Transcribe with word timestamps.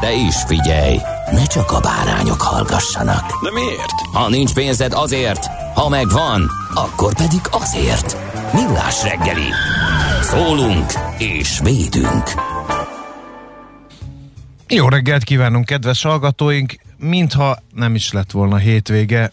De 0.00 0.12
is 0.12 0.34
figyelj, 0.46 0.98
ne 1.30 1.46
csak 1.46 1.72
a 1.72 1.80
bárányok 1.80 2.42
hallgassanak. 2.42 3.42
De 3.42 3.50
miért? 3.52 3.90
Ha 4.12 4.28
nincs 4.28 4.52
pénzed 4.54 4.92
azért, 4.92 5.46
ha 5.74 5.88
megvan, 5.88 6.50
akkor 6.74 7.14
pedig 7.14 7.40
azért. 7.50 8.16
Millás 8.52 9.02
reggeli. 9.02 9.48
Szólunk 10.22 10.92
és 11.18 11.58
védünk. 11.62 12.30
Jó 14.68 14.88
reggelt 14.88 15.24
kívánunk, 15.24 15.64
kedves 15.64 16.02
hallgatóink! 16.02 16.74
Mintha 16.98 17.58
nem 17.74 17.94
is 17.94 18.12
lett 18.12 18.30
volna 18.30 18.56
hétvége. 18.56 19.30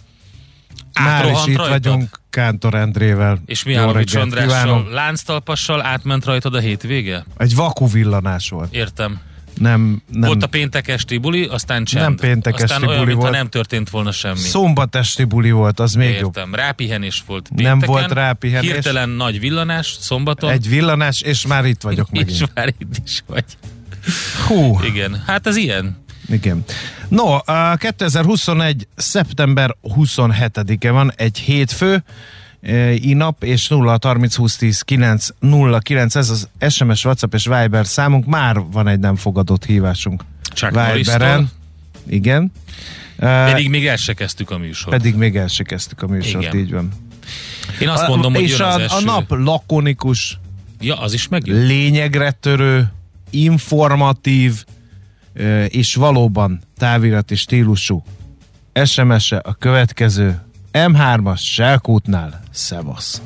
Már 0.93 1.25
is 1.31 1.45
itt 1.45 1.58
rajtad? 1.58 1.83
vagyunk 1.83 2.19
Kántor 2.30 2.73
Endrével. 2.75 3.39
És 3.45 3.63
Jó 3.65 3.71
Mihálovics 3.71 4.15
Andrással 4.15 4.47
kívánunk. 4.47 4.91
lánctalpassal 4.91 5.86
átment 5.86 6.25
rajtad 6.25 6.55
a 6.55 6.59
hétvége? 6.59 7.25
Egy 7.38 7.55
vakú 7.55 7.88
villanás 7.88 8.49
volt. 8.49 8.73
Értem. 8.73 9.19
Nem, 9.53 10.02
nem 10.11 10.21
Volt 10.30 10.44
a 10.44 10.47
péntek 10.47 10.88
esti 10.88 11.17
buli, 11.17 11.45
aztán 11.45 11.83
csend. 11.85 12.03
Nem 12.03 12.16
péntek 12.16 12.53
aztán 12.53 12.69
esti 12.69 12.85
olyan, 12.85 12.94
buli 12.94 13.05
mintha 13.05 13.21
volt. 13.21 13.33
nem 13.33 13.47
történt 13.49 13.89
volna 13.89 14.11
semmi. 14.11 14.38
szombat 14.38 14.95
esti 14.95 15.23
buli 15.23 15.52
volt, 15.52 15.80
az 15.80 15.93
még 15.93 16.17
jobb. 16.19 16.35
Értem. 16.35 16.55
Rápihenés 16.55 17.23
volt 17.25 17.49
Nem 17.49 17.58
pénteken. 17.80 17.89
volt 17.95 18.11
rápihenés. 18.11 18.71
Hirtelen 18.71 19.09
nagy 19.09 19.39
villanás 19.39 19.95
szombaton. 19.99 20.49
Egy 20.52 20.69
villanás, 20.69 21.21
és 21.21 21.47
már 21.47 21.66
itt 21.66 21.81
vagyok 21.81 22.08
és 22.11 22.19
megint. 22.19 22.52
már 22.53 22.67
itt 22.80 22.95
is 23.05 23.23
vagy. 23.27 23.45
Hú, 24.47 24.80
Igen. 24.83 25.23
Hát 25.27 25.47
ez 25.47 25.55
ilyen. 25.55 25.97
igen. 26.30 26.63
No, 27.08 27.38
a 27.45 27.75
2021. 27.75 28.88
szeptember 28.95 29.75
27-e 29.83 30.91
van, 30.91 31.11
egy 31.15 31.38
hétfő, 31.38 32.03
e, 32.62 32.94
i 32.94 33.14
nap, 33.14 33.44
és 33.44 33.67
0 33.67 33.98
30 34.02 34.36
20 34.36 34.56
10 34.56 34.81
9 34.81 35.28
0 35.40 35.80
9, 35.80 36.16
ez 36.16 36.30
az 36.30 36.50
SMS, 36.70 37.06
WhatsApp 37.06 37.34
és 37.34 37.44
Viber 37.45 37.86
számunk, 37.86 38.26
már 38.26 38.59
van 38.72 38.88
egy 38.88 39.00
nem 39.00 39.16
fogadott 39.16 39.66
hívásunk. 39.66 40.23
Chuck 40.54 40.94
Viberen. 40.94 41.50
Igen. 42.08 42.52
E, 43.17 43.52
Pedig 43.52 43.70
még 43.70 43.88
el 43.88 43.95
se 43.95 44.14
kezdtük 44.14 44.50
a 44.52 44.58
műsort. 44.58 44.98
pedig 44.98 45.16
még 45.16 45.36
el 45.38 45.48
se 45.48 45.64
kezdtük 45.64 46.02
a 46.02 46.08
műsort, 46.08 46.44
Igen. 46.44 46.58
így 46.58 46.71
van. 46.71 46.89
Én 47.80 47.89
azt 47.89 48.08
mondom, 48.08 48.33
hogy 48.33 48.44
és 48.44 48.58
jön 48.58 48.67
az 48.67 48.76
a, 48.76 48.80
eső. 48.82 48.95
a 48.95 49.02
nap 49.02 49.26
lakonikus, 49.30 50.39
Ja, 50.80 51.00
az 51.00 51.14
is 51.14 51.27
megjön. 51.27 51.66
lényegre 51.66 52.32
törő, 52.32 52.92
informatív 53.30 54.64
ö, 55.33 55.64
és 55.64 55.95
valóban 55.95 56.61
távirati 56.77 57.36
stílusú 57.36 58.04
SMS-e 58.86 59.42
a 59.44 59.54
következő 59.54 60.42
M3-as 60.73 61.39
Selkútnál 61.39 62.43
Szevasz. 62.52 63.21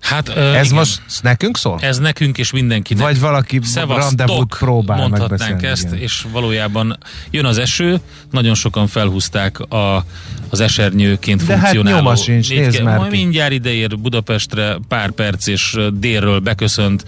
Hát, 0.00 0.28
ö, 0.28 0.54
Ez 0.54 0.64
igen. 0.64 0.76
most 0.78 1.00
nekünk 1.22 1.56
szól? 1.56 1.78
Ez 1.80 1.98
nekünk 1.98 2.38
és 2.38 2.50
mindenkinek. 2.50 3.02
Vagy 3.02 3.20
valaki 3.20 3.60
rendezvút 3.88 4.56
próbál 4.58 4.98
mondhatnánk 4.98 5.62
ezt, 5.62 5.84
igen. 5.84 5.98
és 5.98 6.26
valójában 6.32 6.98
jön 7.30 7.44
az 7.44 7.58
eső, 7.58 8.00
nagyon 8.30 8.54
sokan 8.54 8.86
felhúzták 8.86 9.60
a, 9.60 10.04
az 10.50 10.60
esernyőként 10.60 11.44
De 11.46 11.52
hát 11.56 11.60
funkcionáló. 11.62 11.96
nyoma 11.96 12.16
sincs, 12.16 12.48
nézd 12.50 12.82
már 12.82 12.98
Majd 12.98 13.10
mindjárt 13.10 13.52
ideér 13.52 13.98
Budapestre 13.98 14.78
pár 14.88 15.10
perc, 15.10 15.46
és 15.46 15.76
délről 15.92 16.38
beköszönt 16.38 17.04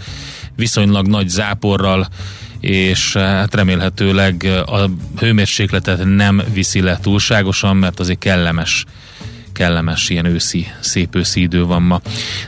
viszonylag 0.57 1.07
nagy 1.07 1.29
záporral, 1.29 2.09
és 2.61 3.15
ö, 3.15 3.19
hát 3.19 3.55
remélhetőleg 3.55 4.43
ö, 4.43 4.61
a 4.61 4.91
hőmérsékletet 5.19 6.05
nem 6.05 6.43
viszi 6.53 6.81
le 6.81 6.99
túlságosan, 6.99 7.77
mert 7.77 8.01
azért 8.01 8.19
kellemes 8.19 8.85
kellemes 9.59 10.09
ilyen 10.09 10.25
őszi, 10.25 10.67
szép 10.81 11.15
őszi 11.15 11.41
idő 11.41 11.65
van 11.65 11.83
ma. 11.83 12.01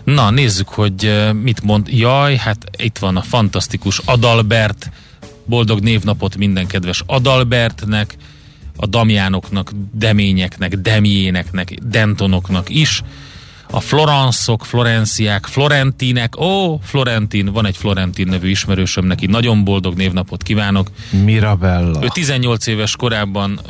Na, 0.05 0.31
nézzük, 0.31 0.69
hogy 0.69 1.05
eh, 1.05 1.33
mit 1.33 1.63
mond. 1.63 1.89
Jaj, 1.89 2.37
hát 2.37 2.71
itt 2.77 2.99
van 2.99 3.17
a 3.17 3.23
fantasztikus 3.23 3.99
Adalbert, 3.99 4.91
boldog 5.45 5.81
névnapot 5.81 6.37
minden 6.37 6.67
kedves 6.67 7.03
Adalbertnek, 7.07 8.17
a 8.77 8.87
Damjánoknak, 8.87 9.73
Deményeknek, 9.93 10.75
Demjéneknek, 10.75 11.75
Dentonoknak 11.75 12.69
is, 12.69 13.03
a 13.71 13.81
Floranszok, 13.81 14.65
Florenciák, 14.65 15.47
Florentinek, 15.47 16.41
ó, 16.41 16.79
Florentin, 16.83 17.53
van 17.53 17.67
egy 17.67 17.77
Florentin 17.77 18.29
nevű 18.29 18.49
ismerősöm, 18.49 19.05
neki 19.05 19.27
nagyon 19.27 19.65
boldog 19.65 19.97
névnapot 19.97 20.43
kívánok. 20.43 20.91
Mirabella. 21.25 22.03
Ő 22.03 22.07
18 22.13 22.67
éves 22.67 22.97
korában, 22.97 23.61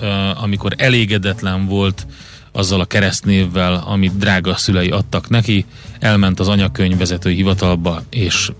amikor 0.42 0.74
elégedetlen 0.76 1.66
volt 1.66 2.06
azzal 2.52 2.80
a 2.80 2.84
keresztnévvel, 2.84 3.82
amit 3.86 4.16
drága 4.16 4.56
szülei 4.56 4.88
adtak 4.88 5.28
neki, 5.28 5.64
elment 5.98 6.40
az 6.40 6.48
anyakönyvvezetői 6.48 7.34
hivatalba, 7.34 8.02
és 8.10 8.50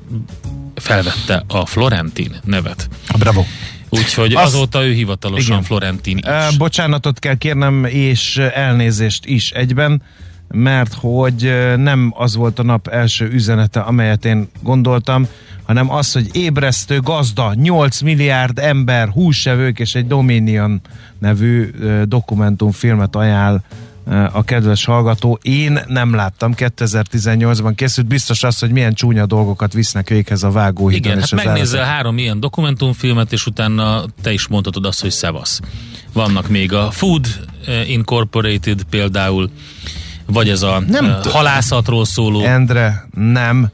felvette 0.75 1.45
a 1.49 1.67
Florentin 1.67 2.37
nevet. 2.45 2.89
Bravo. 3.19 3.45
Úgyhogy 3.89 4.35
Azt- 4.35 4.47
azóta 4.47 4.85
ő 4.85 4.93
hivatalosan 4.93 5.51
igen. 5.51 5.63
Florentin 5.63 6.17
is. 6.49 6.57
Bocsánatot 6.57 7.19
kell 7.19 7.37
kérnem, 7.37 7.85
és 7.85 8.37
elnézést 8.37 9.27
is 9.27 9.51
egyben, 9.51 10.03
mert 10.55 10.95
hogy 10.95 11.55
nem 11.77 12.13
az 12.17 12.35
volt 12.35 12.59
a 12.59 12.63
nap 12.63 12.89
első 12.89 13.31
üzenete, 13.33 13.81
amelyet 13.81 14.25
én 14.25 14.49
gondoltam, 14.63 15.27
hanem 15.63 15.91
az, 15.91 16.13
hogy 16.13 16.29
ébresztő 16.33 17.01
gazda, 17.01 17.55
8 17.55 18.01
milliárd 18.01 18.59
ember, 18.59 19.09
húsevők 19.09 19.79
és 19.79 19.95
egy 19.95 20.07
Dominion 20.07 20.81
nevű 21.19 21.71
dokumentumfilmet 22.05 23.17
ajánl 23.17 23.63
a 24.33 24.45
kedves 24.45 24.85
hallgató. 24.85 25.39
Én 25.43 25.81
nem 25.87 26.15
láttam, 26.15 26.53
2018-ban 26.57 27.73
készült, 27.75 28.07
biztos 28.07 28.43
az, 28.43 28.59
hogy 28.59 28.71
milyen 28.71 28.95
csúnya 28.95 29.27
dolgokat 29.27 29.73
visznek 29.73 30.09
véghez 30.09 30.43
a 30.43 30.51
vágóhídon. 30.51 31.13
Igen, 31.13 31.23
és 31.23 31.31
hát 31.31 31.47
állatok. 31.47 31.79
három 31.79 32.19
ilyen 32.19 32.41
dokumentumfilmet, 32.41 33.33
és 33.33 33.47
utána 33.47 34.05
te 34.23 34.33
is 34.33 34.49
mondhatod 34.49 34.85
azt, 34.85 35.01
hogy 35.01 35.11
szevasz. 35.11 35.61
Vannak 36.13 36.49
még 36.49 36.73
a 36.73 36.91
Food 36.91 37.27
Incorporated 37.87 38.83
például, 38.83 39.51
vagy 40.33 40.49
ez 40.49 40.63
a 40.63 40.83
Nem 40.87 41.21
t- 41.21 41.31
halászatról 41.31 42.05
szóló. 42.05 42.41
Endre 42.41 43.07
nem 43.15 43.71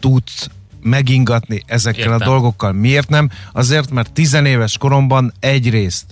tudsz 0.00 0.48
megingatni 0.82 1.62
ezekkel 1.66 2.12
Értem. 2.12 2.20
a 2.20 2.24
dolgokkal. 2.24 2.72
Miért 2.72 3.08
nem? 3.08 3.30
Azért, 3.52 3.90
mert 3.90 4.12
tizenéves 4.12 4.78
koromban 4.78 5.32
egyrészt 5.40 6.04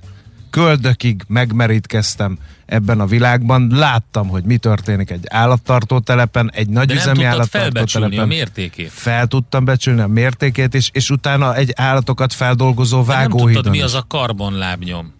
köldökig 0.50 1.22
megmerítkeztem 1.26 2.38
ebben 2.66 3.00
a 3.00 3.06
világban, 3.06 3.70
láttam, 3.70 4.28
hogy 4.28 4.44
mi 4.44 4.56
történik 4.56 5.10
egy 5.10 5.24
állattartó 5.28 5.98
telepen, 5.98 6.50
egy 6.54 6.66
de 6.66 6.72
nagy 6.72 6.88
nem 6.88 6.96
üzemi 6.96 7.14
tudtad 7.14 7.32
állattartó 7.32 7.58
felbecsülni 7.58 8.18
a 8.18 8.26
mértékét. 8.26 8.90
Fel 8.90 9.26
tudtam 9.26 9.64
becsülni 9.64 10.00
a 10.00 10.06
mértékét, 10.06 10.74
és, 10.74 10.90
és 10.92 11.10
utána 11.10 11.54
egy 11.54 11.72
állatokat 11.76 12.32
feldolgozó 12.32 13.02
De 13.02 13.16
nem 13.16 13.30
tudtad, 13.30 13.68
mi 13.68 13.80
az 13.80 13.94
a 13.94 14.04
karbonlábnyom. 14.08 15.12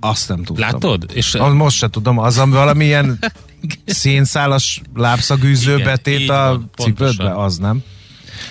Azt 0.00 0.28
nem 0.28 0.42
tudtam. 0.44 0.70
Látod? 0.70 1.10
És 1.12 1.34
Az 1.34 1.52
most 1.52 1.76
se 1.76 1.88
tudom, 1.88 2.18
az 2.18 2.38
ami 2.38 2.52
valamilyen 2.52 3.18
szénszálas 3.86 4.80
lábszagűző 4.94 5.72
Igen, 5.72 5.84
betét 5.84 6.28
a 6.30 6.34
van, 6.34 6.70
pontosan. 6.76 6.94
cipődbe, 6.94 7.42
az 7.42 7.56
nem. 7.56 7.82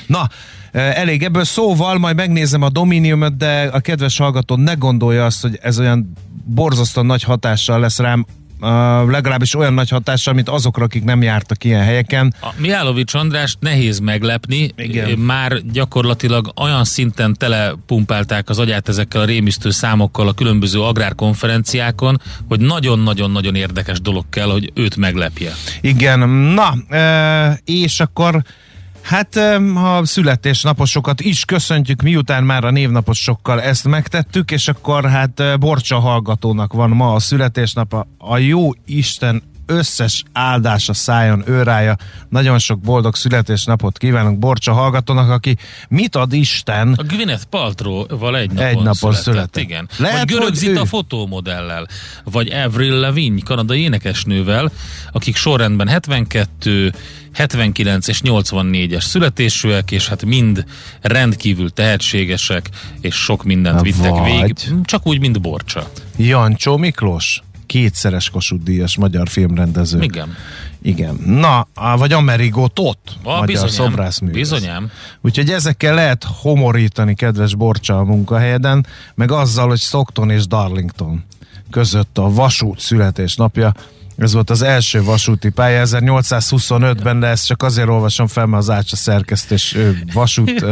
Na, 0.07 0.29
elég 0.71 1.23
ebből 1.23 1.43
szóval, 1.43 1.97
majd 1.97 2.15
megnézem 2.15 2.61
a 2.61 2.69
Dominiumot, 2.69 3.37
de 3.37 3.61
a 3.73 3.79
kedves 3.79 4.17
hallgató 4.17 4.55
ne 4.55 4.73
gondolja 4.73 5.25
azt, 5.25 5.41
hogy 5.41 5.59
ez 5.61 5.79
olyan 5.79 6.13
borzasztóan 6.45 7.05
nagy 7.05 7.23
hatással 7.23 7.79
lesz 7.79 7.99
rám, 7.99 8.25
legalábbis 9.07 9.55
olyan 9.55 9.73
nagy 9.73 9.89
hatással, 9.89 10.33
mint 10.33 10.49
azokra, 10.49 10.83
akik 10.83 11.03
nem 11.03 11.21
jártak 11.21 11.63
ilyen 11.63 11.83
helyeken. 11.83 12.33
A 12.41 12.49
Mihálovics 12.57 13.13
Andrást 13.13 13.57
nehéz 13.59 13.99
meglepni, 13.99 14.71
Igen. 14.75 15.19
már 15.19 15.61
gyakorlatilag 15.71 16.51
olyan 16.61 16.83
szinten 16.83 17.33
telepumpálták 17.33 18.49
az 18.49 18.59
agyát 18.59 18.89
ezekkel 18.89 19.21
a 19.21 19.25
rémisztő 19.25 19.69
számokkal 19.69 20.27
a 20.27 20.33
különböző 20.33 20.81
agrárkonferenciákon, 20.81 22.21
hogy 22.47 22.59
nagyon-nagyon-nagyon 22.59 23.55
érdekes 23.55 24.01
dolog 24.01 24.25
kell, 24.29 24.49
hogy 24.49 24.71
őt 24.73 24.95
meglepje. 24.95 25.53
Igen, 25.81 26.29
na, 26.29 26.73
és 27.65 27.99
akkor 27.99 28.43
Hát 29.07 29.35
a 29.75 30.01
születésnaposokat 30.05 31.21
is 31.21 31.45
köszöntjük, 31.45 32.01
miután 32.01 32.43
már 32.43 32.63
a 32.63 32.71
névnaposokkal 32.71 33.61
ezt 33.61 33.87
megtettük, 33.87 34.51
és 34.51 34.67
akkor 34.67 35.09
hát 35.09 35.39
e, 35.39 35.55
Borcsa 35.55 35.99
hallgatónak 35.99 36.73
van 36.73 36.89
ma 36.89 37.13
a 37.13 37.19
születésnapa. 37.19 38.07
A 38.17 38.37
jó 38.37 38.69
Isten 38.85 39.43
összes 39.67 40.23
áldása 40.33 40.93
szájon 40.93 41.43
őrája. 41.47 41.95
Nagyon 42.29 42.59
sok 42.59 42.79
boldog 42.79 43.15
születésnapot 43.15 43.97
kívánunk 43.97 44.39
Borcsa 44.39 44.73
hallgatónak, 44.73 45.29
aki 45.29 45.57
mit 45.89 46.15
ad 46.15 46.33
Isten? 46.33 46.93
A 46.97 47.03
Gwyneth 47.03 47.43
Paltrow-val 47.43 48.37
egy 48.37 48.49
napon, 48.51 48.65
Egy 48.65 48.75
napon 48.75 48.93
született, 48.95 49.23
született. 49.23 49.57
igen. 49.63 49.89
Lehet, 49.97 50.17
vagy 50.17 50.27
Görög 50.27 50.43
hogy 50.43 50.55
Zita 50.55 50.81
ő. 50.81 50.83
fotómodellel, 50.83 51.87
vagy 52.23 52.51
Avril 52.51 52.99
Lavigne, 52.99 53.41
kanadai 53.45 53.81
énekesnővel, 53.81 54.71
akik 55.11 55.35
sorrendben 55.35 55.87
72, 55.87 56.93
79 57.33 58.07
és 58.07 58.21
84-es 58.23 59.01
születésűek, 59.01 59.91
és 59.91 60.07
hát 60.07 60.25
mind 60.25 60.65
rendkívül 61.01 61.69
tehetségesek, 61.69 62.69
és 63.01 63.15
sok 63.15 63.43
mindent 63.43 63.81
vittek 63.81 64.23
végig, 64.23 64.55
csak 64.83 65.07
úgy, 65.07 65.19
mint 65.19 65.41
Borcsa. 65.41 65.89
Jancsó 66.17 66.77
Miklós, 66.77 67.41
kétszeres 67.67 68.29
Kossuth 68.29 68.63
Díjas 68.63 68.97
magyar 68.97 69.29
filmrendező. 69.29 70.01
Igen. 70.01 70.35
Igen. 70.81 71.15
Na, 71.25 71.67
vagy 71.97 72.13
Amerigo 72.13 72.67
Tot, 72.67 72.97
A, 73.23 73.29
magyar 73.29 73.45
bizonyám, 73.45 73.69
szobrászművész. 73.73 74.49
bizonyám. 74.49 74.89
Úgyhogy 75.21 75.49
ezekkel 75.49 75.93
lehet 75.93 76.25
homorítani, 76.41 77.15
kedves 77.15 77.55
Borcsa 77.55 77.97
a 77.97 78.03
munkahelyeden, 78.03 78.85
meg 79.15 79.31
azzal, 79.31 79.67
hogy 79.67 79.79
Stockton 79.79 80.29
és 80.29 80.47
Darlington 80.47 81.23
között 81.71 82.17
a 82.17 82.31
vasút 82.33 82.79
születésnapja. 82.79 83.73
Ez 84.17 84.33
volt 84.33 84.49
az 84.49 84.61
első 84.61 85.03
vasúti 85.03 85.49
pálya 85.49 85.83
1825-ben, 85.85 87.19
de 87.19 87.27
ezt 87.27 87.45
csak 87.45 87.63
azért 87.63 87.87
olvasom 87.87 88.27
fel, 88.27 88.45
mert 88.45 88.61
az 88.61 88.69
Ácsa 88.69 88.95
szerkesztés 88.95 89.77
vasút 90.13 90.65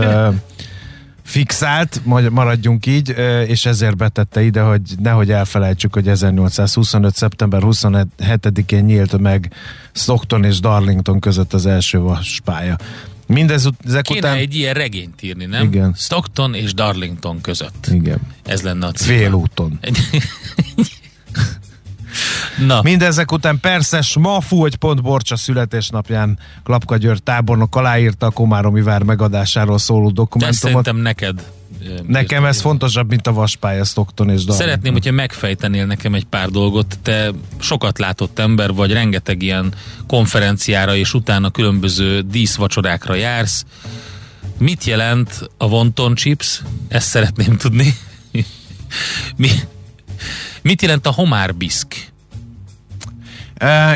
fixált, 1.25 2.01
maradjunk 2.29 2.85
így, 2.85 3.15
és 3.47 3.65
ezért 3.65 3.97
betette 3.97 4.41
ide, 4.41 4.61
hogy 4.61 4.81
nehogy 4.99 5.31
elfelejtsük, 5.31 5.93
hogy 5.93 6.07
1825. 6.07 7.15
szeptember 7.15 7.61
27-én 7.63 8.83
nyílt 8.83 9.17
meg 9.17 9.51
Stockton 9.91 10.43
és 10.43 10.59
Darlington 10.59 11.19
között 11.19 11.53
az 11.53 11.65
első 11.65 11.99
vaspálya. 11.99 12.75
Mindez 13.27 13.69
ezek 13.85 14.03
Kéne 14.03 14.19
után... 14.19 14.37
egy 14.37 14.55
ilyen 14.55 14.73
regényt 14.73 15.21
írni, 15.21 15.45
nem? 15.45 15.63
Igen. 15.63 15.93
Stockton 15.97 16.53
és 16.53 16.73
Darlington 16.73 17.41
között. 17.41 17.87
Igen. 17.91 18.19
Ez 18.43 18.61
lenne 18.61 18.85
a 18.85 18.91
cím. 18.91 19.17
Félúton. 19.17 19.79
Na, 22.65 22.81
Mindezek 22.81 23.31
után 23.31 23.59
persze 23.59 24.01
Smafu, 24.01 24.59
hogy 24.59 24.75
pont 24.75 25.01
Borcsa 25.01 25.35
születésnapján 25.35 26.39
Klapka 26.63 26.97
György 26.97 27.23
tábornok 27.23 27.75
aláírta 27.75 28.25
a 28.25 28.29
Komáromi 28.29 28.81
vár 28.81 29.03
megadásáról 29.03 29.77
szóló 29.77 30.07
de 30.07 30.13
dokumentumot. 30.13 30.61
szerintem 30.61 30.97
neked. 30.97 31.43
Nekem 32.07 32.45
ez 32.45 32.61
fontosabb, 32.61 33.09
mint 33.09 33.27
a 33.27 33.33
vaspálya 33.33 33.83
Stockton 33.83 34.29
és 34.29 34.33
Darlington. 34.33 34.67
Szeretném, 34.67 34.93
hogyha 34.93 35.11
megfejtenél 35.11 35.85
nekem 35.85 36.13
egy 36.13 36.25
pár 36.25 36.49
dolgot. 36.49 36.99
Te 37.01 37.31
sokat 37.59 37.99
látott 37.99 38.39
ember 38.39 38.73
vagy, 38.73 38.91
rengeteg 38.91 39.41
ilyen 39.41 39.73
konferenciára 40.07 40.95
és 40.95 41.13
utána 41.13 41.49
különböző 41.49 42.21
díszvacsorákra 42.21 43.15
jársz. 43.15 43.65
Mit 44.57 44.83
jelent 44.83 45.49
a 45.57 45.65
wonton 45.65 46.15
chips? 46.15 46.61
Ezt 46.87 47.07
szeretném 47.07 47.57
tudni. 47.57 47.95
Mi, 49.37 49.49
mit 50.61 50.81
jelent 50.81 51.05
a 51.05 51.11
homárbiszk? 51.11 52.13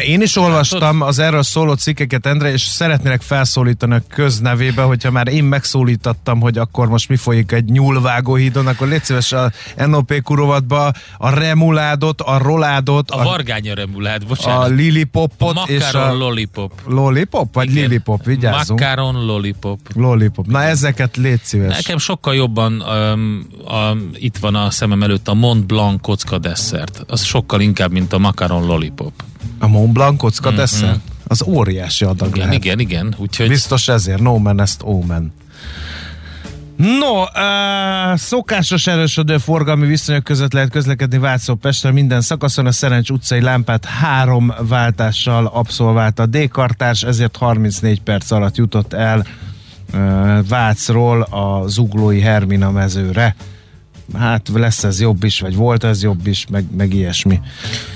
Én 0.06 0.22
is 0.22 0.36
olvastam 0.36 1.02
az 1.02 1.20
erről 1.20 1.44
szóló 1.44 1.74
cikkeket, 1.74 2.26
Endre, 2.26 2.52
és 2.52 2.62
szeretnélek 2.62 3.22
felszólítani 3.22 3.94
a 3.94 4.02
köznevébe, 4.10 4.82
hogyha 4.82 5.12
már 5.12 5.28
én 5.28 5.44
megszólítattam, 5.44 6.40
hogy 6.40 6.58
akkor 6.58 6.88
most 6.88 7.10
mi 7.10 7.16
folyik 7.16 7.52
egy 7.52 7.66
nyúlvágó 7.66 8.36
hídon, 8.36 8.68
akkor 8.68 8.88
légy 8.88 9.04
szíves 9.04 9.32
a 9.32 9.52
NOP 9.78 10.22
kurovatba 10.22 10.92
a 11.18 11.30
remuládot, 11.30 12.22
a 12.22 12.38
roládot, 12.38 13.12
A 13.12 13.20
a, 13.20 13.24
vargánya 13.24 13.74
remulád, 13.74 14.22
a 14.24 14.26
bocsánat. 14.28 14.70
lilipopot 14.70 15.70
és 15.70 15.84
Makaron 15.84 16.10
a 16.10 16.14
lollipop. 16.14 16.72
lollipop, 16.86 17.54
vagy 17.54 17.70
Igen. 17.72 17.84
lilipop, 17.84 18.26
vigyázzunk. 18.26 18.80
Makaron 18.80 19.26
lollipop. 19.26 19.80
Lollipop. 19.96 20.46
Na 20.48 20.64
ezeket 20.64 21.18
légy 21.18 21.42
szíves. 21.44 21.76
Nekem 21.76 21.98
sokkal 21.98 22.36
jobban 22.36 22.82
um, 22.82 23.48
a, 23.68 23.96
itt 24.14 24.38
van 24.38 24.56
a 24.56 24.70
szemem 24.72 25.04
előtt 25.04 25.28
a 25.28 25.34
Mont 25.34 25.66
Blanc 25.66 26.02
kocka 26.02 26.38
desszert. 26.38 27.04
Az 27.08 27.24
sokkal 27.24 27.62
inkább, 27.62 27.92
mint 27.92 28.14
a 28.14 28.18
Makaron 28.18 28.66
lollipop. 28.66 29.12
A 29.60 29.68
Mont 29.68 29.92
Blanc 29.92 30.18
kocka 30.18 30.52
mm-hmm. 30.52 30.94
Az 31.28 31.44
óriási 31.44 32.06
adag. 32.06 32.28
Igen, 32.28 32.48
lehet. 32.48 32.64
igen, 32.64 32.80
igen. 32.80 33.16
Úgyhogy 33.18 33.48
Biztos 33.48 33.88
ezért, 33.88 34.22
no 34.22 34.38
man 34.38 34.62
ezt 34.62 34.82
omen. 34.84 35.34
No, 37.00 37.22
uh, 37.22 38.18
szokásos 38.18 38.88
erősödő 38.88 39.38
forgalmi 39.38 39.88
viszonyok 39.88 40.24
között 40.24 40.54
lehet 40.54 40.70
közlekedni 40.70 41.18
Vácó 41.18 41.56
Pestre 41.56 41.92
minden 41.92 42.22
szakaszon. 42.22 42.66
A 42.66 42.72
Szerencs 42.72 43.10
utcai 43.10 43.42
lámpát 43.42 43.86
három 43.86 44.54
váltással 44.68 45.46
abszolvált 45.46 46.20
a 46.20 46.26
D-kartás, 46.26 47.04
ezért 47.04 47.38
34 47.38 48.02
perc 48.02 48.32
alatt 48.32 48.56
jutott 48.58 48.94
el 48.94 49.26
uh, 49.94 50.48
Vácról 50.48 51.22
a 51.22 51.68
Zuglói 51.68 52.20
Hermina 52.20 52.72
mezőre. 52.72 53.36
Hát 54.18 54.50
lesz 54.54 54.84
ez 54.84 55.02
jobb 55.02 55.24
is, 55.24 55.40
vagy 55.40 55.56
volt 55.56 55.84
ez 55.84 56.04
jobb 56.04 56.28
is, 56.28 56.46
meg, 56.50 56.66
meg 56.78 56.94
ilyesmi. 56.94 57.40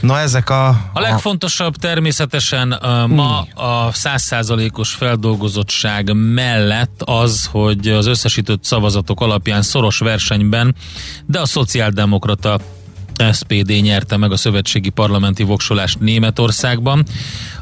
Na 0.01 0.19
ezek 0.19 0.49
a... 0.49 0.67
a 0.93 0.99
legfontosabb 0.99 1.75
természetesen 1.75 2.71
uh, 2.71 3.07
ma 3.07 3.41
a 3.41 3.93
százszázalékos 3.93 4.93
feldolgozottság 4.93 6.11
mellett 6.15 7.01
az, 7.05 7.49
hogy 7.51 7.87
az 7.87 8.05
összesített 8.05 8.63
szavazatok 8.63 9.21
alapján 9.21 9.61
szoros 9.61 9.97
versenyben, 9.97 10.75
de 11.25 11.39
a 11.39 11.45
szociáldemokrata 11.45 12.59
SPD 13.31 13.81
nyerte 13.81 14.17
meg 14.17 14.31
a 14.31 14.37
szövetségi 14.37 14.89
parlamenti 14.89 15.43
voksolást 15.43 15.99
Németországban. 15.99 17.05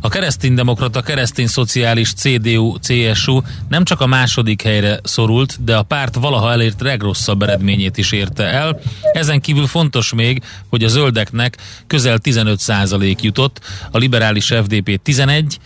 A 0.01 0.09
kereszténydemokrata, 0.09 1.01
keresztény-szociális 1.01 2.13
CDU, 2.13 2.75
CSU 2.80 3.42
nem 3.69 3.83
csak 3.83 4.01
a 4.01 4.06
második 4.06 4.62
helyre 4.62 5.00
szorult, 5.03 5.63
de 5.63 5.75
a 5.75 5.84
párt 5.84 6.15
valaha 6.15 6.51
elért 6.51 6.81
legrosszabb 6.81 7.41
eredményét 7.41 7.98
is 7.98 8.12
érte 8.12 8.43
el. 8.43 8.79
Ezen 9.13 9.41
kívül 9.41 9.67
fontos 9.67 10.13
még, 10.13 10.41
hogy 10.70 10.84
a 10.84 10.88
zöldeknek 10.88 11.58
közel 11.88 12.20
15% 12.24 13.22
jutott, 13.22 13.60
a 13.91 13.98
liberális 13.98 14.46
FDP 14.46 15.01
11, 15.03 15.60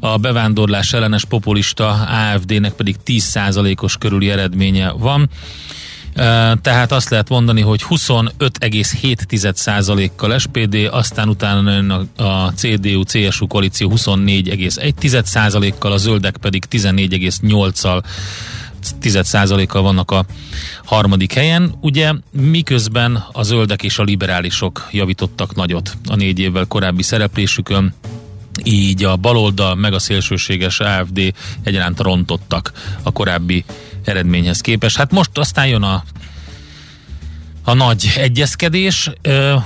a 0.00 0.16
bevándorlás 0.16 0.92
ellenes 0.92 1.24
populista 1.24 1.88
AFD-nek 1.90 2.72
pedig 2.72 2.96
10%-os 3.06 3.96
körüli 3.96 4.30
eredménye 4.30 4.90
van. 4.90 5.30
Tehát 6.62 6.92
azt 6.92 7.10
lehet 7.10 7.28
mondani, 7.28 7.60
hogy 7.60 7.84
25,7%-kal 7.88 10.38
SPD, 10.38 10.88
aztán 10.90 11.28
utána 11.28 11.72
jön 11.72 11.90
a, 11.90 12.06
a 12.22 12.52
CDU-CSU 12.52 13.46
koalíció 13.46 13.92
24,1%-kal, 13.96 15.92
a 15.92 15.96
zöldek 15.96 16.36
pedig 16.36 16.64
14,8-al 16.70 18.02
10%-kal 19.02 19.82
vannak 19.82 20.10
a 20.10 20.24
harmadik 20.84 21.32
helyen. 21.32 21.74
Ugye 21.80 22.12
miközben 22.30 23.24
a 23.32 23.42
zöldek 23.42 23.82
és 23.82 23.98
a 23.98 24.02
liberálisok 24.02 24.88
javítottak 24.90 25.54
nagyot 25.54 25.96
a 26.08 26.16
négy 26.16 26.38
évvel 26.38 26.64
korábbi 26.64 27.02
szereplésükön, 27.02 27.94
így 28.64 29.04
a 29.04 29.16
baloldal 29.16 29.74
meg 29.74 29.92
a 29.92 29.98
szélsőséges 29.98 30.80
AFD 30.80 31.34
egyaránt 31.62 32.00
rontottak 32.00 32.72
a 33.02 33.12
korábbi 33.12 33.64
eredményhez 34.08 34.60
képest. 34.60 34.96
Hát 34.96 35.12
most 35.12 35.38
aztán 35.38 35.66
jön 35.66 35.82
a 35.82 36.02
a 37.64 37.74
nagy 37.74 38.12
egyezkedés, 38.16 39.10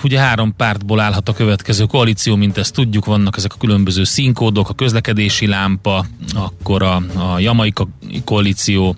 ugye 0.03 0.19
három 0.19 0.57
pártból 0.57 1.01
állhat 1.01 1.29
a 1.29 1.33
következő 1.33 1.85
koalíció, 1.85 2.37
mint 2.37 2.59
ezt 2.59 2.75
tudjuk, 2.75 3.05
vannak 3.05 3.37
ezek 3.37 3.53
a 3.55 3.59
különböző 3.59 4.05
színkódok, 4.05 4.69
a 4.69 4.75
közlekedési 4.75 5.47
lámpa, 5.47 6.07
akkor 6.35 6.83
a, 6.83 6.95
a 7.17 7.39
Jamaika 7.39 7.89
koalíció, 8.25 8.97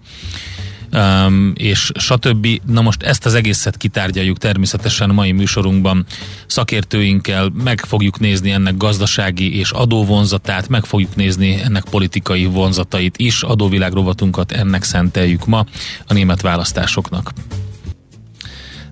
um, 0.92 1.52
és 1.54 1.92
stb. 1.94 2.46
Na 2.66 2.80
most 2.80 3.02
ezt 3.02 3.26
az 3.26 3.34
egészet 3.34 3.76
kitárgyaljuk 3.76 4.38
természetesen 4.38 5.10
mai 5.10 5.32
műsorunkban 5.32 6.06
szakértőinkkel, 6.46 7.50
meg 7.64 7.80
fogjuk 7.80 8.18
nézni 8.18 8.50
ennek 8.50 8.76
gazdasági 8.76 9.58
és 9.58 9.70
adóvonzatát, 9.70 10.68
meg 10.68 10.84
fogjuk 10.84 11.16
nézni 11.16 11.60
ennek 11.64 11.84
politikai 11.90 12.44
vonzatait 12.44 13.16
is, 13.16 13.42
adóvilág 13.42 13.92
rovatunkat 13.92 14.52
ennek 14.52 14.82
szenteljük 14.82 15.46
ma 15.46 15.66
a 16.06 16.12
német 16.12 16.40
választásoknak. 16.40 17.32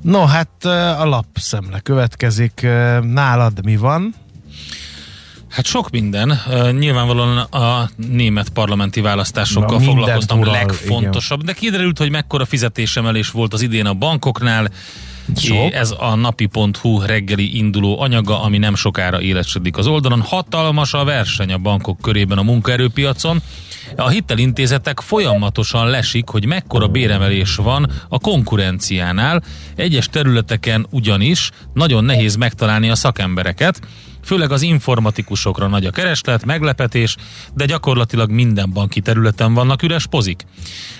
No, 0.02 0.24
hát 0.24 0.64
a 0.98 1.04
lapszemle 1.04 1.80
következik. 1.80 2.66
Nálad 3.02 3.64
mi 3.64 3.76
van? 3.76 4.14
Hát 5.54 5.64
sok 5.64 5.90
minden. 5.90 6.40
Uh, 6.49 6.73
nyilvánvalóan 6.73 7.38
a 7.38 7.90
német 7.96 8.49
parlamenti 8.49 9.00
választásokkal 9.00 9.78
Na, 9.78 9.84
foglalkoztam 9.84 10.38
ural, 10.38 10.52
legfontosabb, 10.52 11.42
de 11.42 11.52
kiderült, 11.52 11.99
hogy 11.99 12.11
mekkora 12.11 12.44
fizetésemelés 12.44 13.30
volt 13.30 13.52
az 13.52 13.62
idén 13.62 13.87
a 13.87 13.94
bankoknál. 13.94 14.70
Sok. 15.37 15.73
Ez 15.73 15.94
a 15.99 16.14
napi.hu 16.14 17.00
reggeli 17.00 17.56
induló 17.56 18.00
anyaga, 18.00 18.42
ami 18.42 18.58
nem 18.58 18.75
sokára 18.75 19.20
életsedik 19.20 19.76
az 19.76 19.87
oldalon. 19.87 20.20
Hatalmas 20.20 20.92
a 20.92 21.04
verseny 21.04 21.52
a 21.52 21.58
bankok 21.58 22.00
körében 22.00 22.38
a 22.38 22.42
munkaerőpiacon. 22.42 23.42
A 23.96 24.08
hitelintézetek 24.08 25.00
folyamatosan 25.00 25.88
lesik, 25.88 26.28
hogy 26.28 26.46
mekkora 26.46 26.87
béremelés 26.87 27.56
van 27.56 27.90
a 28.08 28.18
konkurenciánál. 28.18 29.42
Egyes 29.76 30.08
területeken 30.08 30.87
ugyanis 30.90 31.50
nagyon 31.73 32.04
nehéz 32.04 32.37
megtalálni 32.37 32.90
a 32.90 32.94
szakembereket, 32.94 33.80
főleg 34.24 34.50
az 34.50 34.62
informatikusokra 34.62 35.66
nagy 35.66 35.86
a 35.86 35.90
kereslet, 35.90 36.44
meglepetés, 36.44 37.16
de 37.54 37.64
gyakorlatilag 37.64 38.30
minden 38.30 38.70
banki 38.72 39.00
területen 39.00 39.54
vannak 39.54 39.82
üres 39.82 40.06
pozik. 40.06 40.46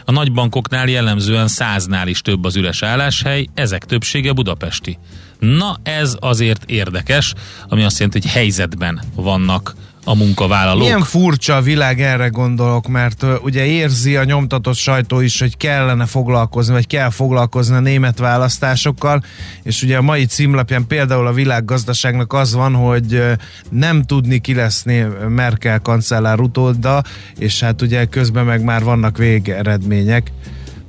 A 0.05 0.13
nagybankoknál 0.13 0.89
jellemzően 0.89 1.49
száznál 1.49 2.09
is 2.09 2.21
több 2.21 2.45
az 2.45 2.57
üres 2.57 2.83
álláshely, 2.83 3.47
ezek 3.55 3.85
többsége 3.85 4.33
budapesti. 4.33 4.99
Na 5.39 5.77
ez 5.83 6.17
azért 6.21 6.71
érdekes, 6.71 7.35
ami 7.69 7.85
azt 7.85 7.99
jelenti, 7.99 8.21
hogy 8.21 8.31
helyzetben 8.31 9.03
vannak 9.15 9.75
a 10.05 10.15
munkavállalók. 10.15 10.83
Milyen 10.83 11.03
furcsa 11.03 11.57
a 11.57 11.61
világ, 11.61 12.01
erre 12.01 12.29
gondolok, 12.29 12.89
mert 12.89 13.27
ugye 13.43 13.65
érzi 13.65 14.17
a 14.17 14.25
nyomtatott 14.25 14.75
sajtó 14.75 15.21
is, 15.21 15.41
hogy 15.41 15.57
kellene 15.57 16.07
foglalkozni, 16.07 16.73
vagy 16.73 16.87
kell 16.87 17.11
foglalkozni 17.11 17.77
a 17.77 17.81
német 17.81 18.19
választásokkal, 18.19 19.23
és 19.63 19.83
ugye 19.83 19.97
a 19.97 20.03
mai 20.03 20.25
címlapján 20.25 20.87
például 20.87 21.27
a 21.27 21.33
világgazdaságnak 21.33 22.33
az 22.33 22.55
van, 22.55 22.75
hogy 22.75 23.23
nem 23.71 24.03
tudni 24.03 24.39
ki 24.39 24.55
lesz 24.55 24.85
Merkel 25.29 25.79
kancellár 25.79 26.41
utóda, 26.41 27.03
és 27.39 27.61
hát 27.61 27.83
ugye 27.83 28.05
közben 28.05 28.45
meg 28.45 28.63
már 28.63 28.83
vannak 28.83 29.19
végeredmények. 29.19 30.33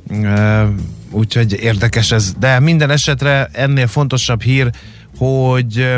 Ö, 0.10 0.64
Úgyhogy 1.12 1.54
érdekes 1.62 2.12
ez. 2.12 2.34
De 2.40 2.60
minden 2.60 2.90
esetre 2.90 3.50
ennél 3.52 3.88
fontosabb 3.88 4.42
hír, 4.42 4.70
hogy 5.18 5.96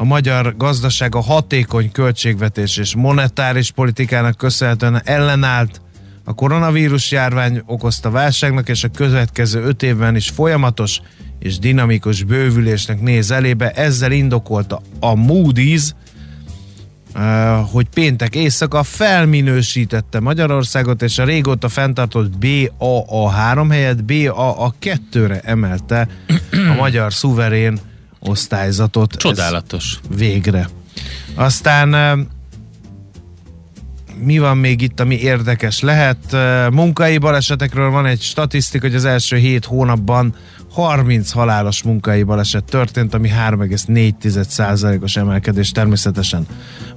a 0.00 0.04
magyar 0.04 0.56
gazdaság 0.56 1.14
a 1.14 1.20
hatékony 1.20 1.92
költségvetés 1.92 2.76
és 2.76 2.94
monetáris 2.94 3.70
politikának 3.70 4.36
köszönhetően 4.36 5.02
ellenállt 5.04 5.80
a 6.24 6.34
koronavírus 6.34 7.10
járvány 7.10 7.62
okozta 7.66 8.10
válságnak, 8.10 8.68
és 8.68 8.84
a 8.84 8.88
következő 8.88 9.62
öt 9.62 9.82
évben 9.82 10.16
is 10.16 10.28
folyamatos 10.28 11.00
és 11.38 11.58
dinamikus 11.58 12.22
bővülésnek 12.22 13.00
néz 13.00 13.30
elébe. 13.30 13.70
Ezzel 13.70 14.12
indokolta 14.12 14.80
a 15.00 15.14
Moody's, 15.14 15.90
eh, 17.14 17.58
hogy 17.72 17.88
péntek 17.94 18.34
éjszaka 18.34 18.82
felminősítette 18.82 20.20
Magyarországot, 20.20 21.02
és 21.02 21.18
a 21.18 21.24
régóta 21.24 21.68
fenntartott 21.68 22.32
BAA3 22.40 23.66
helyett 23.70 23.98
BAA2-re 24.06 25.40
emelte 25.40 26.08
a 26.70 26.74
magyar 26.78 27.12
szuverén 27.12 27.80
osztályzatot. 28.20 29.12
Ez 29.12 29.20
Csodálatos. 29.22 30.00
végre. 30.16 30.68
Aztán 31.34 31.94
mi 34.24 34.38
van 34.38 34.56
még 34.56 34.80
itt, 34.80 35.00
ami 35.00 35.14
érdekes 35.14 35.80
lehet? 35.80 36.32
Eh, 36.32 36.70
Munkai 36.70 37.18
balesetekről 37.18 37.90
van 37.90 38.06
egy 38.06 38.20
statisztika, 38.20 38.86
hogy 38.86 38.94
az 38.94 39.04
első 39.04 39.36
7 39.36 39.64
hónapban 39.64 40.34
30 40.72 41.30
halálos 41.30 41.82
munkai 41.82 42.22
baleset 42.22 42.64
történt, 42.64 43.14
ami 43.14 43.28
3,4%-os 43.28 45.16
emelkedés. 45.16 45.70
Természetesen 45.70 46.46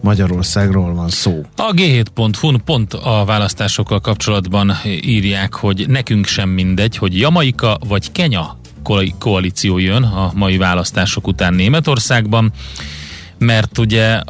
Magyarországról 0.01 0.93
van 0.93 1.09
szó. 1.09 1.41
A 1.55 1.71
g7.hu 1.75 2.57
pont 2.57 2.93
a 2.93 3.23
választásokkal 3.25 3.99
kapcsolatban 3.99 4.73
írják, 4.85 5.53
hogy 5.53 5.85
nekünk 5.87 6.25
sem 6.25 6.49
mindegy, 6.49 6.97
hogy 6.97 7.19
Jamaika 7.19 7.77
vagy 7.87 8.11
Kenya 8.11 8.57
koalíció 9.19 9.77
jön 9.77 10.03
a 10.03 10.31
mai 10.35 10.57
választások 10.57 11.27
után 11.27 11.53
Németországban, 11.53 12.51
mert 13.37 13.77
ugye 13.77 14.21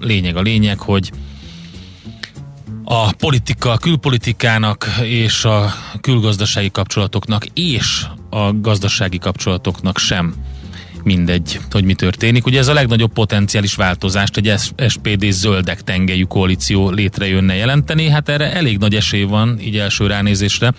lényeg 0.00 0.36
a 0.36 0.40
lényeg, 0.40 0.78
hogy 0.78 1.12
a 2.84 3.12
politika, 3.12 3.70
a 3.70 3.78
külpolitikának 3.78 4.88
és 5.02 5.44
a 5.44 5.72
külgazdasági 6.00 6.70
kapcsolatoknak 6.70 7.46
és 7.54 8.06
a 8.30 8.52
gazdasági 8.60 9.18
kapcsolatoknak 9.18 9.98
sem 9.98 10.34
mindegy, 11.06 11.60
hogy 11.70 11.84
mi 11.84 11.94
történik. 11.94 12.46
Ugye 12.46 12.58
ez 12.58 12.68
a 12.68 12.72
legnagyobb 12.72 13.12
potenciális 13.12 13.74
változást 13.74 14.36
egy 14.36 14.52
SPD 14.88 15.30
zöldek 15.30 15.82
tengelyű 15.82 16.22
koalíció 16.22 16.90
létrejönne 16.90 17.54
jelenteni, 17.54 18.08
hát 18.08 18.28
erre 18.28 18.52
elég 18.52 18.78
nagy 18.78 18.94
esély 18.94 19.22
van, 19.22 19.58
így 19.60 19.76
első 19.76 20.06
ránézésre. 20.06 20.72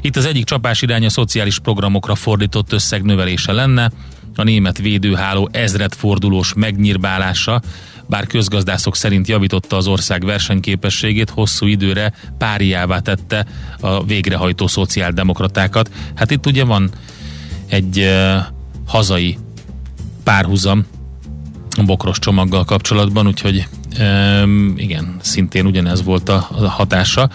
Itt 0.00 0.16
az 0.16 0.24
egyik 0.24 0.44
csapás 0.44 0.82
irány 0.82 1.04
a 1.04 1.10
szociális 1.10 1.58
programokra 1.58 2.14
fordított 2.14 2.72
összeg 2.72 3.02
növelése 3.02 3.52
lenne, 3.52 3.90
a 4.36 4.42
német 4.42 4.78
védőháló 4.78 5.48
ezredfordulós 5.52 6.54
megnyírbálása, 6.54 7.60
bár 8.06 8.26
közgazdászok 8.26 8.96
szerint 8.96 9.28
javította 9.28 9.76
az 9.76 9.86
ország 9.86 10.24
versenyképességét, 10.24 11.30
hosszú 11.30 11.66
időre 11.66 12.12
páriává 12.38 12.98
tette 12.98 13.46
a 13.80 14.04
végrehajtó 14.04 14.66
szociáldemokratákat. 14.66 15.90
Hát 16.14 16.30
itt 16.30 16.46
ugye 16.46 16.64
van 16.64 16.90
egy 17.68 17.98
uh, 17.98 18.36
hazai 18.86 19.38
párhuzam 20.24 20.86
a 21.76 21.82
bokros 21.82 22.18
csomaggal 22.18 22.64
kapcsolatban, 22.64 23.26
úgyhogy 23.26 23.66
um, 23.98 24.74
igen, 24.76 25.16
szintén 25.20 25.66
ugyanez 25.66 26.02
volt 26.04 26.28
a, 26.28 26.48
a 26.50 26.68
hatása. 26.68 27.30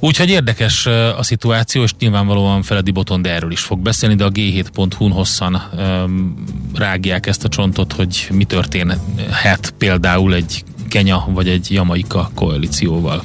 Úgyhogy 0.00 0.30
érdekes 0.30 0.86
a 1.16 1.22
szituáció, 1.22 1.82
és 1.82 1.94
nyilvánvalóan 1.98 2.62
Feledi 2.62 2.90
Boton 2.90 3.26
erről 3.26 3.50
is 3.50 3.60
fog 3.60 3.78
beszélni, 3.78 4.14
de 4.14 4.24
a 4.24 4.30
G7.hu-n 4.30 5.10
hosszan 5.10 5.62
um, 5.76 6.44
rágják 6.74 7.26
ezt 7.26 7.44
a 7.44 7.48
csontot, 7.48 7.92
hogy 7.92 8.28
mi 8.32 8.44
történhet 8.44 9.74
például 9.78 10.34
egy 10.34 10.64
Kenya 10.88 11.24
vagy 11.28 11.48
egy 11.48 11.66
Jamaika 11.72 12.30
koalícióval. 12.34 13.24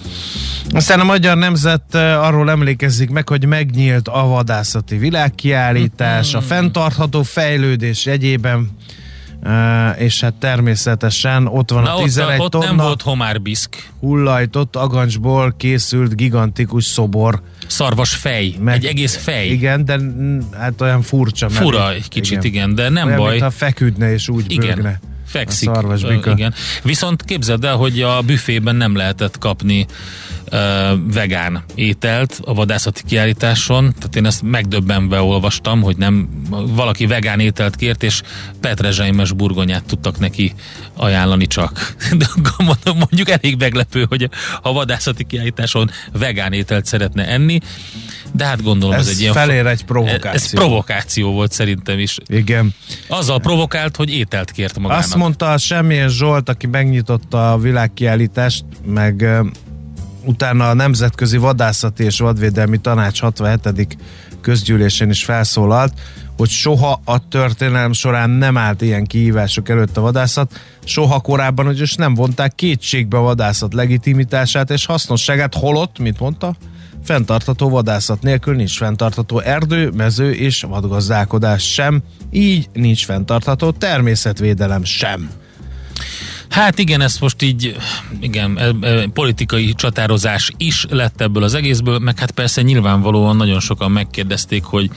Aztán 0.71 0.99
a 0.99 1.03
Magyar 1.03 1.37
Nemzet 1.37 1.95
eh, 1.95 2.23
arról 2.25 2.49
emlékezik 2.49 3.09
meg, 3.09 3.29
hogy 3.29 3.45
megnyílt 3.45 4.07
a 4.07 4.25
vadászati 4.27 4.97
világkiállítás, 4.97 6.33
a 6.33 6.41
fenntartható 6.41 7.23
fejlődés 7.23 8.05
jegyében, 8.05 8.69
eh, 9.43 10.01
és 10.01 10.21
hát 10.21 10.33
természetesen 10.33 11.47
ott 11.47 11.71
van 11.71 11.83
Na 11.83 11.93
a 11.93 11.97
ott, 11.97 12.03
11 12.03 12.39
ott 12.39 12.53
nem 12.53 12.61
tonna 12.61 12.83
volt 12.83 13.01
homárbiszk, 13.01 13.75
hullajtott 13.99 14.75
agancsból 14.75 15.53
készült 15.57 16.15
gigantikus 16.15 16.85
szobor. 16.85 17.41
szarvas 17.67 18.13
fej, 18.15 18.55
Meg- 18.59 18.75
egy 18.75 18.85
egész 18.85 19.15
fej. 19.17 19.47
Igen, 19.47 19.85
de 19.85 19.99
hát 20.59 20.81
olyan 20.81 21.01
furcsa. 21.01 21.47
mert- 21.49 21.61
Fura 21.61 21.93
egy 21.93 22.07
kicsit, 22.07 22.43
igen, 22.43 22.53
igen 22.53 22.75
de 22.75 22.89
nem 22.89 23.05
olyan, 23.05 23.17
baj. 23.17 23.29
mintha 23.29 23.49
feküdne 23.51 24.13
és 24.13 24.29
úgy 24.29 24.51
Igen. 24.51 24.75
bőgne. 24.75 24.99
Fekszik. 25.33 25.69
A 25.69 25.73
szarvasbika. 25.73 26.31
Igen. 26.31 26.53
Viszont 26.83 27.23
képzeld 27.23 27.63
el, 27.63 27.75
hogy 27.75 28.01
a 28.01 28.21
büfében 28.21 28.75
nem 28.75 28.95
lehetett 28.95 29.37
kapni 29.37 29.85
vegán 31.13 31.63
ételt 31.75 32.39
a 32.45 32.53
vadászati 32.53 33.01
kiállításon, 33.05 33.93
tehát 33.97 34.15
én 34.15 34.25
ezt 34.25 34.41
megdöbbenve 34.41 35.21
olvastam, 35.21 35.81
hogy 35.81 35.97
nem 35.97 36.29
valaki 36.49 37.05
vegán 37.05 37.39
ételt 37.39 37.75
kért, 37.75 38.03
és 38.03 38.21
petrezselymes 38.59 39.31
burgonyát 39.31 39.83
tudtak 39.83 40.19
neki 40.19 40.53
ajánlani 40.95 41.47
csak. 41.47 41.95
De 42.17 42.25
mondom, 42.57 42.97
mondjuk 42.97 43.29
elég 43.29 43.55
meglepő, 43.59 44.05
hogy 44.09 44.29
a 44.61 44.73
vadászati 44.73 45.23
kiállításon 45.23 45.89
vegán 46.11 46.53
ételt 46.53 46.85
szeretne 46.85 47.27
enni, 47.27 47.59
de 48.31 48.45
hát 48.45 48.63
gondolom 48.63 48.95
ez, 48.95 49.07
Ez 49.07 49.13
egy 49.13 49.19
ilyen 49.19 49.33
felér 49.33 49.65
egy 49.65 49.85
provokáció. 49.85 50.31
Ez 50.31 50.49
provokáció 50.53 51.31
volt 51.31 51.51
szerintem 51.51 51.99
is. 51.99 52.17
Igen. 52.27 52.73
Azzal 53.07 53.39
provokált, 53.39 53.95
hogy 53.95 54.09
ételt 54.13 54.51
kért 54.51 54.79
magának. 54.79 55.03
Azt 55.03 55.15
mondta 55.15 55.57
Semmilyen 55.57 56.09
Zsolt, 56.09 56.49
aki 56.49 56.67
megnyitotta 56.67 57.51
a 57.51 57.57
világkiállítást, 57.57 58.65
meg 58.85 59.43
utána 60.25 60.69
a 60.69 60.73
Nemzetközi 60.73 61.37
Vadászati 61.37 62.03
és 62.03 62.19
Vadvédelmi 62.19 62.77
Tanács 62.77 63.19
67. 63.21 63.97
közgyűlésén 64.41 65.09
is 65.09 65.23
felszólalt, 65.23 65.93
hogy 66.37 66.49
soha 66.49 67.01
a 67.05 67.27
történelem 67.27 67.93
során 67.93 68.29
nem 68.29 68.57
állt 68.57 68.81
ilyen 68.81 69.05
kihívások 69.05 69.69
előtt 69.69 69.97
a 69.97 70.01
vadászat, 70.01 70.59
soha 70.83 71.19
korábban 71.19 71.67
ugyanis 71.67 71.95
nem 71.95 72.13
vonták 72.13 72.55
kétségbe 72.55 73.17
a 73.17 73.21
vadászat 73.21 73.73
legitimitását 73.73 74.69
és 74.69 74.85
hasznosságát, 74.85 75.55
holott, 75.55 75.99
mit 75.99 76.19
mondta, 76.19 76.55
fenntartható 77.03 77.69
vadászat 77.69 78.21
nélkül 78.21 78.55
nincs 78.55 78.77
fenntartható 78.77 79.39
erdő, 79.39 79.89
mező 79.89 80.31
és 80.31 80.61
vadgazdálkodás 80.61 81.73
sem, 81.73 82.01
így 82.31 82.69
nincs 82.73 83.05
fenntartható 83.05 83.71
természetvédelem 83.71 84.83
sem. 84.83 85.29
Hát 86.53 86.79
igen, 86.79 87.01
ez 87.01 87.17
most 87.17 87.41
így, 87.41 87.75
igen, 88.19 88.57
e, 88.57 88.87
e, 88.87 89.07
politikai 89.13 89.73
csatározás 89.73 90.51
is 90.57 90.85
lett 90.89 91.21
ebből 91.21 91.43
az 91.43 91.53
egészből, 91.53 91.99
meg 91.99 92.19
hát 92.19 92.31
persze 92.31 92.61
nyilvánvalóan 92.61 93.35
nagyon 93.35 93.59
sokan 93.59 93.91
megkérdezték, 93.91 94.63
hogy 94.63 94.89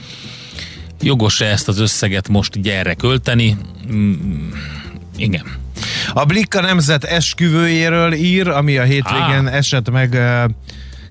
jogos-e 1.01 1.45
ezt 1.45 1.67
az 1.67 1.79
összeget 1.79 2.27
most 2.27 2.55
így 2.55 2.69
erre 2.69 2.93
költeni? 2.93 3.57
Mm, 3.91 4.49
igen. 5.15 5.45
A 6.13 6.25
Blikka 6.25 6.61
nemzet 6.61 7.03
esküvőjéről 7.03 8.13
ír, 8.13 8.47
ami 8.47 8.77
a 8.77 8.83
hétvégén 8.83 9.47
esett 9.47 9.91
meg, 9.91 10.17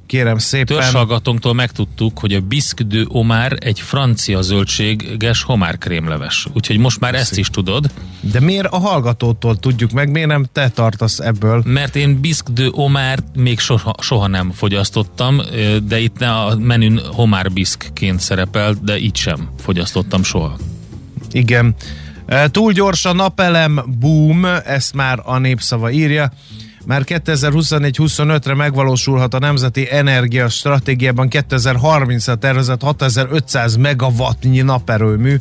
kérem 0.06 0.38
szépen. 0.38 0.76
Törzshallgatónktól 0.76 1.54
megtudtuk, 1.54 2.18
hogy 2.18 2.32
a 2.32 2.40
Bisque 2.40 2.84
de 2.84 3.02
Omar 3.08 3.56
egy 3.60 3.80
francia 3.80 4.42
zöldséges 4.42 5.42
homárkrémleves. 5.42 6.46
Úgyhogy 6.52 6.78
most 6.78 7.00
már 7.00 7.14
ezt 7.14 7.38
is 7.38 7.48
tudod. 7.48 7.90
De 8.20 8.40
miért 8.40 8.66
a 8.66 8.78
hallgatótól 8.78 9.56
tudjuk 9.56 9.90
meg, 9.90 10.10
miért 10.10 10.28
nem 10.28 10.46
te 10.52 10.68
tartasz 10.68 11.18
ebből? 11.18 11.62
Mert 11.64 11.96
én 11.96 12.20
Bisque 12.20 12.52
de 12.52 12.68
Omar 12.70 13.18
még 13.34 13.58
soha, 13.58 13.94
soha 14.00 14.26
nem 14.26 14.50
fogyasztottam, 14.50 15.40
de 15.82 15.98
itt 15.98 16.20
a 16.20 16.56
menün 16.58 17.00
homár 17.12 17.52
biszkként 17.52 18.20
szerepel, 18.20 18.76
de 18.82 18.98
itt 18.98 19.16
sem 19.16 19.48
fogyasztottam 19.58 20.22
soha. 20.22 20.56
Igen. 21.30 21.74
Túl 22.50 22.72
gyors 22.72 23.04
a 23.04 23.12
napelem 23.12 23.96
boom, 23.98 24.44
ezt 24.64 24.94
már 24.94 25.20
a 25.24 25.38
népszava 25.38 25.90
írja. 25.90 26.32
Már 26.86 27.02
2024-25-re 27.06 28.54
megvalósulhat 28.54 29.34
a 29.34 29.38
Nemzeti 29.38 29.92
Energia 29.92 30.48
Stratégiában 30.48 31.28
2030-ra 31.30 32.38
tervezett 32.38 32.82
6500 32.82 33.76
megawattnyi 33.76 34.60
naperőmű. 34.60 35.36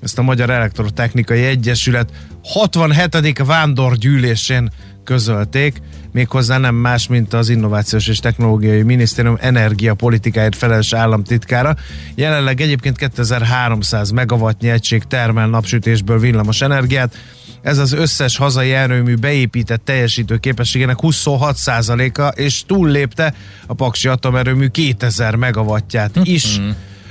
Ezt 0.00 0.18
a 0.18 0.22
Magyar 0.22 0.50
Elektrotechnikai 0.50 1.44
Egyesület 1.44 2.10
67. 2.44 3.38
vándorgyűlésén 3.46 4.70
közölték, 5.04 5.82
méghozzá 6.12 6.58
nem 6.58 6.74
más, 6.74 7.08
mint 7.08 7.32
az 7.32 7.48
Innovációs 7.48 8.06
és 8.06 8.18
Technológiai 8.18 8.82
Minisztérium 8.82 9.36
energiapolitikáért 9.40 10.56
felelős 10.56 10.92
államtitkára. 10.92 11.76
Jelenleg 12.14 12.60
egyébként 12.60 12.96
2300 12.96 14.10
megawattnyi 14.10 14.68
egység 14.68 15.02
termel 15.02 15.48
napsütésből 15.48 16.18
villamos 16.18 16.60
energiát, 16.60 17.14
ez 17.62 17.78
az 17.78 17.92
összes 17.92 18.36
hazai 18.36 18.72
erőmű 18.72 19.14
beépített 19.14 19.84
teljesítő 19.84 20.36
képességének 20.36 20.96
26%-a, 21.00 22.26
és 22.26 22.62
túllépte 22.66 23.34
a 23.66 23.74
Paksi 23.74 24.08
atomerőmű 24.08 24.66
2000 24.66 25.34
megawattját 25.34 26.16
is. 26.22 26.60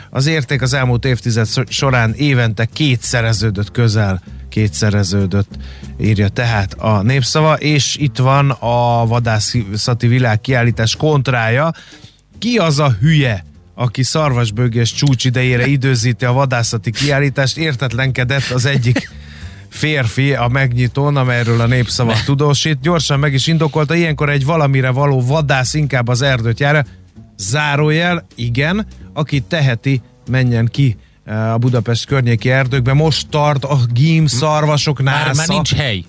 Az 0.09 0.25
érték 0.25 0.61
az 0.61 0.73
elmúlt 0.73 1.05
évtized 1.05 1.47
során 1.69 2.13
évente 2.13 2.65
kétszereződött 2.65 3.71
közel 3.71 4.21
kétszereződött, 4.49 5.49
írja 5.99 6.27
tehát 6.27 6.73
a 6.73 7.01
népszava, 7.01 7.53
és 7.53 7.95
itt 7.99 8.17
van 8.17 8.49
a 8.49 9.05
vadászati 9.05 10.07
világkiállítás 10.07 10.95
kontrája. 10.95 11.71
Ki 12.39 12.57
az 12.57 12.79
a 12.79 12.95
hülye, 12.99 13.45
aki 13.75 14.03
szarvasbőgés 14.03 14.93
csúcs 14.93 15.25
idejére 15.25 15.67
időzíti 15.77 16.25
a 16.25 16.31
vadászati 16.31 16.91
kiállítást, 16.91 17.57
értetlenkedett 17.57 18.49
az 18.49 18.65
egyik 18.65 19.09
férfi 19.77 20.33
a 20.33 20.47
megnyitón, 20.47 21.17
amelyről 21.17 21.61
a 21.61 21.65
népszava 21.67 22.13
tudósít. 22.25 22.79
Gyorsan 22.81 23.19
meg 23.19 23.33
is 23.33 23.47
indokolta, 23.47 23.95
ilyenkor 23.95 24.29
egy 24.29 24.45
valamire 24.45 24.89
való 24.89 25.21
vadász 25.21 25.73
inkább 25.73 26.07
az 26.07 26.21
erdőt 26.21 26.59
jár. 26.59 26.85
Zárójel, 27.37 28.25
igen, 28.35 28.87
aki 29.13 29.41
teheti, 29.41 30.01
menjen 30.29 30.65
ki 30.71 30.97
eh, 31.25 31.53
a 31.53 31.57
Budapest 31.57 32.05
környéki 32.05 32.49
erdőkbe. 32.49 32.93
Most 32.93 33.27
tart 33.29 33.63
a 33.63 33.77
gím 33.93 34.25
szarvasok 34.25 35.01
Már, 35.01 35.25
násza. 35.25 35.33
már 35.37 35.47
nincs 35.47 35.73
hely. 35.73 36.03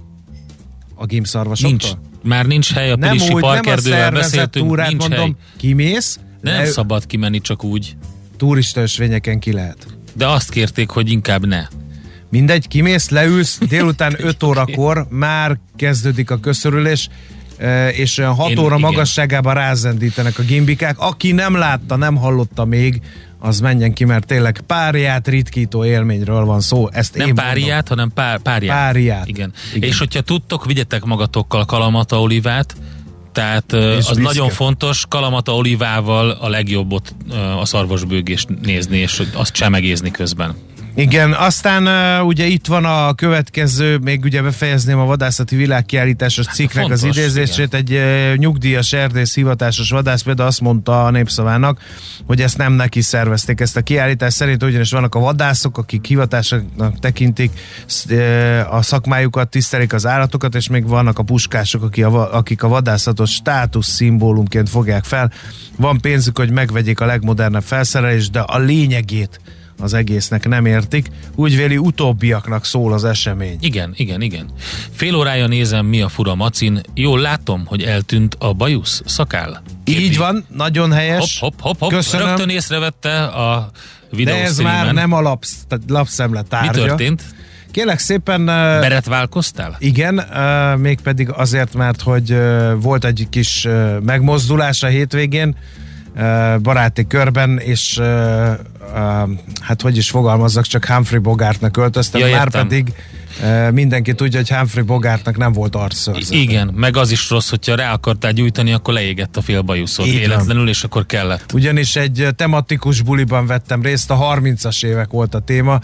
A 0.95 1.07
gím 1.07 1.25
szarvasoktól? 1.25 1.71
Nincs. 1.71 1.89
Már 2.23 2.47
nincs 2.47 2.73
hely, 2.73 2.91
a 2.91 2.97
Nem 2.97 3.11
Pilisi 3.11 3.33
úgy, 3.33 3.41
parkerdővel 3.41 4.11
beszéltünk, 4.11 4.67
túrát 4.67 4.89
nincs 4.89 5.01
mondom, 5.01 5.21
hely. 5.21 5.35
kimész, 5.57 6.19
Nem 6.41 6.55
le, 6.55 6.65
szabad 6.67 7.07
kimenni 7.07 7.41
csak 7.41 7.65
úgy. 7.65 7.97
turista 8.37 8.81
ösvényeken 8.81 9.39
ki 9.39 9.53
lehet. 9.53 9.87
De 10.15 10.27
azt 10.29 10.51
kérték, 10.51 10.91
hogy 10.91 11.11
inkább 11.11 11.47
ne. 11.47 11.67
Mindegy, 12.31 12.69
kimész, 12.69 13.09
leülsz, 13.09 13.59
délután 13.69 14.17
5 14.29 14.43
órakor 14.43 15.07
már 15.11 15.59
kezdődik 15.77 16.31
a 16.31 16.37
köszörülés, 16.39 17.09
eh, 17.57 17.99
és 17.99 18.19
olyan 18.19 18.35
6 18.35 18.51
Én- 18.51 18.59
óra 18.59 18.77
igen. 18.77 18.91
magasságában 18.91 19.55
rázendítenek 19.55 20.39
a 20.39 20.43
gimbikák. 20.43 20.99
Aki 20.99 21.33
nem 21.33 21.55
látta, 21.57 21.97
nem 21.97 22.17
hallotta 22.17 22.65
még, 22.65 23.01
az 23.41 23.61
menjen 23.61 23.93
ki, 23.93 24.05
mert 24.05 24.27
tényleg 24.27 24.61
párját 24.67 25.29
ritkító 25.29 25.85
élményről 25.85 26.45
van 26.45 26.61
szó. 26.61 26.89
Ezt 26.93 27.15
Nem 27.17 27.29
én 27.29 27.35
páriát, 27.35 27.89
hanem 27.89 28.11
pár, 28.15 28.39
párját. 28.39 28.77
Párját. 28.77 29.27
Igen. 29.29 29.53
Igen. 29.75 29.89
És 29.89 29.99
hogyha 29.99 30.21
tudtok, 30.21 30.65
vigyetek 30.65 31.05
magatokkal 31.05 31.65
kalamata 31.65 32.21
olivát, 32.21 32.77
tehát 33.33 33.73
ö, 33.73 33.91
És 33.91 33.97
az 33.97 34.17
biszket. 34.17 34.23
nagyon 34.35 34.49
fontos, 34.51 35.05
kalamata 35.09 35.55
olivával 35.55 36.31
a 36.31 36.49
legjobb 36.49 36.93
ott 36.93 37.15
ö, 37.31 37.37
a 37.37 37.65
szarvasbőgést 37.65 38.49
nézni, 38.63 38.99
és 38.99 39.23
azt 39.33 39.53
csemegézni 39.53 40.11
közben. 40.11 40.55
Igen, 40.99 41.33
aztán 41.33 41.87
ugye 42.25 42.47
itt 42.47 42.67
van 42.67 42.85
a 42.85 43.15
következő, 43.15 43.99
még 43.99 44.25
ugye 44.25 44.43
befejezném 44.43 44.99
a 44.99 45.05
vadászati 45.05 45.57
világkiállításos 45.57 46.47
cikknek 46.47 46.85
fontos, 46.85 47.03
az 47.03 47.17
idézését, 47.17 47.75
egy 47.75 47.93
uh, 47.93 48.35
nyugdíjas 48.37 48.93
erdész 48.93 49.35
hivatásos 49.35 49.91
vadász 49.91 50.23
például 50.23 50.49
azt 50.49 50.61
mondta 50.61 51.05
a 51.05 51.11
népszavának, 51.11 51.81
hogy 52.27 52.41
ezt 52.41 52.57
nem 52.57 52.73
neki 52.73 53.01
szervezték, 53.01 53.61
ezt 53.61 53.77
a 53.77 53.81
kiállítást. 53.81 54.37
Szerint 54.37 54.63
ugyanis 54.63 54.91
vannak 54.91 55.15
a 55.15 55.19
vadászok, 55.19 55.79
akik 55.79 56.07
hivatásoknak 56.07 56.99
tekintik 56.99 57.51
a 58.71 58.83
szakmájukat, 58.83 59.49
tisztelik 59.49 59.93
az 59.93 60.07
állatokat, 60.07 60.55
és 60.55 60.69
még 60.69 60.89
vannak 60.89 61.19
a 61.19 61.23
puskások, 61.23 61.83
akik 61.83 62.05
a, 62.05 62.37
akik 62.37 62.63
a 62.63 62.69
vadászatot 62.69 63.27
státusz 63.27 63.89
szimbólumként 63.89 64.69
fogják 64.69 65.05
fel. 65.05 65.33
Van 65.77 66.01
pénzük, 66.01 66.39
hogy 66.39 66.51
megvegyék 66.51 67.01
a 67.01 67.07
legmodernebb 67.07 67.63
felszerelést, 67.63 68.31
de 68.31 68.41
a 68.41 68.59
lényegét 68.59 69.41
az 69.79 69.95
egésznek 69.95 70.49
nem 70.49 70.67
értik. 70.67 71.07
Úgy 71.35 71.57
véli 71.57 71.77
utóbbiaknak 71.77 72.65
szól 72.65 72.93
az 72.93 73.05
esemény. 73.05 73.57
Igen, 73.61 73.93
igen, 73.97 74.21
igen. 74.21 74.51
Fél 74.93 75.15
órája 75.15 75.47
nézem, 75.47 75.87
mi 75.87 76.01
a 76.01 76.09
fura 76.09 76.35
macin. 76.35 76.81
Jól 76.95 77.21
látom, 77.21 77.67
hogy 77.67 77.83
eltűnt 77.83 78.37
a 78.39 78.53
bajusz 78.53 79.03
szakál. 79.07 79.63
Így 79.85 80.17
van, 80.17 80.45
nagyon 80.57 80.89
Hopp, 80.89 80.99
helyes. 80.99 81.39
hopp, 81.41 81.61
hopp, 81.61 81.79
hopp. 81.79 81.91
Köszönöm. 81.91 82.27
Rögtön 82.27 82.49
észrevette 82.49 83.25
a 83.25 83.71
De 84.11 84.17
videó 84.17 84.37
ez 84.37 84.59
már 84.59 84.93
nem 84.93 85.13
a 85.13 85.21
lapsz, 85.21 85.57
tehát 85.69 85.85
lapszemle 85.89 86.41
Mi 86.41 86.47
tárgya. 86.49 86.85
történt? 86.85 87.23
Kérlek 87.71 87.99
szépen, 87.99 88.45
Beretválkoztál? 88.47 89.77
igen, 89.79 90.15
mégpedig 90.79 91.31
azért, 91.31 91.75
mert 91.75 92.01
hogy 92.03 92.37
volt 92.81 93.05
egy 93.05 93.27
kis 93.31 93.67
megmozdulás 94.03 94.83
a 94.83 94.87
hétvégén, 94.87 95.57
baráti 96.63 97.07
körben, 97.07 97.59
és 97.59 98.01
hát 99.61 99.83
hogy 99.83 99.97
is 99.97 100.11
fogalmazzak, 100.11 100.65
csak 100.65 100.85
Humphrey 100.87 101.21
Bogartnak 101.21 101.77
öltöztem, 101.77 102.21
Ja, 102.21 102.37
már 102.37 102.51
pedig 102.51 102.93
mindenki 103.73 104.15
tudja, 104.15 104.39
hogy 104.39 104.51
Humphrey 104.51 104.85
Bogartnak 104.85 105.37
nem 105.37 105.53
volt 105.53 105.77
arcszörzete. 105.77 106.37
Igen, 106.37 106.73
meg 106.75 106.97
az 106.97 107.11
is 107.11 107.31
rossz, 107.31 107.51
hogyha 107.51 107.75
rá 107.75 107.93
akartál 107.93 108.33
gyújtani, 108.33 108.73
akkor 108.73 108.95
leégett 108.95 109.37
a 109.37 109.41
fél 109.41 109.63
van. 109.63 109.87
véletlenül, 110.05 110.69
és 110.69 110.85
akkor 110.85 111.07
kellett. 111.07 111.53
Ugyanis 111.53 111.97
egy 111.97 112.29
tematikus 112.37 113.03
buliban 113.03 113.47
vettem 113.47 113.83
részt, 113.83 114.11
a 114.11 114.37
30-as 114.41 114.85
évek 114.85 115.11
volt 115.11 115.35
a 115.35 115.41
téma. 115.41 115.81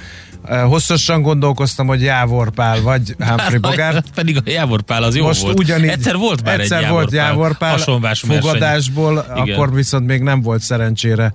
Hosszasan 0.49 1.23
gondolkoztam, 1.23 1.87
hogy 1.87 2.03
Jávor 2.03 2.51
Pál 2.51 2.81
vagy 2.81 3.15
Humphrey 3.19 3.59
Bogart. 3.69 4.11
Pedig 4.15 4.37
a 4.37 4.41
Jávorpál 4.45 5.03
az 5.03 5.17
jó 5.17 5.25
Most 5.27 5.41
volt. 5.43 5.59
ugyanígy 5.59 5.89
egyszer 5.89 6.17
volt 6.17 6.45
már 6.45 6.61
egyszer 6.61 6.83
egy 6.83 6.89
volt 6.89 7.11
Jávorpál, 7.13 7.29
Jávorpál 7.29 7.71
hasonlás 7.71 8.21
verseny. 8.23 8.41
fogadásból, 8.43 9.27
Igen. 9.37 9.55
akkor 9.55 9.75
viszont 9.75 10.07
még 10.07 10.23
nem 10.23 10.41
volt 10.43 10.61
szerencsére 10.61 11.33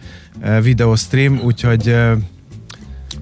videostream, 0.61 1.39
úgyhogy 1.43 1.95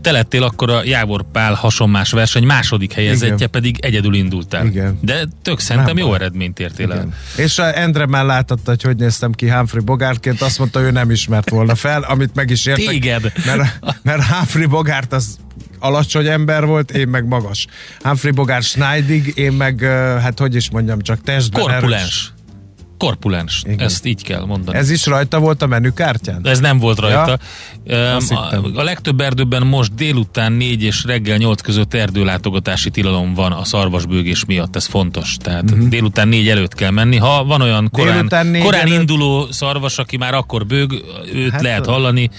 Te 0.01 0.11
lettél 0.11 0.43
akkor 0.43 0.69
a 0.69 0.83
Jávorpál 0.83 1.53
hasonmás 1.53 2.11
verseny 2.11 2.43
második 2.45 2.93
helyezettje, 2.93 3.35
Igen. 3.35 3.49
pedig 3.49 3.77
egyedül 3.79 4.13
indultál. 4.15 4.65
Igen. 4.65 4.99
De 5.01 5.23
tök 5.41 5.59
szerintem 5.59 5.95
Nem 5.95 6.03
jó 6.03 6.07
baj. 6.09 6.15
eredményt 6.15 6.59
értél 6.59 6.91
el. 6.91 6.97
igen. 6.97 7.13
És 7.37 7.57
a 7.59 7.77
Endre 7.79 8.05
már 8.05 8.25
láttatta, 8.25 8.69
hogy 8.69 8.81
hogy 8.81 8.95
néztem 8.97 9.31
ki 9.31 9.49
Humphrey 9.49 9.83
Bogartként, 9.83 10.41
azt 10.41 10.59
mondta, 10.59 10.79
ő 10.81 10.91
nem 10.91 11.11
ismert 11.11 11.49
volna 11.49 11.75
fel, 11.75 12.01
amit 12.01 12.35
meg 12.35 12.49
is 12.49 12.65
értek. 12.65 12.85
Téged. 12.85 13.31
Mert, 13.45 13.79
mert 14.03 14.23
Humphrey 14.23 14.65
Bogart 14.65 15.13
az 15.13 15.37
alacsony 15.79 16.27
ember 16.27 16.65
volt, 16.65 16.91
én 16.91 17.07
meg 17.07 17.27
magas. 17.27 17.67
Humphrey 17.99 18.31
Bogart 18.31 18.63
Schneidig, 18.63 19.33
én 19.35 19.51
meg, 19.51 19.79
hát 20.21 20.39
hogy 20.39 20.55
is 20.55 20.69
mondjam, 20.69 21.01
csak 21.01 21.21
testben 21.21 21.61
erős. 21.61 21.79
Korpulens. 21.79 22.31
Korpulens. 22.97 23.61
Igen. 23.65 23.79
Ezt 23.79 24.05
így 24.05 24.23
kell 24.23 24.45
mondani. 24.45 24.77
Ez 24.77 24.89
is 24.89 25.05
rajta 25.05 25.39
volt 25.39 25.61
a 25.61 25.67
menükártyán? 25.67 26.41
Ez 26.43 26.59
nem 26.59 26.79
volt 26.79 26.99
rajta. 26.99 27.37
Ja, 27.85 28.15
Azt 28.15 28.31
a, 28.31 28.61
a 28.75 28.83
legtöbb 28.83 29.21
erdőben 29.21 29.67
most 29.67 29.93
délután 29.95 30.51
4 30.51 30.83
és 30.83 31.03
reggel 31.03 31.37
8 31.37 31.61
között 31.61 31.93
erdőlátogatási 31.93 32.89
tilalom 32.89 33.33
van 33.33 33.51
a 33.51 33.63
szarvasbőgés 33.63 34.45
miatt, 34.45 34.75
ez 34.75 34.85
fontos. 34.85 35.35
Tehát 35.39 35.71
uh-huh. 35.71 35.87
délután 35.87 36.27
4 36.27 36.49
előtt 36.49 36.73
kell 36.73 36.91
menni. 36.91 37.17
Ha 37.17 37.43
van 37.43 37.61
olyan 37.61 37.89
korán, 37.91 38.27
korán 38.63 38.81
előtt- 38.81 38.99
induló 38.99 39.47
szarvas, 39.51 39.97
aki 39.97 40.17
már 40.17 40.33
akkor 40.33 40.65
bőg, 40.65 40.91
őt 41.33 41.51
Hát, 41.51 41.61
lehet 41.61 41.85
hallani, 41.85 42.29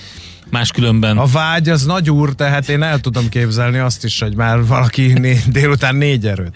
máskülönben 0.50 1.18
A 1.18 1.26
vágy 1.26 1.68
az 1.68 1.84
nagy 1.84 2.10
úr, 2.10 2.34
tehát 2.34 2.68
én 2.68 2.82
el 2.82 2.98
tudom 2.98 3.28
képzelni 3.28 3.78
azt 3.78 4.04
is, 4.04 4.20
hogy 4.20 4.36
már 4.36 4.66
valaki 4.66 5.12
né- 5.18 5.50
délután 5.50 5.94
négy 5.96 6.26
erőt. 6.26 6.54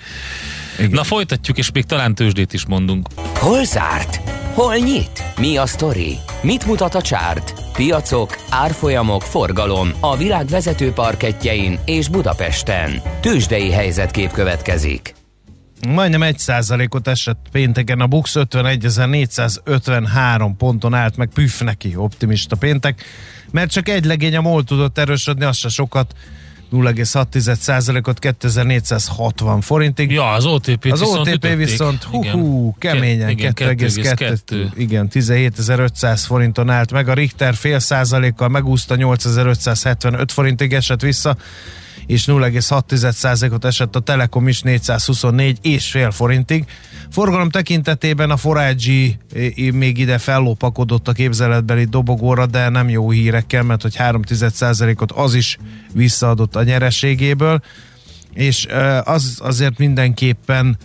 Na 0.90 1.02
folytatjuk, 1.02 1.59
és 1.59 1.70
még 1.72 1.85
talán 1.85 2.14
tőzsdét 2.14 2.52
is 2.52 2.66
mondunk. 2.66 3.07
Hol 3.35 3.64
zárt? 3.64 4.20
Hol 4.55 4.76
nyit? 4.76 5.22
Mi 5.38 5.57
a 5.57 5.66
sztori? 5.66 6.18
Mit 6.42 6.66
mutat 6.66 6.94
a 6.94 7.02
csárt? 7.02 7.55
Piacok, 7.72 8.38
árfolyamok, 8.50 9.22
forgalom 9.22 9.92
a 10.00 10.16
világ 10.16 10.46
vezető 10.46 10.92
parketjein 10.92 11.78
és 11.85 12.09
Budapesten. 12.09 13.02
Tőzsdei 13.20 13.70
helyzetkép 13.70 14.31
következik. 14.31 15.14
Majdnem 15.88 16.21
1% 16.25 16.95
ot 16.95 17.09
esett 17.09 17.47
pénteken 17.53 18.01
a 18.01 18.07
Bux 18.07 18.33
51.453 18.35 20.51
ponton 20.59 20.95
állt 20.95 21.16
meg 21.16 21.31
püff 21.35 21.61
neki, 21.61 21.97
optimista 21.97 22.57
péntek, 22.57 23.05
mert 23.51 23.71
csak 23.71 23.88
egy 23.88 24.05
legény 24.05 24.37
a 24.37 24.40
MOL 24.40 24.64
tudott 24.64 24.99
erősödni, 24.99 25.45
az 25.45 25.57
se 25.57 25.68
sokat, 25.68 26.14
0,6%-ot 26.73 28.18
2460 28.18 29.61
forintig. 29.61 30.11
Ja, 30.11 30.31
az 30.31 30.45
OTP 30.45 30.88
Az 30.90 31.01
viszont 31.01 31.18
OTP 31.18 31.35
ütötték. 31.35 31.57
viszont 31.57 32.03
hú, 32.03 32.25
hú 32.25 32.75
keményen 32.79 33.31
Igen, 33.31 33.53
2,2 33.55 34.66
igen, 34.77 35.09
17.500 35.12 36.23
forinton 36.27 36.71
állt 36.71 36.92
meg, 36.92 37.09
a 37.09 37.14
Richter 37.14 37.55
fél 37.55 37.79
százalékkal 37.79 38.49
megúszta 38.49 38.95
8.575 38.97 40.29
forintig 40.33 40.73
esett 40.73 41.01
vissza, 41.01 41.37
és 42.12 42.25
0,6%-ot 42.25 43.64
esett 43.64 43.96
a 43.96 44.01
Telekom 44.01 44.48
is 44.48 44.61
424 44.61 45.59
és 45.62 45.90
fél 45.90 46.11
forintig. 46.11 46.64
Forgalom 47.11 47.51
tekintetében 47.51 48.31
a 48.31 48.37
Forágyi 48.37 49.18
még 49.72 49.98
ide 49.98 50.18
fellopakodott 50.18 51.09
a 51.09 51.12
képzeletbeli 51.12 51.85
dobogóra, 51.85 52.46
de 52.46 52.68
nem 52.68 52.88
jó 52.88 53.11
hírekkel, 53.11 53.62
mert 53.62 53.83
hogy 53.83 53.94
3%-ot 53.98 55.12
az 55.12 55.35
is 55.35 55.59
visszaadott 55.92 56.57
a 56.57 56.62
nyereségéből, 56.62 57.61
és 58.35 58.66
az 59.05 59.38
azért 59.42 59.79
mindenképpen 59.79 60.77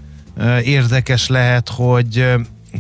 érdekes 0.64 1.28
lehet, 1.28 1.70
hogy, 1.70 2.26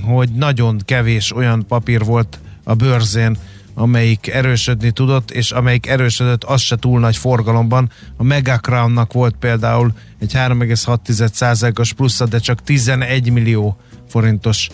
hogy 0.03 0.29
nagyon 0.29 0.81
kevés 0.85 1.35
olyan 1.35 1.65
papír 1.67 2.03
volt 2.03 2.39
a 2.63 2.73
bőrzén, 2.73 3.37
amelyik 3.79 4.27
erősödni 4.27 4.91
tudott, 4.91 5.31
és 5.31 5.51
amelyik 5.51 5.87
erősödött, 5.87 6.43
az 6.43 6.61
se 6.61 6.75
túl 6.75 6.99
nagy 6.99 7.17
forgalomban. 7.17 7.89
A 8.17 8.23
Megacrownnak 8.23 9.13
volt 9.13 9.35
például 9.39 9.91
egy 10.19 10.31
3,6%-os 10.33 11.93
plusza, 11.93 12.25
de 12.25 12.39
csak 12.39 12.63
11 12.63 13.29
millió 13.29 13.77
forintos 14.09 14.69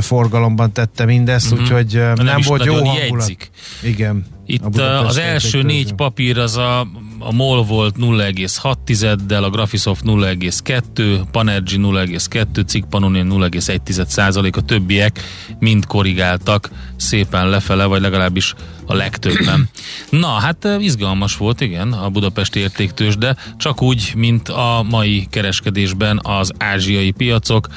forgalomban 0.00 0.72
tette 0.72 1.04
mindezt, 1.04 1.50
Mhm. 1.50 1.60
úgyhogy 1.60 1.92
Nem 1.92 2.24
nem 2.24 2.40
volt 2.46 2.64
jó 2.64 2.74
hangulat. 2.74 2.96
jegyzik. 2.98 3.50
Igen. 3.82 4.24
Itt 4.46 4.76
az 4.78 5.16
első 5.16 5.62
négy 5.62 5.92
papír 5.92 6.38
az 6.38 6.56
a, 6.56 6.86
a 7.18 7.32
MOL 7.32 7.64
volt 7.64 7.96
0,6-del, 7.98 9.44
a 9.44 9.50
Graphisoft 9.50 10.02
0,2, 10.04 11.20
Panergy 11.30 11.76
0,2, 11.76 12.66
Cikpanonin 12.66 13.26
0,1 13.30 14.56
a 14.56 14.62
többiek 14.62 15.20
mind 15.58 15.86
korrigáltak 15.86 16.70
szépen 16.96 17.48
lefele, 17.48 17.84
vagy 17.84 18.00
legalábbis 18.00 18.54
a 18.86 18.94
legtöbben. 18.94 19.68
Na, 20.10 20.28
hát 20.28 20.64
eh, 20.64 20.84
izgalmas 20.84 21.36
volt, 21.36 21.60
igen, 21.60 21.92
a 21.92 22.08
budapesti 22.08 22.58
értéktős, 22.58 23.16
de 23.16 23.36
csak 23.56 23.82
úgy, 23.82 24.12
mint 24.16 24.48
a 24.48 24.84
mai 24.90 25.26
kereskedésben 25.30 26.20
az 26.22 26.52
ázsiai 26.58 27.10
piacok, 27.10 27.68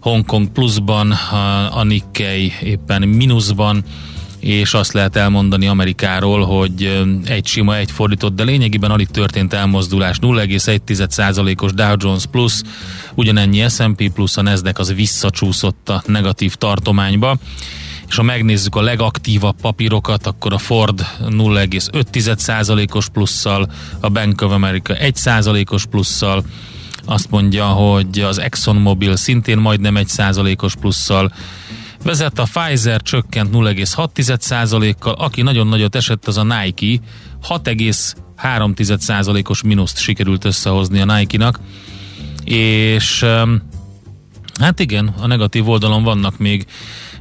Hongkong 0.00 0.48
pluszban, 0.48 1.10
a, 1.10 1.76
a 1.76 1.84
Nikkei 1.84 2.52
éppen 2.62 3.02
mínuszban, 3.02 3.84
és 4.40 4.74
azt 4.74 4.92
lehet 4.92 5.16
elmondani 5.16 5.66
Amerikáról, 5.66 6.44
hogy 6.44 7.04
egy 7.24 7.46
sima, 7.46 7.76
egy 7.76 7.90
fordított, 7.90 8.34
de 8.34 8.44
lényegében 8.44 8.90
alig 8.90 9.08
történt 9.08 9.52
elmozdulás. 9.52 10.18
0,1%-os 10.20 11.72
Dow 11.72 11.94
Jones 11.98 12.26
plusz, 12.30 12.62
ugyanennyi 13.14 13.68
S&P 13.68 14.12
plusz, 14.12 14.36
a 14.36 14.42
Nasdaq 14.42 14.80
az 14.80 14.94
visszacsúszott 14.94 15.88
a 15.88 16.02
negatív 16.06 16.54
tartományba. 16.54 17.36
És 18.08 18.16
ha 18.16 18.22
megnézzük 18.22 18.74
a 18.74 18.80
legaktívabb 18.80 19.56
papírokat, 19.60 20.26
akkor 20.26 20.52
a 20.52 20.58
Ford 20.58 21.06
0,5%-os 21.28 23.08
plusszal, 23.08 23.70
a 24.00 24.08
Bank 24.08 24.40
of 24.40 24.52
America 24.52 24.94
1%-os 25.00 25.86
plusszal, 25.86 26.44
azt 27.04 27.30
mondja, 27.30 27.64
hogy 27.64 28.20
az 28.20 28.38
ExxonMobil 28.38 29.16
szintén 29.16 29.58
majdnem 29.58 29.94
1%-os 29.98 30.74
plusszal, 30.76 31.32
vezet 32.02 32.38
a 32.38 32.46
Pfizer 32.52 33.02
csökkent 33.02 33.50
0,6%-kal, 33.52 35.12
aki 35.12 35.42
nagyon 35.42 35.66
nagyot 35.66 35.94
esett, 35.94 36.26
az 36.26 36.36
a 36.36 36.42
Nike, 36.42 37.02
6,3%-os 37.48 39.62
mínuszt 39.62 39.98
sikerült 39.98 40.44
összehozni 40.44 41.00
a 41.00 41.04
Nike-nak, 41.04 41.60
és 42.44 43.26
hát 44.60 44.80
igen, 44.80 45.14
a 45.20 45.26
negatív 45.26 45.68
oldalon 45.68 46.02
vannak 46.02 46.38
még 46.38 46.66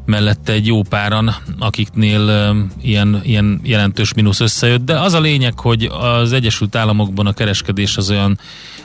mellette 0.06 0.52
egy 0.52 0.68
jó 0.68 0.82
páran, 0.82 1.36
akiknél 1.60 2.56
ilyen, 2.82 3.20
ilyen 3.24 3.60
jelentős 3.64 4.14
mínusz 4.14 4.40
összejött, 4.40 4.86
de 4.86 5.00
az 5.00 5.14
a 5.14 5.20
lényeg, 5.20 5.60
hogy 5.60 5.84
az 5.84 6.34
Egyesült 6.34 6.76
Államokban 6.76 7.28
a 7.28 7.34
kereskedés 7.34 7.98
az 7.98 8.10
olyan, 8.10 8.40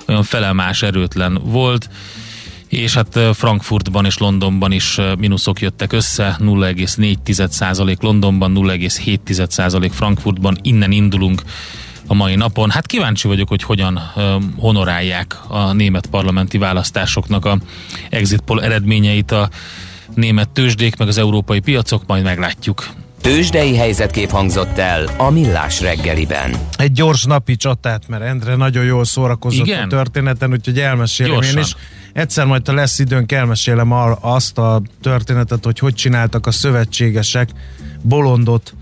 olyan 0.09 0.23
felemás 0.23 0.83
erőtlen 0.83 1.41
volt, 1.45 1.89
és 2.77 2.95
hát 2.95 3.19
Frankfurtban 3.33 4.05
és 4.05 4.19
Londonban 4.19 4.73
is 4.73 5.01
mínuszok 5.19 5.61
jöttek 5.61 5.93
össze, 5.93 6.37
0,4% 6.41 8.01
Londonban, 8.01 8.53
0,7% 8.55 9.91
Frankfurtban, 9.93 10.59
innen 10.63 10.93
indulunk 10.93 11.43
a 12.07 12.15
mai 12.15 12.35
napon. 12.35 12.71
Hát 12.71 12.87
kíváncsi 12.87 13.29
vagyok, 13.29 13.49
hogy 13.49 13.63
hogyan 13.63 14.01
honorálják 14.57 15.37
a 15.49 15.73
német 15.73 16.07
parlamenti 16.07 16.59
választásoknak 16.59 17.45
a 17.45 17.59
exit 18.11 18.41
poll 18.41 18.61
eredményeit 18.61 19.31
a 19.31 19.49
német 20.15 20.49
tőzsdék, 20.49 20.97
meg 20.97 21.09
az 21.09 21.19
európai 21.19 21.61
piacok, 21.61 22.03
majd 22.07 22.23
meglátjuk. 22.23 22.89
Tőzsdei 23.21 23.77
helyzetkép 23.77 24.31
hangzott 24.31 24.79
el 24.79 25.15
a 25.17 25.31
Millás 25.31 25.81
reggeliben. 25.81 26.55
Egy 26.77 26.93
gyors 26.93 27.25
napi 27.25 27.57
csatát, 27.57 28.09
mert 28.09 28.23
Endre 28.23 28.55
nagyon 28.55 28.85
jól 28.85 29.05
szórakozott 29.05 29.67
Igen? 29.67 29.83
a 29.83 29.87
történeten, 29.87 30.51
úgyhogy 30.51 30.79
elmesélem 30.79 31.33
Gyorsan. 31.33 31.57
én 31.57 31.63
is. 31.63 31.77
Egyszer 32.15 32.47
majd, 32.47 32.67
ha 32.67 32.73
lesz 32.73 32.99
időnk, 32.99 33.33
elmesélem 33.33 33.93
azt 34.21 34.59
a 34.59 34.83
történetet, 35.03 35.65
hogy 35.65 35.79
hogy 35.79 35.95
csináltak 35.95 36.47
a 36.47 36.51
szövetségesek 36.51 37.49
bolondot 38.03 38.75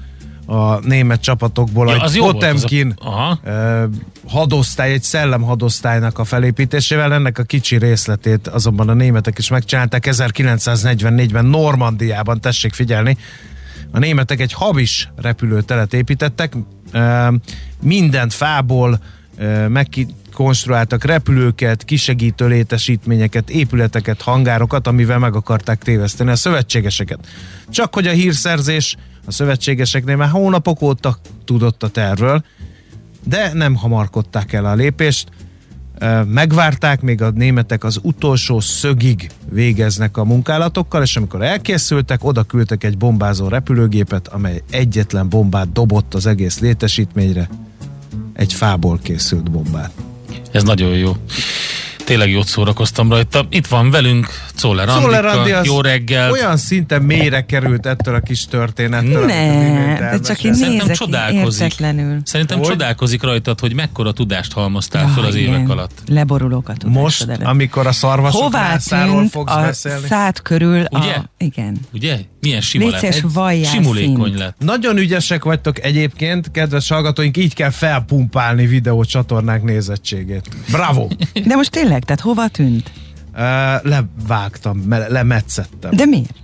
a 0.47 0.79
német 0.87 1.21
csapatokból, 1.21 1.89
Ja, 1.89 2.01
az 2.01 2.11
az 2.11 2.19
Potemkin 2.19 2.95
ö, 3.43 3.85
hadosztály, 4.29 4.93
egy 4.93 5.03
szellemhadosztálynak 5.03 6.19
a 6.19 6.25
felépítésével. 6.25 7.13
Ennek 7.13 7.39
a 7.39 7.43
kicsi 7.43 7.79
részletét 7.79 8.49
azonban 8.49 8.89
a 8.89 8.95
németek 8.95 9.39
is 9.39 9.49
megcsinálták 9.49 10.07
1944-ben 10.11 11.45
Normandiában, 11.45 12.41
tessék 12.41 12.73
figyelni. 12.73 13.17
A 13.91 13.99
németek 13.99 14.41
egy 14.41 14.53
habis 14.53 15.09
repülőteret 15.17 15.95
építettek, 15.95 16.53
ö, 16.93 17.29
mindent 17.83 18.33
fából 18.33 19.01
ö, 19.39 19.69
megkonstruáltak 20.33 21.05
repülőket, 21.05 21.85
kisegítő 21.85 22.49
létesítményeket, 22.49 23.51
épületeket, 23.51 24.23
hangárokat, 24.23 24.87
amivel 24.87 25.19
meg 25.19 25.35
akarták 25.35 25.83
téveszteni 25.83 26.31
a 26.31 26.37
szövetségeseket. 26.37 27.19
Csak 27.69 27.95
hogy 27.95 28.07
a 28.07 28.11
hírszerzés 28.11 28.97
a 29.27 29.33
szövetségeseknél 29.33 30.17
már 30.17 30.29
hónapok 30.29 30.83
óta 30.83 31.17
tudott 31.45 31.83
a 31.83 31.89
tervről, 31.89 32.45
de 33.25 33.53
nem 33.53 33.75
hamarkodták 33.75 34.53
el 34.53 34.65
a 34.65 34.75
lépést. 34.75 35.29
Megvárták, 36.27 37.01
még 37.01 37.23
a 37.23 37.31
németek 37.31 37.85
az 37.85 37.99
utolsó 38.03 38.61
szögig 38.61 39.31
végeznek 39.51 40.17
a 40.17 40.25
munkálatokkal, 40.25 41.03
és 41.03 41.17
amikor 41.17 41.43
elkészültek, 41.43 42.25
oda 42.25 42.43
küldtek 42.43 42.85
egy 42.85 42.99
bombázó 42.99 43.49
repülőgépet, 43.49 44.29
amely 44.29 44.63
egyetlen 44.71 45.29
bombát 45.29 45.73
dobott 45.73 46.15
az 46.15 46.27
egész 46.27 46.59
létesítményre. 46.59 47.49
Egy 48.33 48.53
fából 48.53 48.99
készült 49.03 49.51
bombát. 49.51 49.93
Ez 50.53 50.63
nagyon 50.63 50.97
jó. 50.97 51.17
Tényleg 52.05 52.31
jót 52.31 52.47
szórakoztam 52.47 53.09
rajta. 53.11 53.47
Itt 53.51 53.67
van 53.67 53.91
velünk 53.91 54.27
Czoller 54.55 54.89
Czoller 54.89 55.25
Andi 55.25 55.39
Andika. 55.53 55.61
Jó 55.75 55.81
reggel. 55.81 56.31
Olyan 56.31 56.57
szinten 56.57 57.03
mélyre 57.03 57.45
került 57.47 57.87
ettől 57.87 58.15
a 58.15 58.21
kis 58.21 58.45
történettől. 58.45 59.27
Ne, 59.27 59.97
de 59.99 60.19
csak 60.25 60.45
én. 60.45 60.55
Szerintem 60.55 60.87
nézek 60.87 60.97
csodálkozik. 60.97 61.75
Szerintem 62.25 62.59
Hogy? 62.59 62.67
csodálkozik 62.69 63.23
rajtad, 63.23 63.61
hogy 63.61 63.75
mekkora 63.75 64.13
tudást 64.13 64.53
halmoztál 64.53 65.03
Ja, 65.03 65.09
fel 65.09 65.25
az 65.25 65.35
igen. 65.35 65.55
évek 65.55 65.69
alatt. 65.69 66.03
Leborulok 66.07 66.69
a 66.69 66.73
tudásod 66.73 67.03
Most, 67.03 67.23
előtt. 67.23 67.43
amikor 67.43 67.87
a 67.87 67.93
szarvasok 67.93 68.41
Hová 68.43 68.77
tűnt 68.77 69.31
fogsz 69.31 69.53
a 69.53 69.61
beszélni. 69.61 70.07
szád 70.07 70.43
körül 70.43 70.85
Ugye? 70.91 71.13
a... 71.13 71.31
Igen. 71.39 71.77
Ugye? 71.93 72.19
Milyen 72.41 72.61
sima 72.61 72.85
Légy 72.85 73.03
lett. 73.03 73.21
valljál 73.33 73.71
Simulékony 73.73 74.25
szint. 74.25 74.39
lett. 74.39 74.57
Nagyon 74.59 74.97
ügyesek 74.97 75.45
vagytok 75.45 75.85
egyébként, 75.85 76.51
kedves 76.51 76.89
hallgatóink, 76.89 77.37
így 77.37 77.55
kell 77.55 77.71
felpumpálni 77.71 78.67
videócsatornák 78.67 79.63
nézettségét. 79.63 80.49
Bravo! 80.71 81.09
De 81.45 81.55
most 81.55 81.71
tényleg, 81.71 81.92
tehát 82.01 82.21
hova 82.21 82.49
tűnt? 82.49 82.91
Uh, 83.35 83.41
levágtam, 83.83 84.79
me- 84.79 85.09
lemetszettem. 85.09 85.91
De 85.91 86.05
miért? 86.05 86.35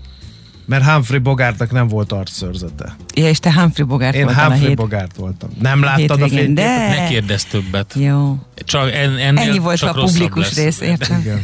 Mert 0.67 0.85
Humphrey 0.85 1.19
Bogartnak 1.19 1.73
nem 1.73 1.89
volt 1.89 2.13
arcszörzete. 2.13 2.97
Ja, 3.15 3.29
és 3.29 3.39
te 3.39 3.53
Humphrey 3.53 3.87
Bogart 3.87 4.15
Én 4.15 4.25
voltál 4.25 4.45
a 4.45 4.49
Humphrey 4.49 4.69
hét... 4.69 4.77
Bogart 4.77 5.17
voltam. 5.17 5.51
Nem 5.61 5.83
láttad 5.83 6.23
a 6.23 6.29
fényképet? 6.29 6.53
de... 6.55 6.89
Ne 6.89 7.09
kérdezz 7.09 7.43
többet. 7.43 7.95
Jó. 7.97 8.39
Csak 8.55 8.93
en, 8.93 9.17
ennél 9.17 9.49
Ennyi 9.49 9.59
volt 9.59 9.79
csak 9.79 9.97
a 9.97 10.01
publikus 10.01 10.45
lesz. 10.45 10.57
rész, 10.57 10.81
értem. 10.81 11.21
Igen. 11.21 11.43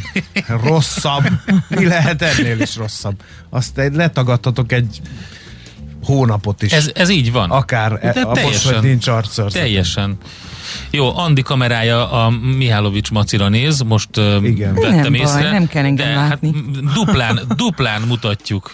Rosszabb. 0.63 1.23
Mi 1.69 1.85
lehet 1.85 2.21
ennél 2.21 2.59
is 2.59 2.75
rosszabb? 2.75 3.21
Azt 3.49 3.77
egy 3.77 3.95
letagadhatok 3.95 4.71
egy 4.71 5.01
hónapot 6.03 6.61
is. 6.61 6.71
Ez, 6.71 6.91
ez 6.93 7.09
így 7.09 7.31
van. 7.31 7.51
Akár 7.51 7.99
De 7.99 8.13
e, 8.13 8.21
a 8.21 8.39
most, 8.41 8.67
hogy 8.67 8.83
nincs 8.83 9.07
arcőrzet. 9.07 9.61
Teljesen. 9.61 10.17
Jó, 10.91 11.17
Andi 11.17 11.41
kamerája 11.41 12.11
a 12.11 12.29
Mihálovics 12.57 13.11
Macira 13.11 13.49
néz, 13.49 13.81
most 13.81 14.09
Igen. 14.43 14.73
vettem 14.73 14.95
nem 14.99 15.13
észre. 15.13 15.41
Baj, 15.41 15.51
nem 15.51 15.67
kell 15.67 15.83
engem 15.85 16.07
de 16.07 16.15
látni. 16.15 16.51
Hát 16.53 16.93
duplán, 16.93 17.39
duplán 17.55 18.01
mutatjuk 18.01 18.71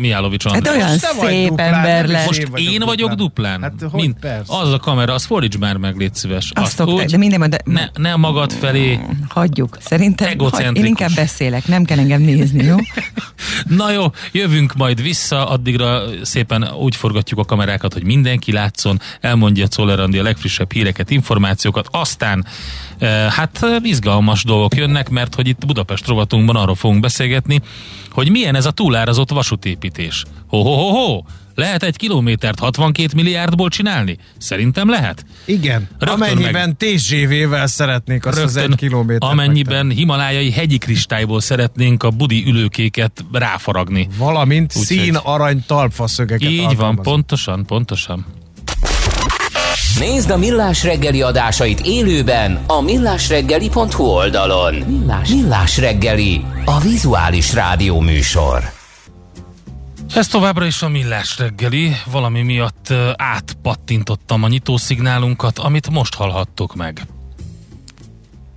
Mihálovics 0.00 0.44
Hát 0.44 0.54
András. 0.54 0.74
olyan 0.76 0.98
te 0.98 1.26
szép 1.26 1.48
duplán, 1.48 1.74
ember 1.74 2.06
lett. 2.06 2.26
Most 2.26 2.38
én 2.40 2.50
vagyok 2.50 2.72
én 2.72 2.80
vagyok 2.80 3.12
duplán? 3.12 3.62
Hát 3.62 3.72
hogy 3.90 4.00
Mind, 4.00 4.14
persze. 4.20 4.58
az 4.58 4.72
a 4.72 4.78
kamera, 4.78 5.12
az 5.14 5.24
fordíts 5.24 5.58
már 5.58 5.76
meg, 5.76 5.96
légy 5.96 6.14
szíves. 6.14 6.50
Azt 6.54 6.74
szokták, 6.74 7.08
de 7.08 7.16
minden, 7.16 7.50
de 7.50 7.58
ne, 7.64 7.88
ne 7.96 8.16
magad 8.16 8.52
felé. 8.52 9.00
hagyjuk. 9.28 9.76
Szerintem 9.80 10.38
hagy, 10.38 10.76
én 10.76 10.84
inkább 10.84 11.14
beszélek, 11.14 11.66
nem 11.66 11.84
kell 11.84 11.98
engem 11.98 12.20
nézni, 12.20 12.64
jó? 12.64 12.76
Na 13.76 13.90
jó, 13.90 14.04
jövünk 14.32 14.74
majd 14.74 15.02
vissza, 15.02 15.48
addigra 15.48 16.02
szépen 16.22 16.68
úgy 16.78 16.96
forgatjuk 16.96 17.38
a 17.38 17.44
kamerákat, 17.44 17.92
hogy 17.92 18.04
mindenki 18.04 18.52
látszon, 18.52 19.00
elmondja 19.20 19.66
Czoller 19.68 20.00
Andi 20.00 20.18
a 20.18 20.22
legfrissebb 20.22 20.72
híreket, 20.72 21.10
információkat, 21.24 21.88
aztán 21.90 22.46
eh, 22.98 23.26
hát 23.30 23.58
eh, 23.62 23.76
izgalmas 23.82 24.44
dolgok 24.44 24.76
jönnek, 24.76 25.08
mert 25.08 25.34
hogy 25.34 25.48
itt 25.48 25.66
Budapest 25.66 26.06
rovatunkban 26.06 26.56
arról 26.56 26.74
fogunk 26.74 27.00
beszélgetni, 27.00 27.60
hogy 28.10 28.30
milyen 28.30 28.54
ez 28.54 28.66
a 28.66 28.70
túlárazott 28.70 29.30
vasútépítés. 29.30 30.24
Ho-ho-ho-ho! 30.46 31.22
Lehet 31.54 31.82
egy 31.82 31.96
kilométert 31.96 32.58
62 32.58 33.08
milliárdból 33.14 33.68
csinálni? 33.68 34.18
Szerintem 34.38 34.88
lehet. 34.88 35.24
Igen, 35.44 35.88
Rögtön 35.98 36.08
amennyiben 36.08 36.76
TGV-vel 36.76 37.66
szeretnék 37.66 38.26
azt 38.26 38.38
az 38.38 38.56
egy 38.56 38.74
kilométert 38.74 39.32
amennyiben 39.32 39.90
himalájai 39.90 40.50
hegyi 40.50 40.78
kristályból 40.78 41.40
szeretnénk 41.40 42.02
a 42.02 42.10
budi 42.10 42.44
ülőkéket 42.46 43.24
ráfaragni. 43.32 43.98
megtenni. 43.98 44.18
Valamint 44.24 44.72
Úgyhogy- 44.76 44.98
szín 44.98 45.14
arany 45.14 45.64
talpfaszögeket 45.66 46.50
Így 46.50 46.56
van, 46.58 46.66
alkalmazunk. 46.66 47.02
pontosan, 47.02 47.66
pontosan. 47.66 48.26
Nézd 49.98 50.30
a 50.30 50.36
Millás 50.36 50.82
reggeli 50.84 51.22
adásait 51.22 51.80
élőben 51.80 52.64
a 52.66 52.80
millásreggeli.hu 52.80 54.04
oldalon. 54.04 54.74
Millás, 54.74 55.28
Millás 55.28 55.78
reggeli, 55.78 56.44
a 56.64 56.80
vizuális 56.80 57.52
rádió 57.52 58.00
műsor. 58.00 58.62
Ez 60.14 60.26
továbbra 60.26 60.66
is 60.66 60.82
a 60.82 60.88
millás 60.88 61.38
reggeli, 61.38 61.92
valami 62.10 62.42
miatt 62.42 62.92
átpattintottam 63.16 64.42
a 64.42 64.48
nyitószignálunkat, 64.48 65.58
amit 65.58 65.90
most 65.90 66.14
hallhattok 66.14 66.74
meg. 66.74 67.00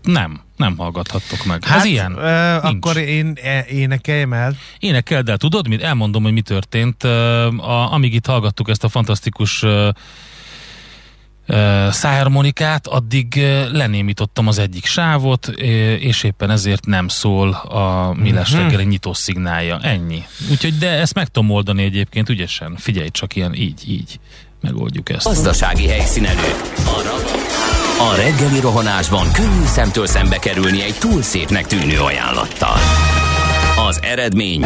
Nem, 0.04 0.41
nem 0.56 0.78
hallgathattok 0.78 1.45
meg. 1.45 1.63
Hát, 1.63 1.78
Ez 1.78 1.86
ilyen. 1.86 2.17
Ö, 2.17 2.52
Nincs. 2.52 2.76
akkor 2.76 2.97
én 2.97 3.38
e, 3.43 3.65
énekeljem 3.69 4.34
el. 4.34 4.56
Énekeld 4.80 5.30
el, 5.30 5.38
tudod, 5.38 5.67
mit? 5.67 5.82
Elmondom, 5.82 6.23
hogy 6.23 6.34
mi 6.34 6.41
történt. 6.41 7.04
A, 7.04 7.93
amíg 7.93 8.13
itt 8.13 8.26
hallgattuk 8.26 8.69
ezt 8.69 8.84
a 8.84 8.89
fantasztikus 8.89 9.63
szájharmonikát, 11.91 12.88
addig 12.88 13.36
lenémítottam 13.71 14.47
az 14.47 14.60
egyik 14.60 14.86
sávot, 14.86 15.47
és 15.99 16.23
éppen 16.23 16.49
ezért 16.49 16.86
nem 16.86 17.07
szól 17.07 17.49
a 17.53 18.13
millás 18.13 18.51
Mhm. 18.51 18.62
reggeli 18.62 18.83
nyitó 18.83 19.13
szignálja. 19.13 19.79
Ennyi. 19.81 20.23
Úgyhogy, 20.51 20.77
de 20.77 20.89
ezt 20.89 21.13
meg 21.13 21.27
tudom 21.27 21.49
oldani 21.49 21.83
egyébként 21.83 22.29
ügyesen. 22.29 22.75
Figyelj 22.77 23.10
csak 23.10 23.36
ilyen, 23.36 23.53
így, 23.53 23.81
így. 23.89 24.19
Megoldjuk 24.62 25.10
ezt. 25.10 25.25
Gazdasági 25.25 25.88
helyszínelő. 25.88 26.53
A 28.12 28.15
reggeli 28.15 28.60
rohanásban 28.60 29.31
könnyű 29.31 29.65
szemtől 29.65 30.07
szembe 30.07 30.38
kerülni 30.38 30.83
egy 30.83 30.95
túl 30.99 31.21
szépnek 31.21 31.67
tűnő 31.67 31.99
ajánlattal. 31.99 32.77
Az 33.88 33.99
eredmény 34.01 34.65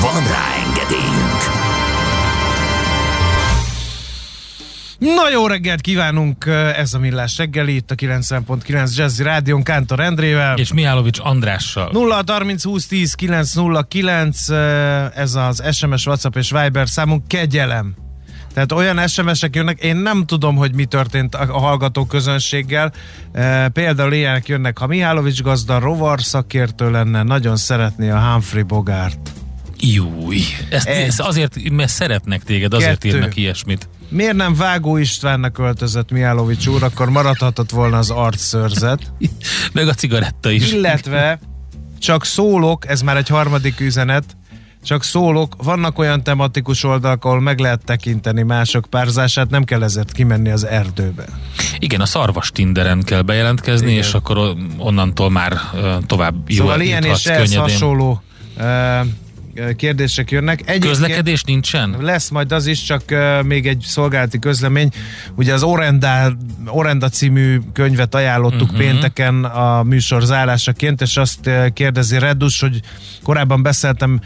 Van 0.00 0.22
rá 0.22 0.54
engedélyünk! 0.66 1.40
Na 4.98 5.30
jó 5.32 5.46
reggelt 5.46 5.80
kívánunk, 5.80 6.46
ez 6.76 6.94
a 6.94 6.98
Millás 6.98 7.36
reggeli, 7.36 7.74
itt 7.74 7.90
a 7.90 7.94
90.9 7.94 8.96
Jazzy 8.96 9.22
Rádion 9.22 9.62
Kántor 9.62 10.00
Endrével. 10.00 10.56
És 10.56 10.72
Mihálovics 10.72 11.18
Andrással. 11.22 11.88
0 11.92 12.22
30 12.26 12.64
20 12.64 12.86
10 12.86 13.14
909, 13.14 14.48
ez 15.14 15.34
az 15.34 15.62
SMS, 15.72 16.06
WhatsApp 16.06 16.36
és 16.36 16.50
Viber 16.50 16.88
számunk 16.88 17.28
kegyelem. 17.28 17.94
Tehát 18.54 18.72
olyan 18.72 19.06
SMS-ek 19.08 19.54
jönnek, 19.56 19.78
én 19.78 19.96
nem 19.96 20.26
tudom, 20.26 20.56
hogy 20.56 20.74
mi 20.74 20.84
történt 20.84 21.34
a 21.34 21.48
a 21.54 21.58
hallgató 21.58 22.04
közönséggel. 22.04 22.92
E, 23.32 23.68
például 23.68 24.12
ilyenek 24.12 24.48
jönnek, 24.48 24.78
ha 24.78 24.86
Mihálovics 24.86 25.42
gazda 25.42 25.78
rovar 25.78 26.20
szakértő 26.22 26.90
lenne, 26.90 27.22
nagyon 27.22 27.56
szeretné 27.56 28.10
a 28.10 28.18
Humphrey 28.20 28.62
Bogart. 28.62 29.39
Júj. 29.80 30.40
Ezt, 30.70 30.86
Egy. 30.86 31.06
ezt 31.06 31.20
azért, 31.20 31.70
mert 31.70 31.90
szeretnek 31.90 32.42
téged, 32.42 32.74
azért 32.74 32.98
Kettő. 32.98 33.08
írnak 33.16 33.36
ilyesmit. 33.36 33.88
Miért 34.08 34.34
nem 34.36 34.54
Vágó 34.54 34.96
Istvánnak 34.96 35.58
öltözött 35.58 36.10
Mihálovics 36.10 36.66
úr, 36.66 36.82
akkor 36.82 37.10
maradhatott 37.10 37.70
volna 37.70 37.98
az 37.98 38.10
arcszörzet. 38.10 39.12
Meg 39.72 39.88
a 39.88 39.94
cigaretta 39.94 40.50
is. 40.50 40.72
Illetve 40.72 41.38
csak 41.98 42.24
szólok, 42.24 42.88
ez 42.88 43.00
már 43.02 43.16
egy 43.16 43.28
harmadik 43.28 43.80
üzenet, 43.80 44.24
csak 44.84 45.04
szólok, 45.04 45.54
vannak 45.62 45.98
olyan 45.98 46.22
tematikus 46.22 46.84
oldalak, 46.84 47.24
ahol 47.24 47.40
meg 47.40 47.58
lehet 47.58 47.84
tekinteni 47.84 48.42
mások 48.42 48.86
párzását, 48.90 49.50
nem 49.50 49.64
kell 49.64 49.82
ezért 49.82 50.12
kimenni 50.12 50.50
az 50.50 50.64
erdőbe. 50.66 51.24
Igen, 51.78 52.00
a 52.00 52.06
szarvas 52.06 52.50
Tinderen 52.50 53.02
kell 53.02 53.22
bejelentkezni, 53.22 53.90
Igen. 53.90 54.02
és 54.02 54.14
akkor 54.14 54.56
onnantól 54.78 55.30
már 55.30 55.60
tovább 56.06 56.34
jó 56.50 56.56
Szóval 56.56 56.80
ilyen 56.80 57.04
és 57.04 57.22
könnyedén. 57.22 57.58
hasonló 57.58 58.22
ö, 58.56 58.62
ö, 58.62 59.00
kérdések 59.76 60.30
jönnek. 60.30 60.60
Egyébként 60.60 60.84
Közlekedés 60.84 61.42
nincsen? 61.42 61.96
Lesz 62.00 62.28
majd 62.28 62.52
az 62.52 62.66
is, 62.66 62.82
csak 62.82 63.02
még 63.44 63.66
egy 63.66 63.84
szolgálati 63.86 64.38
közlemény. 64.38 64.90
Ugye 65.34 65.52
az 65.52 65.62
Orenda, 65.62 66.36
Orenda 66.66 67.08
című 67.08 67.60
könyvet 67.72 68.14
ajánlottuk 68.14 68.62
uh-huh. 68.62 68.78
pénteken 68.78 69.44
a 69.44 69.82
műsor 69.82 70.22
zárásaként, 70.22 71.00
és 71.00 71.16
azt 71.16 71.50
kérdezi 71.72 72.18
Redus, 72.18 72.60
hogy 72.60 72.80
korábban 73.22 73.62
beszéltem 73.62 74.20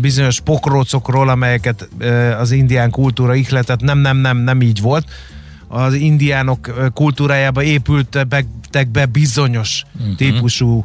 bizonyos 0.00 0.40
pokrócokról, 0.40 1.28
amelyeket 1.28 1.88
az 2.38 2.50
indián 2.50 2.90
kultúra 2.90 3.34
ihletett. 3.34 3.80
Nem, 3.80 3.98
nem, 3.98 4.16
nem, 4.16 4.36
nem 4.36 4.60
így 4.60 4.80
volt. 4.80 5.10
Az 5.68 5.94
indiánok 5.94 6.90
kultúrájába 6.94 7.62
épültek 7.62 8.88
be 8.92 9.06
bizonyos 9.06 9.82
uh-huh. 9.98 10.14
típusú 10.14 10.84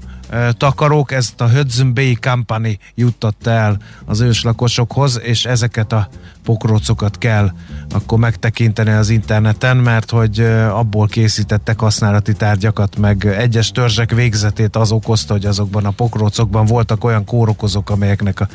takarók, 0.57 1.11
ezt 1.11 1.41
a 1.41 1.49
Hudson 1.49 1.93
Bay 1.93 2.17
Company 2.21 2.77
juttatta 2.95 3.49
el 3.49 3.77
az 4.05 4.19
őslakosokhoz, 4.19 5.19
és 5.23 5.45
ezeket 5.45 5.91
a 5.91 6.07
pokrócokat 6.43 7.17
kell 7.17 7.51
akkor 7.89 8.19
megtekinteni 8.19 8.91
az 8.91 9.09
interneten, 9.09 9.77
mert 9.77 10.09
hogy 10.09 10.39
abból 10.69 11.07
készítettek 11.07 11.79
használati 11.79 12.33
tárgyakat, 12.33 12.97
meg 12.97 13.25
egyes 13.25 13.71
törzsek 13.71 14.11
végzetét 14.11 14.75
az 14.75 14.91
okozta, 14.91 15.33
hogy 15.33 15.45
azokban 15.45 15.85
a 15.85 15.91
pokrócokban 15.91 16.65
voltak 16.65 17.03
olyan 17.03 17.25
kórokozók, 17.25 17.89
amelyeknek 17.89 18.39
a, 18.39 18.47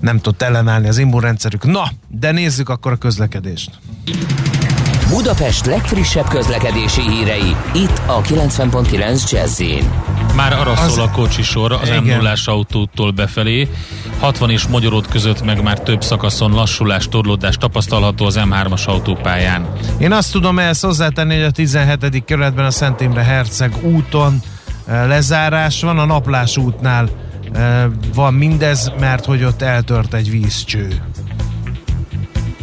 nem 0.00 0.16
tudott 0.16 0.42
ellenállni 0.42 0.88
az 0.88 0.98
immunrendszerük. 0.98 1.64
Na, 1.64 1.90
de 2.08 2.32
nézzük 2.32 2.68
akkor 2.68 2.92
a 2.92 2.96
közlekedést. 2.96 3.70
Budapest 5.08 5.66
legfrissebb 5.66 6.28
közlekedési 6.28 7.00
hírei, 7.00 7.56
itt 7.74 8.02
a 8.06 8.20
90.9 8.20 9.30
jazz 9.30 9.62
Már 10.36 10.52
arra 10.52 10.70
Az- 10.70 10.92
szól 10.92 11.02
a 11.04 11.10
kocsisor 11.10 11.72
az 11.72 11.88
m 11.88 12.06
0 12.06 12.32
autótól 12.44 13.10
befelé. 13.10 13.68
60 14.20 14.50
és 14.50 14.66
Magyaród 14.66 15.06
között 15.08 15.44
meg 15.44 15.62
már 15.62 15.80
több 15.80 16.02
szakaszon 16.02 16.52
lassulás, 16.52 17.08
torlódás 17.08 17.56
tapasztalható 17.56 18.24
az 18.24 18.38
M3-as 18.50 18.84
autópályán. 18.84 19.66
Én 19.98 20.12
azt 20.12 20.32
tudom 20.32 20.58
ehhez 20.58 20.80
hozzátenni, 20.80 21.34
hogy 21.34 21.44
a 21.44 21.50
17. 21.50 22.24
kerületben 22.24 22.64
a 22.64 22.70
Szent 22.70 23.00
Imre 23.00 23.22
Herceg 23.22 23.74
úton 23.82 24.40
eh, 24.86 25.06
lezárás 25.06 25.80
van, 25.82 25.98
a 25.98 26.04
Naplás 26.04 26.56
útnál 26.56 27.08
eh, 27.52 27.84
van 28.14 28.34
mindez, 28.34 28.92
mert 29.00 29.24
hogy 29.24 29.44
ott 29.44 29.62
eltört 29.62 30.14
egy 30.14 30.30
vízcső. 30.30 31.02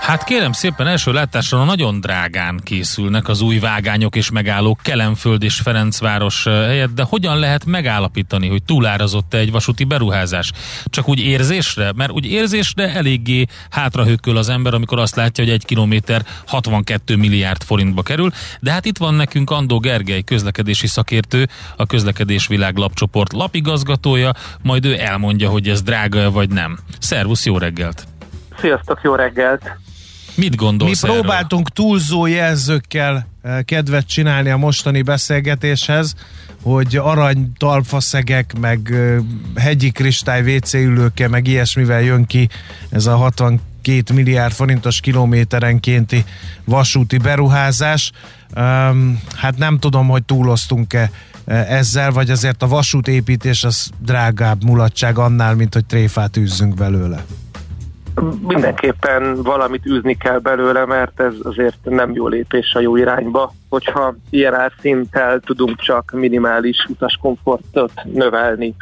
Hát 0.00 0.24
kérem 0.24 0.52
szépen, 0.52 0.86
első 0.86 1.12
látásra 1.12 1.64
nagyon 1.64 2.00
drágán 2.00 2.60
készülnek 2.64 3.28
az 3.28 3.40
új 3.40 3.58
vágányok 3.58 4.16
és 4.16 4.30
megállók 4.30 4.80
Kelemföld 4.82 5.42
és 5.42 5.60
Ferencváros 5.60 6.44
helyett, 6.44 6.94
de 6.94 7.02
hogyan 7.02 7.38
lehet 7.38 7.64
megállapítani, 7.64 8.48
hogy 8.48 8.62
túlárazott 8.62 9.34
egy 9.34 9.50
vasúti 9.50 9.84
beruházás? 9.84 10.52
Csak 10.84 11.08
úgy 11.08 11.20
érzésre? 11.20 11.92
Mert 11.96 12.10
úgy 12.10 12.26
érzésre 12.26 12.94
eléggé 12.94 13.44
hátrahőköl 13.70 14.36
az 14.36 14.48
ember, 14.48 14.74
amikor 14.74 14.98
azt 14.98 15.16
látja, 15.16 15.44
hogy 15.44 15.52
egy 15.52 15.64
kilométer 15.64 16.22
62 16.46 17.16
milliárd 17.16 17.62
forintba 17.62 18.02
kerül, 18.02 18.30
de 18.60 18.72
hát 18.72 18.84
itt 18.84 18.98
van 18.98 19.14
nekünk 19.14 19.50
Andó 19.50 19.78
Gergely, 19.78 20.22
közlekedési 20.22 20.86
szakértő, 20.86 21.48
a 21.76 21.86
Közlekedés 21.86 22.46
Világ 22.46 22.76
lapcsoport 22.76 23.32
lapigazgatója, 23.32 24.32
majd 24.62 24.84
ő 24.84 24.98
elmondja, 24.98 25.48
hogy 25.48 25.68
ez 25.68 25.82
drága 25.82 26.30
vagy 26.30 26.50
nem. 26.50 26.78
Szervusz, 26.98 27.46
jó 27.46 27.58
reggelt! 27.58 28.06
Sziasztok, 28.60 29.00
jó 29.02 29.14
reggelt! 29.14 29.78
Mit 30.38 30.56
gondolsz 30.56 31.02
Mi 31.02 31.08
próbáltunk 31.08 31.68
túlzó 31.68 32.26
jelzőkkel 32.26 33.28
eh, 33.42 33.62
kedvet 33.62 34.06
csinálni 34.06 34.50
a 34.50 34.56
mostani 34.56 35.02
beszélgetéshez, 35.02 36.14
hogy 36.62 36.96
arany 36.96 37.52
talfaszegek, 37.56 38.58
meg 38.60 38.90
eh, 38.92 39.16
hegyi 39.56 39.90
kristály 39.90 40.56
WC 40.56 40.74
ülőke, 40.74 41.28
meg 41.28 41.46
ilyesmivel 41.46 42.00
jön 42.00 42.26
ki 42.26 42.48
ez 42.90 43.06
a 43.06 43.16
62 43.16 44.14
milliárd 44.14 44.52
forintos 44.52 45.00
kilométerenkénti 45.00 46.24
vasúti 46.64 47.16
beruházás. 47.16 48.12
Um, 48.56 49.22
hát 49.36 49.56
nem 49.56 49.78
tudom, 49.78 50.08
hogy 50.08 50.22
túloztunk-e 50.22 51.10
eh, 51.44 51.70
ezzel, 51.70 52.10
vagy 52.10 52.30
azért 52.30 52.62
a 52.62 52.68
vasútépítés 52.68 53.64
az 53.64 53.90
drágább 53.98 54.64
mulatság 54.64 55.18
annál, 55.18 55.54
mint 55.54 55.74
hogy 55.74 55.84
tréfát 55.84 56.36
űzzünk 56.36 56.74
belőle 56.74 57.24
mindenképpen 58.46 59.42
valamit 59.42 59.86
űzni 59.86 60.16
kell 60.16 60.38
belőle, 60.38 60.84
mert 60.84 61.20
ez 61.20 61.34
azért 61.42 61.78
nem 61.82 62.12
jó 62.12 62.28
lépés 62.28 62.74
a 62.74 62.80
jó 62.80 62.96
irányba. 62.96 63.52
Hogyha 63.68 64.14
ilyen 64.30 64.54
árszinttel 64.54 65.40
tudunk 65.40 65.80
csak 65.80 66.10
minimális 66.10 66.86
utaskomfortot 66.88 67.92
növelni, 68.04 68.74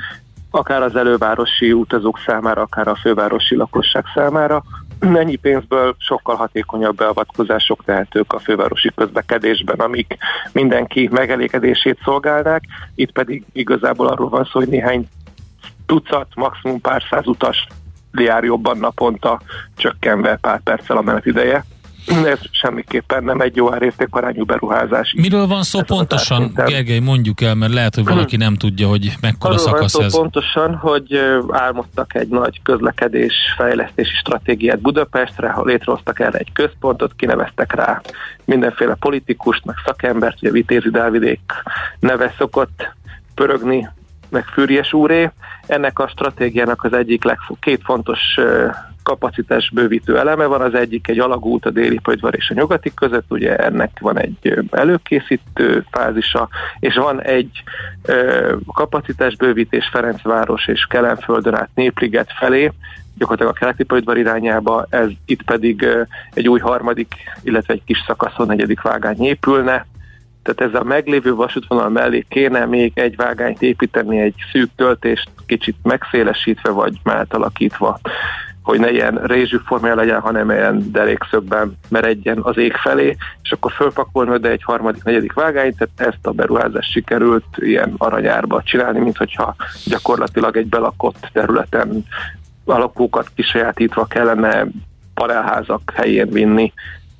akár 0.50 0.82
az 0.82 0.96
elővárosi 0.96 1.72
utazók 1.72 2.18
számára, 2.26 2.62
akár 2.62 2.88
a 2.88 2.96
fővárosi 2.96 3.56
lakosság 3.56 4.04
számára, 4.14 4.62
ennyi 5.00 5.36
pénzből 5.36 5.94
sokkal 5.98 6.36
hatékonyabb 6.36 6.96
beavatkozások 6.96 7.84
tehetők 7.84 8.32
a 8.32 8.38
fővárosi 8.38 8.92
közlekedésben, 8.94 9.78
amik 9.78 10.16
mindenki 10.52 11.08
megelégedését 11.12 11.98
szolgálnák. 12.04 12.62
Itt 12.94 13.12
pedig 13.12 13.44
igazából 13.52 14.06
arról 14.06 14.28
van 14.28 14.44
szó, 14.44 14.58
hogy 14.58 14.68
néhány 14.68 15.08
tucat, 15.86 16.26
maximum 16.34 16.80
pár 16.80 17.02
száz 17.10 17.26
utas 17.26 17.66
jár 18.20 18.44
jobban 18.44 18.78
naponta, 18.78 19.40
csökkenve 19.76 20.38
pár 20.40 20.60
perccel 20.60 20.96
a 20.96 21.02
menetideje. 21.02 21.64
Ez 22.06 22.38
semmiképpen 22.50 23.24
nem 23.24 23.40
egy 23.40 23.56
jó 23.56 23.72
árértékarányú 23.72 24.44
beruházás. 24.44 25.14
Miről 25.16 25.46
van 25.46 25.62
szó 25.62 25.78
Ez 25.78 25.86
pontosan, 25.86 26.52
Gergely, 26.54 26.98
mondjuk 26.98 27.40
el, 27.40 27.54
mert 27.54 27.72
lehet, 27.72 27.94
hogy 27.94 28.04
valaki 28.04 28.36
nem 28.36 28.54
tudja, 28.54 28.88
hogy 28.88 29.12
mekkora 29.20 29.54
Arról 29.54 29.66
szakasz 29.66 29.80
van 29.80 29.88
szó 29.88 30.02
ez. 30.02 30.16
pontosan, 30.16 30.74
hogy 30.74 31.20
álmodtak 31.48 32.14
egy 32.14 32.28
nagy 32.28 32.60
közlekedés 32.62 33.34
fejlesztési 33.56 34.14
stratégiát 34.16 34.80
Budapestre, 34.80 35.50
ha 35.50 35.64
létrehoztak 35.64 36.20
erre 36.20 36.38
egy 36.38 36.52
központot, 36.52 37.12
kineveztek 37.16 37.74
rá 37.74 38.00
mindenféle 38.44 38.94
politikust, 38.94 39.64
meg 39.64 39.76
szakembert, 39.84 40.36
ugye 40.42 40.50
Vitézi 40.50 40.90
Dávidék 40.90 41.52
neve 42.00 42.34
szokott 42.38 42.94
pörögni 43.34 43.88
meg 44.28 44.44
Fürjes 44.44 44.92
úré. 44.92 45.30
Ennek 45.66 45.98
a 45.98 46.08
stratégiának 46.08 46.84
az 46.84 46.92
egyik 46.92 47.24
legfo- 47.24 47.60
két 47.60 47.80
fontos 47.84 48.20
kapacitás 49.06 49.70
bővítő 49.74 50.18
eleme 50.18 50.44
van, 50.44 50.60
az 50.60 50.74
egyik 50.74 51.08
egy 51.08 51.18
alagút 51.18 51.66
a 51.66 51.70
déli 51.70 51.98
pöldvar 51.98 52.34
és 52.34 52.50
a 52.50 52.54
nyugati 52.54 52.94
között, 52.94 53.24
ugye 53.28 53.56
ennek 53.56 53.90
van 54.00 54.18
egy 54.18 54.64
előkészítő 54.70 55.84
fázisa, 55.90 56.48
és 56.78 56.94
van 56.94 57.22
egy 57.22 57.62
kapacitás 58.74 59.36
bővítés 59.36 59.88
Ferencváros 59.92 60.66
és 60.66 60.86
Kelenföldön 60.88 61.54
át 61.54 61.70
Népliget 61.74 62.32
felé, 62.38 62.72
gyakorlatilag 63.18 63.54
a 63.56 63.58
keleti 63.58 63.84
pöldvar 63.84 64.16
irányába, 64.16 64.86
ez 64.90 65.08
itt 65.26 65.42
pedig 65.42 65.86
egy 66.34 66.48
új 66.48 66.60
harmadik, 66.60 67.14
illetve 67.42 67.72
egy 67.72 67.84
kis 67.84 68.04
szakaszon 68.06 68.46
negyedik 68.46 68.80
vágány 68.80 69.24
épülne, 69.24 69.86
tehát 70.46 70.74
ez 70.74 70.80
a 70.80 70.84
meglévő 70.84 71.34
vasútvonal 71.34 71.88
mellé 71.88 72.24
kéne 72.28 72.66
még 72.66 72.92
egy 72.94 73.16
vágányt 73.16 73.62
építeni, 73.62 74.20
egy 74.20 74.34
szűk 74.52 74.70
töltést 74.76 75.30
kicsit 75.46 75.76
megszélesítve 75.82 76.70
vagy 76.70 77.00
átalakítva 77.04 78.00
hogy 78.66 78.80
ne 78.80 78.90
ilyen 78.90 79.14
rézsű 79.22 79.56
formája 79.64 79.94
legyen, 79.94 80.20
hanem 80.20 80.50
ilyen 80.50 80.92
derékszögben 80.92 81.78
meredjen 81.88 82.38
az 82.42 82.58
ég 82.58 82.72
felé, 82.72 83.16
és 83.42 83.52
akkor 83.52 83.72
fölpakolni 83.72 84.30
oda 84.30 84.48
egy 84.48 84.62
harmadik, 84.62 85.02
negyedik 85.02 85.32
vágányt, 85.32 85.76
tehát 85.76 86.14
ezt 86.14 86.26
a 86.26 86.30
beruházást 86.30 86.90
sikerült 86.90 87.44
ilyen 87.56 87.94
aranyárba 87.98 88.62
csinálni, 88.62 88.98
mint 88.98 89.16
hogyha 89.16 89.56
gyakorlatilag 89.84 90.56
egy 90.56 90.66
belakott 90.66 91.28
területen 91.32 92.04
alapókat 92.64 93.30
kisajátítva 93.34 94.04
kellene 94.04 94.66
parelházak 95.14 95.92
helyén 95.94 96.30
vinni, 96.30 96.72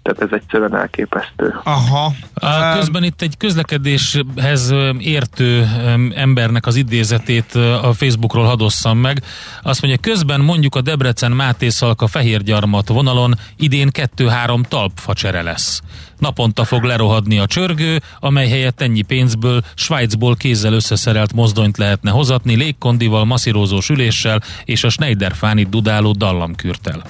tehát 0.07 0.33
ez 0.33 0.38
egyszerűen 0.40 0.77
elképesztő. 0.77 1.55
Aha. 1.64 2.12
A, 2.35 2.75
közben 2.79 3.03
itt 3.03 3.23
egy 3.23 3.37
közlekedéshez 3.37 4.75
értő 4.99 5.69
embernek 6.14 6.66
az 6.66 6.77
idézetét 6.77 7.55
a 7.83 7.92
Facebookról 7.92 8.45
hadosszam 8.45 8.99
meg. 8.99 9.23
Azt 9.62 9.83
mondja, 9.83 10.12
közben 10.12 10.40
mondjuk 10.40 10.75
a 10.75 10.81
Debrecen 10.81 11.33
Máté 11.33 11.69
Szalka 11.69 12.07
Fehérgyarmat 12.07 12.88
vonalon 12.88 13.35
idén 13.57 13.90
2-3 14.16 14.64
talpfacsere 14.64 15.42
lesz. 15.42 15.81
Naponta 16.19 16.64
fog 16.64 16.83
lerohadni 16.83 17.38
a 17.38 17.47
csörgő, 17.47 18.01
amely 18.21 18.49
helyett 18.49 18.81
ennyi 18.81 19.03
pénzből 19.03 19.62
Svájcból 19.75 20.37
kézzel 20.37 20.73
összeszerelt 20.73 21.33
mozdonyt 21.33 21.77
lehetne 21.77 22.11
hozatni, 22.11 22.55
légkondival, 22.55 23.25
masszírózós 23.25 23.88
üléssel 23.88 24.42
és 24.64 24.85
a 24.85 24.88
Schneiderfánit 24.88 25.69
dudáló 25.69 26.12
dallamkürtel. 26.12 27.03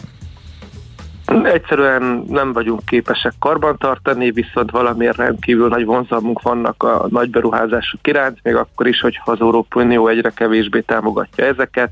Egyszerűen 1.26 2.24
nem 2.28 2.52
vagyunk 2.52 2.84
képesek 2.84 3.32
karbantartani, 3.38 4.30
viszont 4.30 4.70
valamiért 4.70 5.16
rendkívül 5.16 5.68
nagy 5.68 5.84
vonzalmunk 5.84 6.42
vannak 6.42 6.82
a 6.82 7.06
nagy 7.10 7.30
beruházások 7.30 8.06
iránt, 8.06 8.38
még 8.42 8.54
akkor 8.54 8.86
is, 8.86 9.00
hogyha 9.00 9.32
az 9.32 9.40
Európai 9.40 9.84
Unió 9.84 10.08
egyre 10.08 10.30
kevésbé 10.30 10.80
támogatja 10.80 11.44
ezeket. 11.44 11.90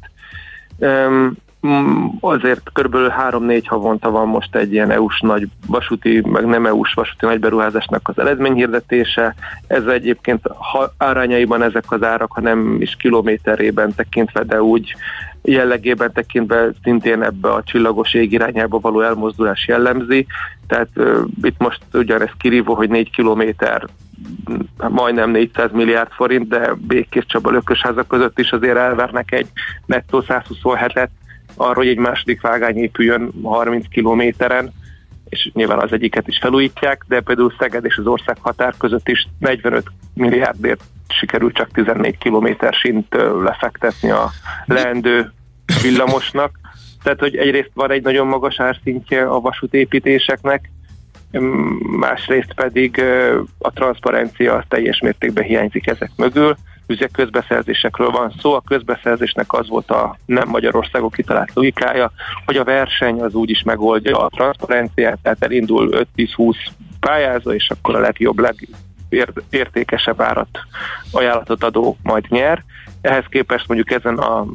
Azért 2.21 2.71
kb. 2.73 2.97
3-4 3.31 3.63
havonta 3.67 4.11
van 4.11 4.29
most 4.29 4.57
egy 4.57 4.73
ilyen 4.73 4.91
EU-s 4.91 5.21
nagy 5.21 5.49
vasúti, 5.67 6.23
meg 6.27 6.47
nem 6.47 6.67
EU-s 6.67 6.95
vasúti 6.95 7.27
nagy 7.27 7.41
beruházásnak 7.41 8.09
az 8.09 8.19
eredményhirdetése. 8.19 9.35
Ez 9.67 9.87
egyébként 9.87 10.47
ha 10.73 10.93
árányaiban 10.97 11.63
ezek 11.63 11.85
az 11.89 12.03
árak, 12.03 12.33
ha 12.33 12.41
nem 12.41 12.77
is 12.81 12.97
kilométerében 12.97 13.95
tekintve, 13.95 14.43
de 14.43 14.63
úgy 14.63 14.95
jellegében 15.45 16.13
tekintve 16.13 16.71
szintén 16.83 17.23
ebbe 17.23 17.53
a 17.53 17.63
csillagos 17.63 18.15
ég 18.15 18.33
irányába 18.33 18.79
való 18.79 19.01
elmozdulás 19.01 19.67
jellemzi. 19.67 20.27
Tehát 20.67 20.89
uh, 20.95 21.19
itt 21.43 21.59
most 21.59 21.81
ugyanez 21.93 22.31
kirívó, 22.39 22.75
hogy 22.75 22.89
4 22.89 23.11
kilométer 23.11 23.87
majdnem 24.89 25.31
400 25.31 25.73
milliárd 25.73 26.11
forint, 26.11 26.49
de 26.49 26.75
Békés 26.87 27.27
Csaba 27.27 27.51
Lökösháza 27.51 28.03
között 28.03 28.39
is 28.39 28.51
azért 28.51 28.77
elvernek 28.77 29.33
egy 29.33 29.47
nettó 29.87 30.23
127-et 30.29 31.09
arra, 31.57 31.75
hogy 31.75 31.89
egy 31.89 31.99
második 31.99 32.41
vágány 32.41 32.77
épüljön 32.77 33.31
30 33.43 33.89
kilométeren, 33.89 34.73
és 35.29 35.51
nyilván 35.53 35.79
az 35.79 35.93
egyiket 35.93 36.29
is 36.29 36.39
felújítják, 36.39 37.05
de 37.09 37.21
például 37.21 37.55
Szeged 37.59 37.85
és 37.85 37.97
az 37.97 38.07
ország 38.07 38.37
határ 38.41 38.75
között 38.79 39.09
is 39.09 39.29
45 39.39 39.85
milliárdért 40.15 40.83
sikerült 41.09 41.55
csak 41.55 41.71
14 41.73 42.19
kilométer 42.19 42.73
sint 42.73 43.15
lefektetni 43.43 44.11
a 44.11 44.31
leendő 44.65 45.33
villamosnak. 45.83 46.59
Tehát, 47.03 47.21
hogy 47.21 47.37
egyrészt 47.37 47.71
van 47.75 47.91
egy 47.91 48.03
nagyon 48.03 48.27
magas 48.27 48.61
árszintje 48.61 49.25
a 49.27 49.41
vasútépítéseknek, 49.41 50.71
másrészt 51.99 52.55
pedig 52.55 53.03
a 53.59 53.73
transzparencia 53.73 54.65
teljes 54.69 55.01
mértékben 55.01 55.45
hiányzik 55.45 55.87
ezek 55.87 56.11
mögül. 56.17 56.57
Ugye 56.89 57.07
közbeszerzésekről 57.13 58.11
van 58.11 58.33
szó, 58.39 58.55
a 58.55 58.63
közbeszerzésnek 58.67 59.53
az 59.53 59.69
volt 59.69 59.91
a 59.91 60.17
nem 60.27 60.49
Magyarországon 60.49 61.11
kitalált 61.11 61.51
logikája, 61.55 62.13
hogy 62.45 62.57
a 62.57 62.65
verseny 62.65 63.21
az 63.21 63.35
úgy 63.35 63.51
is 63.51 63.63
megoldja 63.63 64.19
a 64.19 64.29
transzparenciát, 64.29 65.19
tehát 65.23 65.43
elindul 65.45 66.07
5-10-20 66.17 66.57
pályázó, 67.01 67.53
és 67.53 67.71
akkor 67.71 67.95
a 67.95 68.01
legjobb, 68.01 68.39
legértékesebb 69.15 70.21
árat 70.21 70.59
ajánlatot 71.11 71.65
adó 71.65 71.97
majd 72.03 72.25
nyer. 72.29 72.65
Ehhez 73.01 73.25
képest 73.29 73.69
mondjuk 73.69 73.91
ezen 73.91 74.19
a 74.19 74.47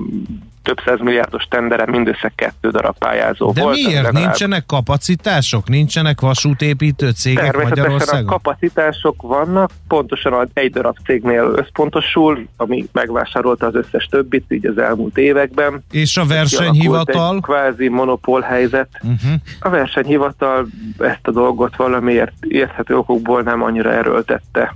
több 0.64 0.78
száz 0.86 1.00
milliárdos 1.00 1.44
tendere 1.50 1.86
mindössze 1.86 2.32
kettő 2.36 2.70
darab 2.70 2.98
pályázó 2.98 3.52
De 3.52 3.62
volt. 3.62 3.76
miért? 3.76 3.94
legalább- 3.94 4.14
Nincsenek 4.14 4.66
kapacitások? 4.66 5.70
Nincsenek 5.70 6.22
vasútépítő 6.22 7.10
cégek 7.10 7.44
Természetesen 7.44 7.86
a 7.86 7.90
Magyarországon? 7.90 8.26
kapacitások 8.26 9.22
vannak, 9.22 9.72
pontosan 9.88 10.50
egy 10.54 10.72
darab 10.72 10.96
cégnél 11.06 11.54
összpontosul, 11.56 12.48
ami 12.58 12.86
megvásárolta 12.92 13.66
az 13.66 13.76
összes 13.76 14.06
többit 14.06 14.46
így 14.50 14.66
az 14.66 14.78
elmúlt 14.78 15.18
években. 15.18 15.84
És 15.92 16.18
a 16.18 16.26
versenyhivatal? 16.26 17.36
Egy 17.36 17.42
kvázi 17.42 17.88
monopól 17.88 18.42
helyzet. 18.42 18.90
Uh-huh. 19.02 19.32
A 19.60 19.70
versenyhivatal 19.70 20.68
ezt 21.00 21.28
a 21.28 21.32
dolgot 21.32 21.76
valamiért 21.76 22.34
érthető 22.48 22.96
okokból 22.98 23.42
nem 23.42 23.64
annyira 23.64 23.92
erőltette 23.94 24.76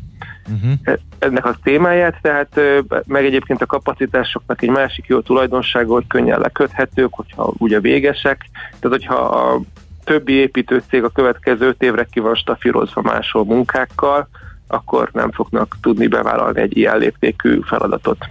Uh-huh. 0.52 0.98
ennek 1.20 1.46
a 1.46 1.56
témáját, 1.64 2.18
tehát 2.22 2.60
meg 3.06 3.26
egyébként 3.26 3.62
a 3.62 3.66
kapacitásoknak 3.66 4.62
egy 4.62 4.70
másik 4.70 5.06
jó 5.06 5.20
tulajdonsága, 5.20 5.94
hogy 5.94 6.08
könnyen 6.08 6.40
leköthetők, 6.40 7.14
hogyha 7.14 7.54
ugye 7.58 7.80
végesek, 7.80 8.50
tehát 8.80 8.98
hogyha 8.98 9.16
a 9.16 9.62
többi 10.04 10.34
építőcég 10.34 11.04
a 11.04 11.10
következő 11.10 11.68
öt 11.68 11.84
évre 11.84 12.08
ki 12.12 12.20
van 12.20 12.36
stafírozva 12.36 13.02
máshol 13.02 13.46
munkákkal, 13.46 14.28
akkor 14.68 15.10
nem 15.14 15.32
fognak 15.32 15.78
tudni 15.82 16.08
bevállalni 16.08 16.62
egy 16.62 16.78
ilyen 16.78 16.98
léptékű 16.98 17.60
feladatot. 17.64 18.26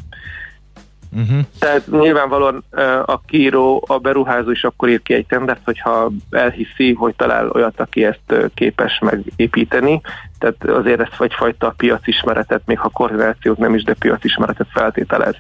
Uh-huh. 1.17 1.41
Tehát 1.59 1.87
nyilvánvalóan 1.91 2.65
a 3.05 3.21
kiíró, 3.21 3.85
a 3.87 3.99
beruházó 3.99 4.51
is 4.51 4.65
akkor 4.65 4.89
ír 4.89 5.03
ki 5.03 5.15
egy 5.15 5.27
tendert, 5.27 5.61
hogyha 5.65 6.11
elhiszi, 6.31 6.93
hogy 6.93 7.15
talál 7.15 7.49
olyat, 7.49 7.81
aki 7.81 8.05
ezt 8.05 8.51
képes 8.55 8.99
megépíteni. 8.99 10.01
Tehát 10.43 10.79
azért 10.79 11.01
ez 11.01 11.09
egyfajta 11.19 11.75
piacismeretet, 11.77 12.63
még 12.65 12.79
ha 12.79 12.89
koordinációt 12.89 13.59
nem 13.59 13.75
is, 13.75 13.83
de 13.83 13.95
piacismeretet 13.95 14.67
feltételez. 14.71 15.37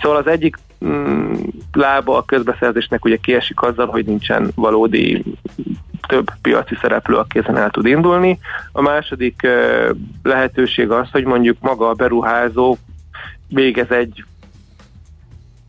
Szóval 0.00 0.18
az 0.18 0.26
egyik 0.26 0.56
mm, 0.84 1.34
lába 1.72 2.16
a 2.16 2.24
közbeszerzésnek 2.24 3.04
ugye 3.04 3.16
kiesik 3.16 3.62
azzal, 3.62 3.86
hogy 3.86 4.04
nincsen 4.04 4.50
valódi 4.54 5.24
több 6.08 6.30
piaci 6.42 6.76
szereplő, 6.80 7.16
aki 7.16 7.38
ezen 7.38 7.56
el 7.56 7.70
tud 7.70 7.86
indulni. 7.86 8.38
A 8.72 8.80
második 8.80 9.42
ö, 9.42 9.90
lehetőség 10.22 10.90
az, 10.90 11.10
hogy 11.10 11.24
mondjuk 11.24 11.56
maga 11.60 11.88
a 11.88 11.94
beruházó 11.94 12.76
végez 13.48 13.90
egy 13.90 14.24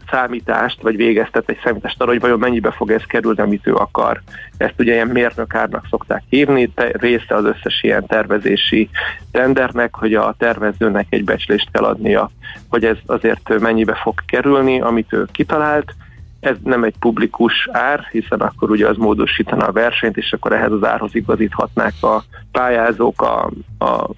számítást, 0.10 0.82
vagy 0.82 0.96
végeztet 0.96 1.50
egy 1.50 1.60
számítást 1.64 2.02
arra, 2.02 2.12
hogy 2.12 2.20
vajon 2.20 2.40
mennyibe 2.40 2.72
fog 2.72 2.92
ez 2.92 3.04
kerülni, 3.04 3.42
amit 3.42 3.68
ő 3.68 3.76
akar. 3.76 4.22
Ezt 4.58 4.80
ugye 4.80 4.94
ilyen 4.94 5.08
mérnökárnak 5.08 5.88
szokták 5.90 6.24
hívni, 6.30 6.68
te, 6.68 6.92
része 6.94 7.36
az 7.36 7.46
összes 7.46 7.84
ilyen 7.84 8.06
tervezési 8.06 8.90
tendernek, 9.32 9.96
hogy 9.96 10.14
a 10.14 10.36
tervezőnek 10.38 11.08
egy 11.10 11.24
becslést 11.24 11.72
kell 11.72 11.84
adnia, 11.84 12.32
hogy 12.70 12.86
ez 12.86 12.98
azért 13.06 13.60
mennyibe 13.60 13.94
fog 13.94 14.14
kerülni, 14.26 14.82
amit 14.82 15.14
ő 15.14 15.26
kitalált. 15.32 15.94
Ez 16.40 16.56
nem 16.64 16.84
egy 16.84 16.96
publikus 17.00 17.70
ár, 17.72 18.08
hiszen 18.12 18.40
akkor 18.40 18.70
ugye 18.70 18.88
az 18.88 18.98
módosítana 18.98 19.66
a 19.66 19.72
versenyt, 19.72 20.18
és 20.18 20.34
akkor 20.34 20.54
ehhez 20.54 20.72
az 20.72 20.84
árhoz 20.84 21.16
igazíthatnák 21.16 21.94
a 22.02 22.24
pályázók 22.52 23.22
a, 23.22 23.50
a 23.80 24.10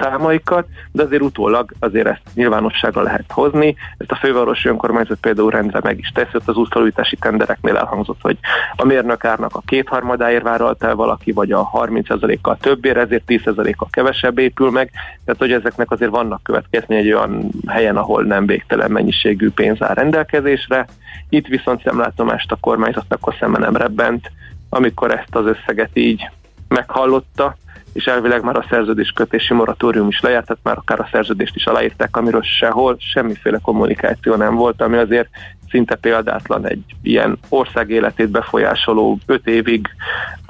számaikat, 0.00 0.66
de 0.92 1.02
azért 1.02 1.22
utólag 1.22 1.72
azért 1.78 2.06
ezt 2.06 2.22
nyilvánosságra 2.34 3.02
lehet 3.02 3.32
hozni. 3.32 3.76
Ezt 3.96 4.10
a 4.10 4.16
fővárosi 4.16 4.68
önkormányzat 4.68 5.18
például 5.20 5.50
rendre 5.50 5.80
meg 5.82 5.98
is 5.98 6.08
teszi, 6.14 6.30
ott 6.34 6.48
az 6.48 6.56
útfelújítási 6.56 7.16
tendereknél 7.16 7.76
elhangzott, 7.76 8.20
hogy 8.20 8.38
a 8.76 8.84
mérnökárnak 8.84 9.54
a 9.54 9.62
kétharmadáért 9.66 10.42
vállalt 10.42 10.82
el 10.82 10.94
valaki, 10.94 11.32
vagy 11.32 11.52
a 11.52 11.70
30%-kal 11.70 12.56
többért, 12.60 12.96
ezért 12.96 13.22
10%-kal 13.26 13.88
kevesebb 13.90 14.38
épül 14.38 14.70
meg. 14.70 14.90
Tehát, 15.24 15.40
hogy 15.40 15.52
ezeknek 15.52 15.90
azért 15.90 16.10
vannak 16.10 16.42
következmény 16.42 16.98
egy 16.98 17.12
olyan 17.12 17.50
helyen, 17.66 17.96
ahol 17.96 18.22
nem 18.22 18.46
végtelen 18.46 18.90
mennyiségű 18.90 19.50
pénz 19.50 19.82
áll 19.82 19.94
rendelkezésre. 19.94 20.86
Itt 21.28 21.46
viszont 21.46 21.82
szemlátomást 21.82 22.52
a 22.52 22.56
kormányzat 22.60 23.04
akkor 23.08 23.34
szemben 23.38 23.60
nem 23.60 23.76
rebbent, 23.76 24.30
amikor 24.68 25.10
ezt 25.10 25.34
az 25.34 25.46
összeget 25.46 25.90
így 25.92 26.30
meghallotta, 26.68 27.56
és 27.98 28.04
elvileg 28.04 28.42
már 28.42 28.56
a 28.56 28.66
szerződéskötési 28.70 29.54
moratórium 29.54 30.08
is 30.08 30.20
lejárt, 30.20 30.46
tehát 30.46 30.62
már 30.62 30.76
akár 30.78 31.00
a 31.00 31.08
szerződést 31.12 31.56
is 31.56 31.66
aláírták, 31.66 32.16
amiről 32.16 32.42
sehol 32.42 32.96
semmiféle 32.98 33.58
kommunikáció 33.62 34.34
nem 34.34 34.54
volt, 34.54 34.82
ami 34.82 34.96
azért 34.96 35.28
szinte 35.70 35.94
példátlan 35.94 36.66
egy 36.66 36.82
ilyen 37.02 37.38
ország 37.48 37.90
életét 37.90 38.30
befolyásoló 38.30 39.18
öt 39.26 39.46
évig 39.46 39.88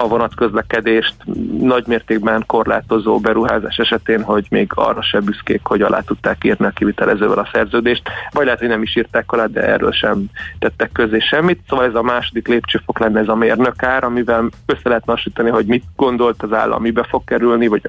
a 0.01 0.07
vonatközlekedést 0.07 1.15
nagymértékben 1.59 2.43
korlátozó 2.45 3.19
beruházás 3.19 3.77
esetén, 3.77 4.23
hogy 4.23 4.45
még 4.49 4.71
arra 4.75 5.01
se 5.01 5.19
büszkék, 5.19 5.61
hogy 5.63 5.81
alá 5.81 5.99
tudták 5.99 6.43
írni 6.43 6.65
a 6.65 6.69
kivitelezővel 6.69 7.37
a 7.37 7.49
szerződést, 7.53 8.09
vagy 8.31 8.45
lehet, 8.45 8.59
hogy 8.59 8.67
nem 8.67 8.81
is 8.81 8.95
írták 8.95 9.31
alá, 9.31 9.45
de 9.45 9.61
erről 9.61 9.91
sem 9.91 10.25
tettek 10.59 10.91
közé 10.91 11.19
semmit. 11.19 11.59
Szóval 11.67 11.85
ez 11.85 11.95
a 11.95 12.01
második 12.01 12.47
lépcsőfok 12.47 12.99
lenne 12.99 13.19
ez 13.19 13.27
a 13.27 13.35
mérnökár, 13.35 14.03
amivel 14.03 14.49
össze 14.65 14.89
lehetne 14.89 15.13
hasonlítani, 15.13 15.49
hogy 15.49 15.65
mit 15.65 15.83
gondolt 15.95 16.43
az 16.43 16.53
állam, 16.53 16.81
mibe 16.81 17.03
fog 17.03 17.23
kerülni, 17.23 17.67
vagy, 17.67 17.81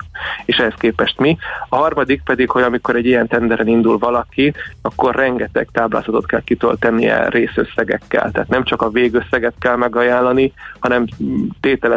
és 0.44 0.56
ehhez 0.56 0.74
képest 0.78 1.18
mi. 1.18 1.36
A 1.68 1.76
harmadik 1.76 2.22
pedig, 2.24 2.50
hogy 2.50 2.62
amikor 2.62 2.96
egy 2.96 3.06
ilyen 3.06 3.26
tenderen 3.26 3.68
indul 3.68 3.98
valaki, 3.98 4.54
akkor 4.82 5.14
rengeteg 5.14 5.68
táblázatot 5.72 6.26
kell 6.26 6.42
kitöltenie 6.44 7.28
részösszegekkel. 7.28 8.30
Tehát 8.30 8.48
nem 8.48 8.64
csak 8.64 8.82
a 8.82 8.90
végösszeget 8.90 9.54
kell 9.58 9.76
megajánlani, 9.76 10.52
hanem 10.78 11.06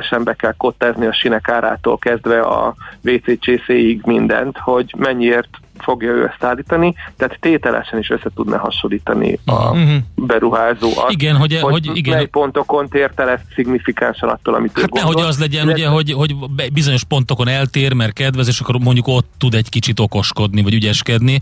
tételesen 0.04 0.24
be 0.24 0.34
kell 0.34 0.54
kottázni 0.58 1.06
a 1.06 1.14
sinek 1.14 1.50
árától 1.50 1.98
kezdve 1.98 2.40
a 2.40 2.76
WCCC-ig 3.04 4.02
mindent, 4.06 4.58
hogy 4.58 4.94
mennyiért 4.98 5.50
fogja 5.84 6.12
ő 6.12 6.26
ezt 6.34 6.44
állítani, 6.44 6.94
tehát 7.18 7.38
tételesen 7.40 8.00
is 8.00 8.10
össze 8.10 8.30
tudna 8.36 8.58
hasonlítani 8.58 9.40
a 9.46 9.74
Mhm. 9.76 9.96
beruházó 10.16 10.88
azt, 10.88 11.12
Igen, 11.12 11.36
hogy- 11.36 11.60
hogy, 11.60 11.72
hogy 11.72 11.98
igen. 11.98 12.16
mely 12.16 12.26
pontokon 12.26 12.88
tért 12.90 13.20
el 13.20 13.30
ezt 13.30 13.44
szignifikánsan 13.56 14.30
attól, 14.30 14.54
amit 14.54 14.78
ő 14.78 14.82
Hát 14.82 14.90
gondol. 14.90 15.12
nehogy 15.14 15.30
az 15.30 15.40
legyen, 15.40 15.68
ugye, 15.68 15.88
hogy, 15.88 16.12
hogy 16.12 16.36
bizonyos 16.74 17.04
pontokon 17.04 17.48
eltér, 17.48 17.94
mert 17.94 18.14
kedvez, 18.14 18.48
és 18.48 18.60
akkor 18.60 18.76
mondjuk 18.80 19.08
ott 19.08 19.28
tud 19.38 19.54
egy 19.54 19.70
kicsit 19.70 20.00
okoskodni, 20.00 20.62
vagy 20.64 20.74
ügyeskedni. 20.74 21.40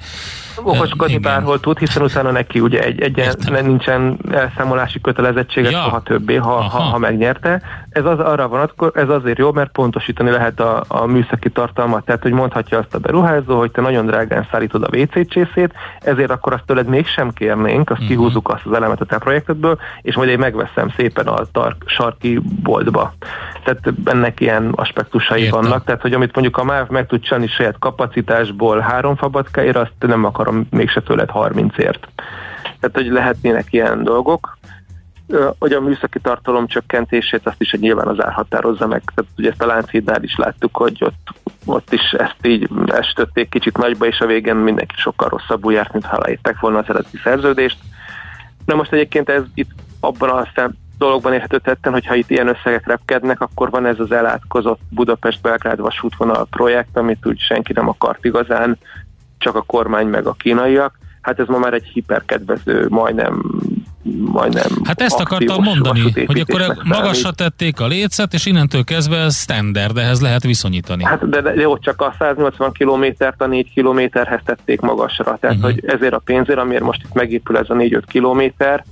okoskodni 0.64 1.14
Igen. 1.14 1.22
bárhol 1.22 1.60
tud, 1.60 1.78
hiszen 1.78 2.04
utána 2.04 2.32
neki 2.32 2.60
ugye 2.60 2.80
egy, 2.84 3.02
egyen, 3.02 3.26
Értem. 3.26 3.66
nincsen 3.66 4.18
elszámolási 4.32 5.02
kötelezettsége 5.02 5.70
Ja. 5.70 5.82
soha 5.84 6.02
többé, 6.02 6.36
ha, 6.36 6.50
ha, 6.50 6.58
Aha. 6.58 6.80
ha 6.82 6.98
megnyerte. 6.98 7.62
Ez 7.90 8.06
az 8.06 8.20
arra 8.20 8.48
vonatko, 8.48 8.88
ez 8.94 9.10
azért 9.10 9.38
jó, 9.38 9.52
mert 9.52 9.72
pontosítani 9.72 10.30
lehet 10.30 10.60
a, 10.60 10.84
a 10.88 11.06
műszaki 11.06 11.50
tartalmat, 11.50 12.06
tehát 12.06 12.22
hogy 12.22 12.32
mondhatja 12.32 12.78
azt 12.78 12.94
a 12.94 13.00
beruházó, 13.00 13.58
hogy 13.58 13.72
te 13.72 13.82
nagyon 13.82 14.06
drágán 14.32 14.48
szállítod 14.52 14.84
a 14.84 14.98
WC 14.98 15.30
csészét, 15.30 15.74
ezért 16.00 16.32
akkor 16.32 16.54
azt 16.54 16.66
tőled 16.66 16.88
mégsem 16.88 17.34
kérnénk, 17.34 17.90
azt 17.90 18.02
uh-huh. 18.02 18.08
kihúzzuk 18.08 18.50
azt 18.50 18.66
az 18.66 18.74
elemet 18.74 19.02
a 19.02 19.06
te 19.06 19.18
projektedből, 19.18 19.80
és 20.02 20.16
majd 20.16 20.30
én 20.30 20.40
megveszem 20.40 20.90
szépen 20.96 21.28
a 21.28 21.46
tark, 21.52 21.84
sarki 21.86 22.42
boltba. 22.64 23.14
Tehát 23.64 23.94
ennek 24.06 24.40
ilyen 24.40 24.72
aspektusai 24.76 25.42
Értem. 25.42 25.62
vannak, 25.62 25.84
tehát 25.84 26.02
hogy 26.02 26.14
amit 26.14 26.34
mondjuk 26.34 26.58
a 26.58 26.64
MÁV 26.64 26.90
meg 26.90 27.08
tud 27.08 27.22
csinálni 27.22 27.48
saját 27.48 27.80
kapacitásból 27.80 28.80
három 28.80 29.16
fabackáért, 29.16 29.76
azt 29.76 29.94
nem 30.00 30.26
akarom 30.26 30.68
mégse 30.70 31.02
tőled 31.02 31.30
30-ért. 31.34 32.08
Tehát, 32.80 32.96
hogy 32.96 33.08
lehetnének 33.08 33.66
ilyen 33.70 34.04
dolgok. 34.04 34.58
Hogy 35.60 35.74
a 35.74 35.82
műszaki 35.82 36.20
tartalom 36.20 36.68
csökkentését 36.68 37.48
azt 37.48 37.62
is 37.62 37.72
nyilván 37.72 38.08
az 38.08 38.24
ár 38.24 38.46
meg. 38.80 39.04
Tehát 39.16 39.32
ugye 39.38 39.50
ezt 39.50 39.62
a 39.62 39.66
Lánchídnál 39.66 40.24
is 40.24 40.36
láttuk, 40.36 40.78
hogy 40.78 40.98
ott, 41.00 41.28
ott 41.66 41.94
is 41.94 42.12
ezt 42.12 42.46
így 42.46 42.70
estötték 42.86 43.50
kicsit 43.50 43.78
nagyba, 43.78 44.06
és 44.06 44.20
a 44.20 44.26
végén 44.26 44.56
mindenki 44.56 44.96
sokkal 44.98 45.30
rosszabbul 45.30 45.74
járt, 45.74 45.94
mint 45.94 46.06
ha 46.06 46.16
aláírták 46.16 46.60
volna 46.60 46.78
az 46.78 46.90
eredeti 46.90 47.18
szerződést. 47.24 47.78
Na 48.66 48.76
most 48.76 48.94
egyébként 48.94 49.30
ez 49.30 49.44
itt 49.54 49.70
abban 50.00 50.30
a 50.30 50.48
szem, 50.56 50.72
dologban 50.98 51.34
érhető 51.34 51.58
tetten, 51.58 51.92
hogyha 51.92 52.16
itt 52.16 52.30
ilyen 52.30 52.48
összegek 52.48 52.88
repkednek, 52.88 53.42
akkor 53.42 53.70
van 53.70 53.86
ez 53.86 54.00
az 54.00 54.12
elátkozott 54.12 54.80
Budapest-Belgrád 54.90 55.80
vasútvonal 55.80 56.48
projekt, 56.50 56.98
amit 56.98 57.26
úgy 57.26 57.40
senki 57.40 57.74
nem 57.74 57.88
akart 57.88 58.26
igazán, 58.26 58.78
csak 59.38 59.56
a 59.56 59.62
kormány 59.62 60.08
meg 60.08 60.26
a 60.26 60.34
kínaiak. 60.34 61.00
Hát 61.22 61.40
ez 61.40 61.48
ma 61.48 61.58
már 61.58 61.74
egy 61.74 61.86
hiperkedvező, 61.94 62.86
majdnem 62.90 63.42
majdnem 64.04 64.70
Hát 64.84 65.02
ezt 65.02 65.20
akartam 65.20 65.64
mondani, 65.64 66.02
hogy 66.26 66.40
akkor 66.40 66.62
számít. 66.62 66.84
magasra 66.84 67.32
tették 67.32 67.80
a 67.80 67.88
lécet, 67.88 68.34
és 68.34 68.46
innentől 68.46 68.84
kezdve 68.84 69.18
ez 69.18 69.36
standard, 69.36 69.98
ehhez 69.98 70.22
lehet 70.22 70.44
viszonyítani. 70.44 71.04
Hát 71.04 71.30
de, 71.30 71.42
de 71.42 71.54
jó, 71.54 71.78
csak 71.78 72.02
a 72.02 72.16
180 72.20 72.72
kilométert 72.72 73.42
a 73.42 73.46
4 73.48 73.74
kilométerhez 73.74 74.40
tették 74.46 74.82
magasra. 74.82 75.38
Tehát, 75.40 75.56
uh-huh. 75.56 75.72
hogy 75.72 75.84
ezért 75.86 76.14
a 76.14 76.22
pénzért, 76.26 76.60
amiért 76.60 76.84
most 76.84 77.04
itt 77.04 77.14
megépül 77.14 77.58
ez 77.58 77.70
a 77.70 77.74
4-5 77.74 78.02
kilométer, 78.08 78.86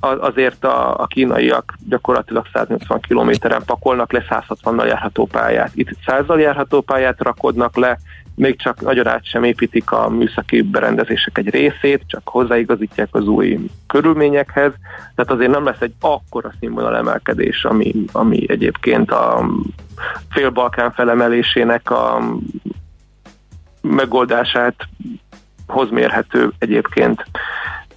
az- 0.00 0.18
azért 0.20 0.64
a, 0.64 1.00
a 1.00 1.06
kínaiak 1.06 1.74
gyakorlatilag 1.88 2.46
180 2.52 3.00
kilométeren 3.00 3.62
pakolnak 3.66 4.12
le 4.12 4.24
160-nal 4.30 4.86
járható 4.86 5.26
pályát. 5.26 5.70
Itt 5.74 5.88
100-al 6.06 6.40
járható 6.40 6.80
pályát 6.80 7.20
rakodnak 7.20 7.76
le, 7.76 7.98
még 8.36 8.58
csak 8.58 8.80
nagyon 8.80 9.06
át 9.06 9.24
sem 9.24 9.44
építik 9.44 9.90
a 9.90 10.08
műszaki 10.08 10.62
berendezések 10.62 11.38
egy 11.38 11.50
részét, 11.50 12.02
csak 12.06 12.28
hozzáigazítják 12.28 13.08
az 13.10 13.26
új 13.26 13.58
körülményekhez. 13.86 14.72
Tehát 15.14 15.32
azért 15.32 15.50
nem 15.50 15.64
lesz 15.64 15.80
egy 15.80 15.94
akkora 16.00 16.52
színvonal 16.60 16.96
emelkedés, 16.96 17.64
ami, 17.64 17.94
ami 18.12 18.44
egyébként 18.50 19.10
a 19.10 19.50
fél-Balkán 20.30 20.92
felemelésének 20.92 21.90
a 21.90 22.32
megoldását 23.80 24.74
hoz 25.66 25.90
mérhető 25.90 26.52
egyébként. 26.58 27.24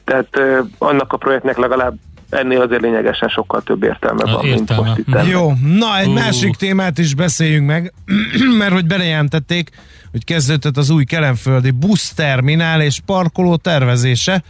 Tehát 0.04 0.38
ö, 0.38 0.60
annak 0.78 1.14
a 1.14 1.18
projektnek 1.18 1.58
legalább 1.58 1.96
ennél 2.30 2.62
azért 2.62 2.82
lényegesen 2.82 3.30
sokkal 3.30 3.62
több 3.62 3.84
értelme 3.84 4.24
van, 4.24 4.46
mint 4.46 4.60
értelme. 4.60 4.88
most 4.88 5.00
itt. 5.00 5.14
ennek. 5.14 5.28
Jó, 5.28 5.52
na 5.78 5.98
egy 6.00 6.08
Ú. 6.08 6.12
másik 6.12 6.56
témát 6.56 6.98
is 6.98 7.16
beszéljünk 7.16 7.68
meg, 7.68 7.94
mert 8.60 8.74
hogy 8.74 8.86
bejelentették, 8.86 9.70
hogy 10.12 10.24
kezdődött 10.24 10.78
az 10.78 10.90
új 10.90 11.04
kelenföldi 11.04 11.72
buszterminál 11.72 12.82
és 12.82 13.00
parkoló 13.06 13.56
tervezése. 13.56 14.44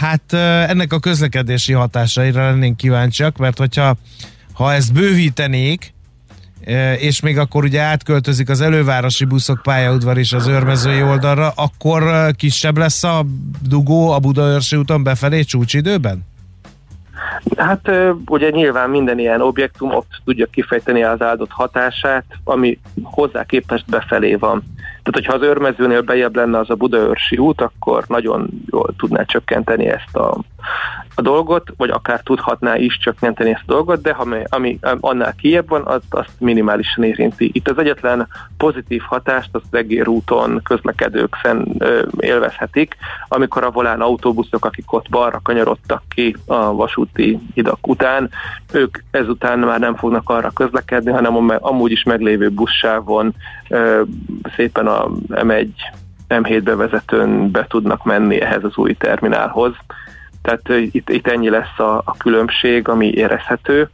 Hát 0.00 0.32
ennek 0.68 0.92
a 0.92 0.98
közlekedési 0.98 1.72
hatásaira 1.72 2.50
lennénk 2.50 2.76
kíváncsiak, 2.76 3.36
mert 3.36 3.58
hogyha 3.58 3.96
ha 4.52 4.72
ezt 4.72 4.92
bővítenék, 4.92 5.94
és 6.96 7.20
még 7.20 7.38
akkor 7.38 7.64
ugye 7.64 7.80
átköltözik 7.80 8.48
az 8.48 8.60
elővárosi 8.60 9.24
buszok 9.24 9.62
pályaudvar 9.62 10.18
is 10.18 10.32
az 10.32 10.46
őrmezői 10.46 11.02
oldalra, 11.02 11.48
akkor 11.48 12.30
kisebb 12.36 12.78
lesz 12.78 13.04
a 13.04 13.26
dugó 13.62 14.10
a 14.10 14.18
Budaörsi 14.18 14.76
úton 14.76 15.02
befelé 15.02 15.42
csúcsidőben? 15.42 16.28
Hát 17.56 17.90
ugye 18.26 18.50
nyilván 18.50 18.90
minden 18.90 19.18
ilyen 19.18 19.40
objektum 19.40 19.94
ott 19.94 20.10
tudja 20.24 20.46
kifejteni 20.46 21.02
az 21.02 21.22
áldott 21.22 21.50
hatását, 21.50 22.24
ami 22.44 22.78
hozzá 23.02 23.44
képest 23.44 23.84
befelé 23.86 24.34
van. 24.34 24.62
Tehát, 25.02 25.12
hogyha 25.12 25.32
az 25.32 25.42
őrmezőnél 25.42 26.02
bejebb 26.02 26.36
lenne 26.36 26.58
az 26.58 26.70
a 26.70 26.74
Budaörsi 26.74 27.36
út, 27.36 27.60
akkor 27.60 28.04
nagyon 28.06 28.48
jól 28.70 28.94
tudná 28.96 29.22
csökkenteni 29.22 29.86
ezt 29.86 30.16
a, 30.16 30.38
a 31.14 31.22
dolgot, 31.22 31.72
vagy 31.76 31.90
akár 31.90 32.20
tudhatná 32.20 32.76
is 32.76 32.98
csökkenteni 32.98 33.50
ezt 33.50 33.62
a 33.66 33.72
dolgot, 33.72 34.02
de 34.02 34.10
ami, 34.10 34.42
ami 34.48 34.78
annál 35.00 35.34
kijebb 35.34 35.68
van, 35.68 35.86
az, 35.86 36.02
azt 36.10 36.32
minimálisan 36.38 37.04
érinti. 37.04 37.50
Itt 37.52 37.68
az 37.68 37.78
egyetlen 37.78 38.28
pozitív 38.56 39.02
hatást 39.02 39.48
az 39.52 39.62
egér 39.70 40.08
úton 40.08 40.60
közlekedők 40.64 41.34
fenn 41.34 41.64
ö, 41.78 42.02
élvezhetik, 42.18 42.96
amikor 43.28 43.64
a 43.64 43.70
volán 43.70 44.00
autóbuszok, 44.00 44.64
akik 44.64 44.92
ott 44.92 45.08
balra 45.08 45.40
kanyarodtak 45.42 46.02
ki 46.08 46.36
a 46.46 46.74
vasúti 46.74 47.38
hidak 47.54 47.88
után, 47.88 48.30
ők 48.72 48.98
ezután 49.10 49.58
már 49.58 49.80
nem 49.80 49.96
fognak 49.96 50.28
arra 50.30 50.50
közlekedni, 50.50 51.10
hanem 51.10 51.58
amúgy 51.60 51.90
is 51.90 52.02
meglévő 52.02 52.50
buszsávon 52.50 53.34
ö, 53.68 54.02
szépen 54.56 54.86
a 54.86 55.08
M1 55.28 55.68
M7 56.30 56.60
bevezetőn 56.64 57.50
be 57.50 57.66
tudnak 57.68 58.04
menni 58.04 58.40
ehhez 58.40 58.64
az 58.64 58.76
új 58.76 58.94
terminálhoz. 58.94 59.72
Tehát 60.42 60.68
itt, 60.92 61.10
itt 61.10 61.26
ennyi 61.26 61.48
lesz 61.48 61.78
a, 61.78 62.02
a 62.04 62.16
különbség, 62.16 62.88
ami 62.88 63.12
érezhető. 63.12 63.90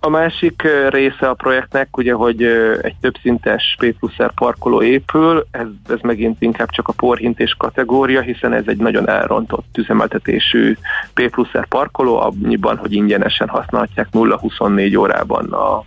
A 0.00 0.08
másik 0.08 0.62
része 0.88 1.28
a 1.28 1.34
projektnek, 1.34 1.96
ugye, 1.96 2.12
hogy 2.12 2.42
egy 2.82 2.94
többszintes 3.00 3.76
P 3.78 3.94
parkoló 4.34 4.82
épül, 4.82 5.46
ez, 5.50 5.66
ez 5.88 5.98
megint 6.02 6.42
inkább 6.42 6.70
csak 6.70 6.88
a 6.88 6.92
porhintés 6.92 7.54
kategória, 7.58 8.20
hiszen 8.20 8.52
ez 8.52 8.64
egy 8.66 8.76
nagyon 8.76 9.08
elrontott 9.08 9.78
üzemeltetésű 9.78 10.76
P 11.14 11.30
parkoló, 11.68 12.20
annyiban, 12.20 12.76
hogy 12.76 12.92
ingyenesen 12.92 13.48
használhatják 13.48 14.08
0-24 14.12 14.98
órában 14.98 15.52
a 15.52 15.84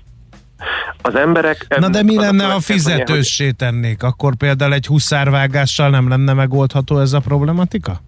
az 1.01 1.15
emberek. 1.15 1.65
Na 1.79 1.89
de 1.89 2.03
mi 2.03 2.15
lenne, 2.15 2.43
ha 2.43 2.59
fizetőssé 2.59 3.51
tennék? 3.51 4.03
Akkor 4.03 4.35
például 4.35 4.73
egy 4.73 4.85
huszárvágással 4.85 5.89
nem 5.89 6.09
lenne 6.09 6.33
megoldható 6.33 6.99
ez 6.99 7.13
a 7.13 7.19
problematika? 7.19 8.01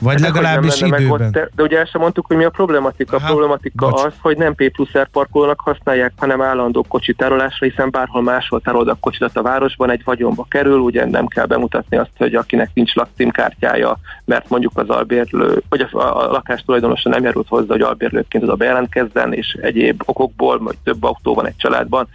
Vagy 0.00 0.14
Ezek, 0.14 0.32
hogy 0.32 0.42
legalábbis 0.42 0.78
nem 0.78 0.88
meg 0.88 1.00
időben? 1.00 1.26
ott, 1.26 1.32
de, 1.32 1.48
de 1.54 1.62
ugye 1.62 1.78
el 1.78 1.84
sem 1.84 2.00
mondtuk, 2.00 2.26
hogy 2.26 2.36
mi 2.36 2.44
a 2.44 2.50
problematika. 2.50 3.16
Aha, 3.16 3.24
a 3.24 3.28
problematika 3.28 3.88
bocs. 3.88 4.04
az, 4.04 4.12
hogy 4.20 4.36
nem 4.36 4.54
P 4.54 4.70
plusz 4.72 4.92
R 4.98 5.08
parkolónak 5.08 5.60
használják, 5.60 6.12
hanem 6.16 6.42
állandó 6.42 6.84
kocsitárolásra, 6.88 7.66
hiszen 7.66 7.90
bárhol 7.90 8.22
máshol 8.22 8.60
tárolod 8.60 8.88
a 8.88 8.96
kocsidat 9.00 9.36
a 9.36 9.42
városban, 9.42 9.90
egy 9.90 10.04
vagyonba 10.04 10.46
kerül, 10.48 10.78
ugye 10.78 11.06
nem 11.06 11.26
kell 11.26 11.46
bemutatni 11.46 11.96
azt, 11.96 12.10
hogy 12.16 12.34
akinek 12.34 12.70
nincs 12.74 12.94
lakcímkártyája, 12.94 13.98
mert 14.24 14.48
mondjuk 14.48 14.72
az 14.74 14.88
albérlő, 14.88 15.62
vagy 15.68 15.86
a, 15.90 15.98
a, 15.98 16.28
a 16.28 16.30
lakástulajdonosa 16.30 17.08
nem 17.08 17.24
járult 17.24 17.48
hozzá, 17.48 17.66
hogy 17.68 17.80
albérlőként 17.80 18.44
oda 18.44 18.54
bejelentkezzen, 18.54 19.32
és 19.32 19.56
egyéb 19.60 20.02
okokból, 20.04 20.58
vagy 20.58 20.76
több 20.84 21.04
autó 21.04 21.34
van 21.34 21.46
egy 21.46 21.56
családban, 21.56 22.08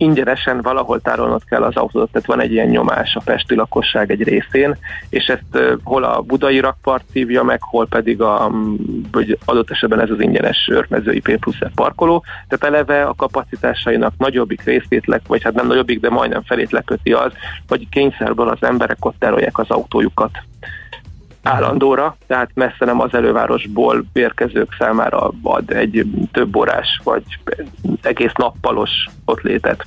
ingyenesen 0.00 0.60
valahol 0.60 1.00
tárolnod 1.00 1.44
kell 1.44 1.62
az 1.62 1.76
autót, 1.76 2.10
tehát 2.10 2.28
van 2.28 2.40
egy 2.40 2.52
ilyen 2.52 2.68
nyomás 2.68 3.14
a 3.14 3.20
pesti 3.24 3.54
lakosság 3.54 4.10
egy 4.10 4.22
részén, 4.22 4.76
és 5.08 5.26
ezt 5.26 5.78
hol 5.82 6.04
a 6.04 6.20
budai 6.20 6.60
rakpart 6.60 7.04
szívja 7.12 7.42
meg, 7.42 7.62
hol 7.62 7.86
pedig 7.86 8.20
a, 8.20 8.50
vagy 9.10 9.38
adott 9.44 9.70
esetben 9.70 10.00
ez 10.00 10.10
az 10.10 10.20
ingyenes 10.20 10.68
őrmezői 10.70 11.20
P 11.20 11.38
plusz 11.38 11.58
R 11.64 11.70
parkoló, 11.74 12.24
tehát 12.48 12.74
eleve 12.74 13.02
a 13.02 13.14
kapacitásainak 13.14 14.12
nagyobbik 14.18 14.62
részét, 14.62 15.20
vagy 15.26 15.42
hát 15.42 15.54
nem 15.54 15.66
nagyobbik, 15.66 16.00
de 16.00 16.10
majdnem 16.10 16.42
felét 16.42 16.70
leköti 16.70 17.12
az, 17.12 17.32
hogy 17.68 17.88
kényszerből 17.88 18.48
az 18.48 18.62
emberek 18.62 19.04
ott 19.04 19.18
tárolják 19.18 19.58
az 19.58 19.70
autójukat 19.70 20.30
állandóra, 21.42 22.16
tehát 22.26 22.50
messze 22.54 22.84
nem 22.84 23.00
az 23.00 23.14
elővárosból 23.14 24.04
érkezők 24.12 24.74
számára 24.78 25.30
ad 25.42 25.70
egy 25.70 26.06
több 26.32 26.56
órás 26.56 27.00
vagy 27.04 27.22
egész 28.02 28.32
nappalos 28.36 28.90
ott 29.24 29.40
létet. 29.40 29.84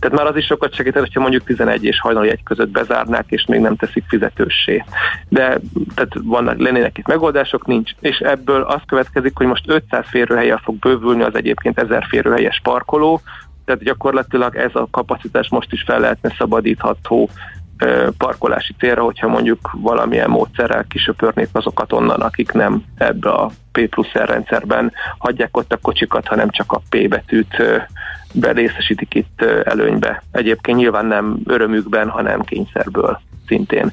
Tehát 0.00 0.16
már 0.16 0.26
az 0.26 0.36
is 0.36 0.44
sokat 0.44 0.74
segített, 0.74 1.02
hogyha 1.02 1.20
mondjuk 1.20 1.44
11 1.44 1.84
és 1.84 2.00
hajnali 2.00 2.30
egy 2.30 2.42
között 2.42 2.68
bezárnák, 2.68 3.24
és 3.28 3.44
még 3.46 3.60
nem 3.60 3.76
teszik 3.76 4.04
fizetőssé. 4.08 4.84
De 5.28 5.60
tehát 5.94 6.12
vannak, 6.22 6.58
lennének 6.58 6.98
itt 6.98 7.06
megoldások, 7.06 7.66
nincs. 7.66 7.90
És 8.00 8.18
ebből 8.18 8.62
az 8.62 8.80
következik, 8.86 9.36
hogy 9.36 9.46
most 9.46 9.64
500 9.66 10.04
férőhelyen 10.08 10.58
fog 10.58 10.76
bővülni 10.76 11.22
az 11.22 11.34
egyébként 11.34 11.78
1000 11.78 12.06
férőhelyes 12.08 12.60
parkoló, 12.62 13.20
tehát 13.64 13.82
gyakorlatilag 13.82 14.56
ez 14.56 14.74
a 14.74 14.88
kapacitás 14.90 15.48
most 15.48 15.72
is 15.72 15.82
fel 15.82 16.00
lehetne 16.00 16.34
szabadítható 16.38 17.28
parkolási 18.16 18.74
célra, 18.78 19.02
hogyha 19.02 19.28
mondjuk 19.28 19.70
valamilyen 19.72 20.30
módszerrel 20.30 20.84
kisöpörnék 20.88 21.48
azokat 21.52 21.92
onnan, 21.92 22.20
akik 22.20 22.52
nem 22.52 22.84
ebbe 22.96 23.30
a 23.30 23.50
P 23.72 23.88
plusz 23.88 24.12
R 24.12 24.28
rendszerben 24.28 24.92
hagyják 25.18 25.56
ott 25.56 25.72
a 25.72 25.76
kocsikat, 25.76 26.26
hanem 26.26 26.50
csak 26.50 26.72
a 26.72 26.82
P 26.88 27.08
betűt 27.08 27.56
belészesítik 28.32 29.14
itt 29.14 29.42
előnybe. 29.64 30.22
Egyébként 30.32 30.78
nyilván 30.78 31.06
nem 31.06 31.40
örömükben, 31.44 32.08
hanem 32.08 32.44
kényszerből 32.44 33.20
szintén. 33.46 33.92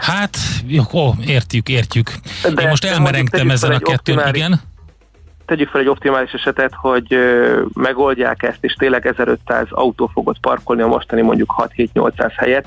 Hát, 0.00 0.36
jó, 0.66 0.82
ó, 0.92 1.12
értjük, 1.26 1.68
értjük. 1.68 2.10
De- 2.54 2.62
Én 2.62 2.68
most 2.68 2.84
elmerengtem 2.84 3.50
ezen 3.50 3.70
a 3.70 3.78
kettőn, 3.78 4.20
igen. 4.34 4.60
Tegyük 5.52 5.68
fel 5.68 5.80
egy 5.80 5.88
optimális 5.88 6.32
esetet, 6.32 6.74
hogy 6.74 7.16
megoldják 7.74 8.42
ezt, 8.42 8.64
és 8.64 8.72
tényleg 8.74 9.06
1500 9.06 9.66
autó 9.70 10.06
fogott 10.06 10.40
parkolni 10.40 10.82
a 10.82 10.86
mostani 10.86 11.22
mondjuk 11.22 11.54
6-7-800 11.76 12.32
helyet, 12.36 12.66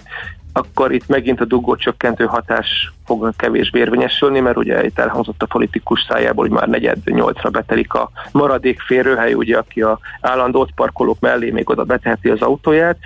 akkor 0.53 0.91
itt 0.91 1.07
megint 1.07 1.41
a 1.41 1.45
dugó 1.45 1.75
csökkentő 1.75 2.25
hatás 2.25 2.93
fog 3.05 3.33
kevésbé 3.37 3.79
érvényesülni, 3.79 4.39
mert 4.39 4.57
ugye 4.57 4.85
itt 4.85 4.99
elhangzott 4.99 5.41
a 5.41 5.45
politikus 5.45 6.05
szájából, 6.09 6.47
hogy 6.47 6.57
már 6.57 6.67
negyed 6.67 6.97
nyolcra 7.05 7.49
betelik 7.49 7.93
a 7.93 8.09
maradék 8.31 8.79
férőhely, 8.79 9.33
ugye, 9.33 9.57
aki 9.57 9.81
a 9.81 9.99
állandó 10.21 10.69
parkolók 10.75 11.19
mellé 11.19 11.49
még 11.49 11.69
oda 11.69 11.83
beteheti 11.83 12.29
az 12.29 12.41
autóját. 12.41 12.97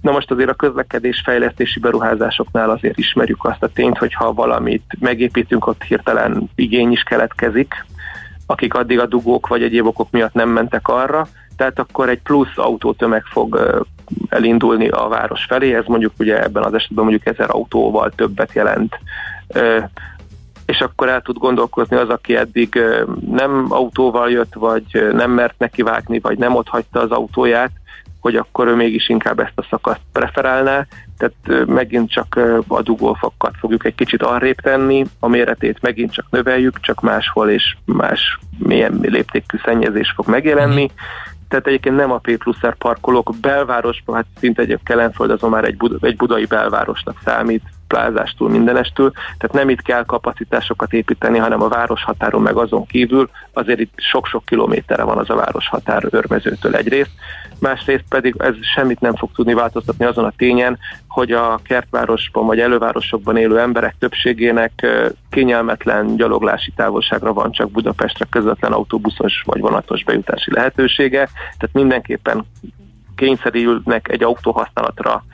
Na 0.00 0.12
most 0.12 0.30
azért 0.30 0.50
a 0.50 0.54
közlekedés 0.54 1.22
fejlesztési 1.24 1.80
beruházásoknál 1.80 2.70
azért 2.70 2.98
ismerjük 2.98 3.44
azt 3.44 3.62
a 3.62 3.68
tényt, 3.68 3.98
hogy 3.98 4.14
ha 4.14 4.32
valamit 4.32 4.96
megépítünk, 4.98 5.66
ott 5.66 5.82
hirtelen 5.82 6.50
igény 6.54 6.92
is 6.92 7.02
keletkezik, 7.02 7.74
akik 8.50 8.74
addig 8.74 9.00
a 9.00 9.06
dugók 9.06 9.46
vagy 9.46 9.62
egyéb 9.62 9.86
okok 9.86 10.10
miatt 10.10 10.32
nem 10.32 10.48
mentek 10.48 10.88
arra, 10.88 11.26
tehát 11.56 11.78
akkor 11.78 12.08
egy 12.08 12.22
plusz 12.22 12.56
autótömeg 12.56 13.24
fog 13.24 13.80
elindulni 14.28 14.88
a 14.88 15.08
város 15.08 15.44
felé, 15.44 15.74
ez 15.74 15.84
mondjuk 15.86 16.12
ugye 16.18 16.42
ebben 16.42 16.62
az 16.64 16.74
esetben 16.74 17.04
mondjuk 17.04 17.26
ezer 17.26 17.50
autóval 17.50 18.10
többet 18.10 18.52
jelent. 18.52 18.98
És 20.66 20.80
akkor 20.80 21.08
el 21.08 21.22
tud 21.22 21.38
gondolkozni 21.38 21.96
az, 21.96 22.08
aki 22.08 22.36
eddig 22.36 22.80
nem 23.30 23.66
autóval 23.68 24.30
jött, 24.30 24.54
vagy 24.54 25.08
nem 25.12 25.30
mert 25.30 25.58
nekivágni, 25.58 26.18
vagy 26.20 26.38
nem 26.38 26.54
ott 26.54 26.68
hagyta 26.68 27.00
az 27.00 27.10
autóját, 27.10 27.72
hogy 28.20 28.36
akkor 28.36 28.66
ő 28.66 28.74
mégis 28.74 29.08
inkább 29.08 29.40
ezt 29.40 29.58
a 29.58 29.66
szakaszt 29.70 30.00
preferálná, 30.12 30.86
tehát 31.20 31.66
megint 31.66 32.10
csak 32.10 32.40
a 32.68 32.82
dugófakat 32.82 33.54
fogjuk 33.58 33.84
egy 33.84 33.94
kicsit 33.94 34.22
arrébb 34.22 34.60
tenni, 34.60 35.04
a 35.18 35.28
méretét 35.28 35.82
megint 35.82 36.12
csak 36.12 36.26
növeljük, 36.30 36.80
csak 36.80 37.00
máshol 37.00 37.50
és 37.50 37.76
más 37.84 38.38
milyen 38.58 38.98
léptékű 39.02 39.58
szennyezés 39.64 40.12
fog 40.16 40.28
megjelenni. 40.28 40.90
Tehát 41.48 41.66
egyébként 41.66 41.96
nem 41.96 42.12
a 42.12 42.18
P 42.18 42.36
plusz 42.36 42.66
R 42.66 42.74
parkolók 42.74 43.34
belvárosban, 43.40 44.14
hát 44.14 44.26
szinte 44.38 44.62
egy 44.62 44.78
Kelenföld 44.84 45.30
azon 45.30 45.50
már 45.50 45.64
egy, 45.64 45.76
bud- 45.76 46.04
egy 46.04 46.16
budai 46.16 46.44
belvárosnak 46.44 47.20
számít, 47.24 47.62
plázástól, 47.90 48.48
mindenestől, 48.48 49.10
tehát 49.10 49.52
nem 49.52 49.68
itt 49.68 49.82
kell 49.82 50.04
kapacitásokat 50.04 50.92
építeni, 50.92 51.38
hanem 51.38 51.62
a 51.62 51.68
városhatáron 51.68 52.42
meg 52.42 52.56
azon 52.56 52.86
kívül, 52.86 53.30
azért 53.52 53.80
itt 53.80 53.92
sok-sok 53.96 54.44
kilométerre 54.44 55.02
van 55.02 55.18
az 55.18 55.30
a 55.30 55.34
városhatár 55.34 56.06
örmezőtől 56.10 56.74
egyrészt, 56.74 57.10
másrészt 57.58 58.04
pedig 58.08 58.34
ez 58.38 58.54
semmit 58.74 59.00
nem 59.00 59.14
fog 59.14 59.30
tudni 59.34 59.54
változtatni 59.54 60.04
azon 60.04 60.24
a 60.24 60.32
tényen, 60.36 60.78
hogy 61.08 61.32
a 61.32 61.60
kertvárosban 61.62 62.46
vagy 62.46 62.60
elővárosokban 62.60 63.36
élő 63.36 63.58
emberek 63.58 63.94
többségének 63.98 64.86
kényelmetlen 65.30 66.16
gyaloglási 66.16 66.72
távolságra 66.76 67.32
van 67.32 67.52
csak 67.52 67.70
Budapestre 67.70 68.26
közvetlen 68.30 68.72
autóbuszos 68.72 69.42
vagy 69.46 69.60
vonatos 69.60 70.04
bejutási 70.04 70.52
lehetősége, 70.54 71.28
tehát 71.58 71.70
mindenképpen 71.72 72.44
kényszerülnek 73.16 74.08
egy 74.08 74.22
autó 74.22 74.52
használatra 74.52 75.24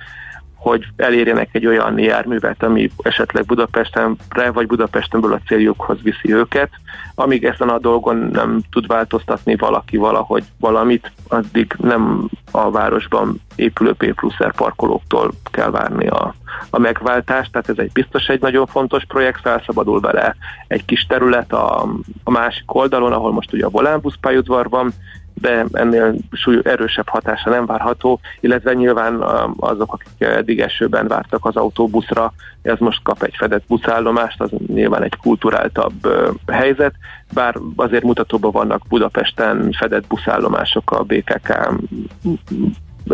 hogy 0.68 0.86
elérjenek 0.96 1.48
egy 1.52 1.66
olyan 1.66 1.98
járművet, 1.98 2.62
ami 2.62 2.90
esetleg 3.02 3.44
Budapestenre 3.44 4.50
vagy 4.52 4.66
Budapestenből 4.66 5.32
a 5.32 5.40
céljukhoz 5.46 6.02
viszi 6.02 6.32
őket. 6.32 6.70
Amíg 7.14 7.44
ezen 7.44 7.68
a 7.68 7.78
dolgon 7.78 8.16
nem 8.16 8.60
tud 8.70 8.86
változtatni 8.86 9.56
valaki 9.56 9.96
valahogy 9.96 10.44
valamit, 10.60 11.12
addig 11.28 11.74
nem 11.78 12.28
a 12.50 12.70
városban 12.70 13.40
épülő 13.54 13.92
P 13.92 14.14
pluszer 14.14 14.52
parkolóktól 14.52 15.32
kell 15.50 15.70
várni 15.70 16.06
a, 16.06 16.34
a 16.70 16.78
megváltást, 16.78 17.52
tehát 17.52 17.68
ez 17.68 17.78
egy 17.78 17.92
biztos 17.92 18.26
egy 18.26 18.40
nagyon 18.40 18.66
fontos 18.66 19.04
projekt, 19.04 19.40
felszabadul 19.40 20.00
vele 20.00 20.36
egy 20.68 20.84
kis 20.84 21.06
terület 21.06 21.52
a, 21.52 21.82
a 22.24 22.30
másik 22.30 22.74
oldalon, 22.74 23.12
ahol 23.12 23.32
most 23.32 23.52
ugye 23.52 23.64
a 23.64 23.70
Volánbusz 23.70 24.16
pályaudvar 24.20 24.68
van, 24.68 24.92
de 25.40 25.64
ennél 25.72 26.14
súly, 26.32 26.60
erősebb 26.64 27.08
hatása 27.08 27.50
nem 27.50 27.66
várható, 27.66 28.20
illetve 28.40 28.72
nyilván 28.72 29.20
azok, 29.56 29.92
akik 29.92 30.28
eddig 30.28 30.60
esőben 30.60 31.06
vártak 31.08 31.44
az 31.44 31.56
autóbuszra, 31.56 32.32
ez 32.62 32.78
most 32.78 33.02
kap 33.02 33.22
egy 33.22 33.34
fedett 33.36 33.64
buszállomást, 33.68 34.40
az 34.40 34.50
nyilván 34.66 35.02
egy 35.02 35.16
kulturáltabb 35.16 36.08
helyzet, 36.46 36.94
bár 37.32 37.54
azért 37.76 38.04
mutatóban 38.04 38.52
vannak 38.52 38.86
Budapesten 38.88 39.72
fedett 39.72 40.06
buszállomások 40.06 40.90
a 40.90 41.02
BKK 41.02 41.68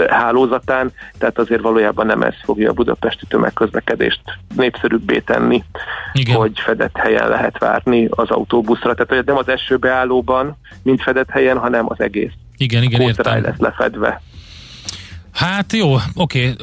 hálózatán, 0.08 0.92
tehát 1.18 1.38
azért 1.38 1.60
valójában 1.60 2.06
nem 2.06 2.22
ez 2.22 2.34
fogja 2.42 2.70
a 2.70 2.72
budapesti 2.72 3.26
tömegközlekedést 3.26 4.22
népszerűbbé 4.56 5.18
tenni, 5.18 5.64
Igen. 6.12 6.36
hogy 6.36 6.60
fedett 6.60 6.96
helyen 6.96 7.28
lehet 7.28 7.58
várni 7.58 8.06
az 8.10 8.30
autóbuszra. 8.30 8.94
Tehát 8.94 9.14
hogy 9.14 9.24
nem 9.24 9.36
az 9.36 9.48
esőbeállóban, 9.48 10.56
mint 10.82 11.02
fedett 11.02 11.30
helyen, 11.30 11.58
hanem 11.58 11.84
az 11.88 12.00
egész 12.00 12.32
igen, 12.62 12.82
igen, 12.82 13.00
értem. 13.00 13.42
lesz 13.42 13.58
lefedve. 13.58 14.22
Hát 15.32 15.72
jó, 15.72 15.96
oké, 16.14 16.54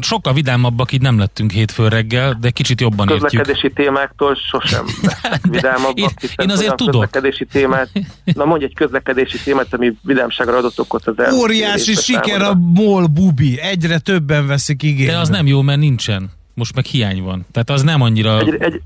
sokkal 0.00 0.32
vidámabbak 0.32 0.92
így 0.92 1.00
nem 1.00 1.18
lettünk 1.18 1.50
hétfő 1.50 1.88
reggel, 1.88 2.36
de 2.40 2.50
kicsit 2.50 2.80
jobban 2.80 3.06
közlekedési 3.06 3.48
értjük. 3.48 3.72
témáktól 3.72 4.34
sosem 4.34 4.84
vidámabbak. 5.50 5.94
én, 5.94 6.08
én 6.36 6.50
azért 6.50 6.76
tudok. 6.76 6.92
Közlekedési 6.92 7.44
témát, 7.44 7.88
na 8.24 8.44
mondj 8.44 8.64
egy 8.64 8.74
közlekedési 8.74 9.38
témát, 9.44 9.74
ami 9.74 9.92
vidámságra 10.02 10.56
adott 10.56 10.80
okot 10.80 11.06
az 11.06 11.18
elmúlt 11.18 11.42
Óriási 11.42 11.94
siker 11.94 12.42
a 12.42 12.54
MOL 12.54 13.06
bubi, 13.06 13.60
egyre 13.60 13.98
többen 13.98 14.46
veszik 14.46 14.82
igénybe. 14.82 15.12
De 15.12 15.18
az 15.18 15.28
nem 15.28 15.46
jó, 15.46 15.62
mert 15.62 15.78
nincsen. 15.78 16.30
Most 16.54 16.74
meg 16.74 16.84
hiány 16.84 17.22
van. 17.22 17.46
Tehát 17.52 17.70
az 17.70 17.82
nem 17.82 18.02
annyira... 18.02 18.38
Egy, 18.38 18.56
egy, 18.58 18.80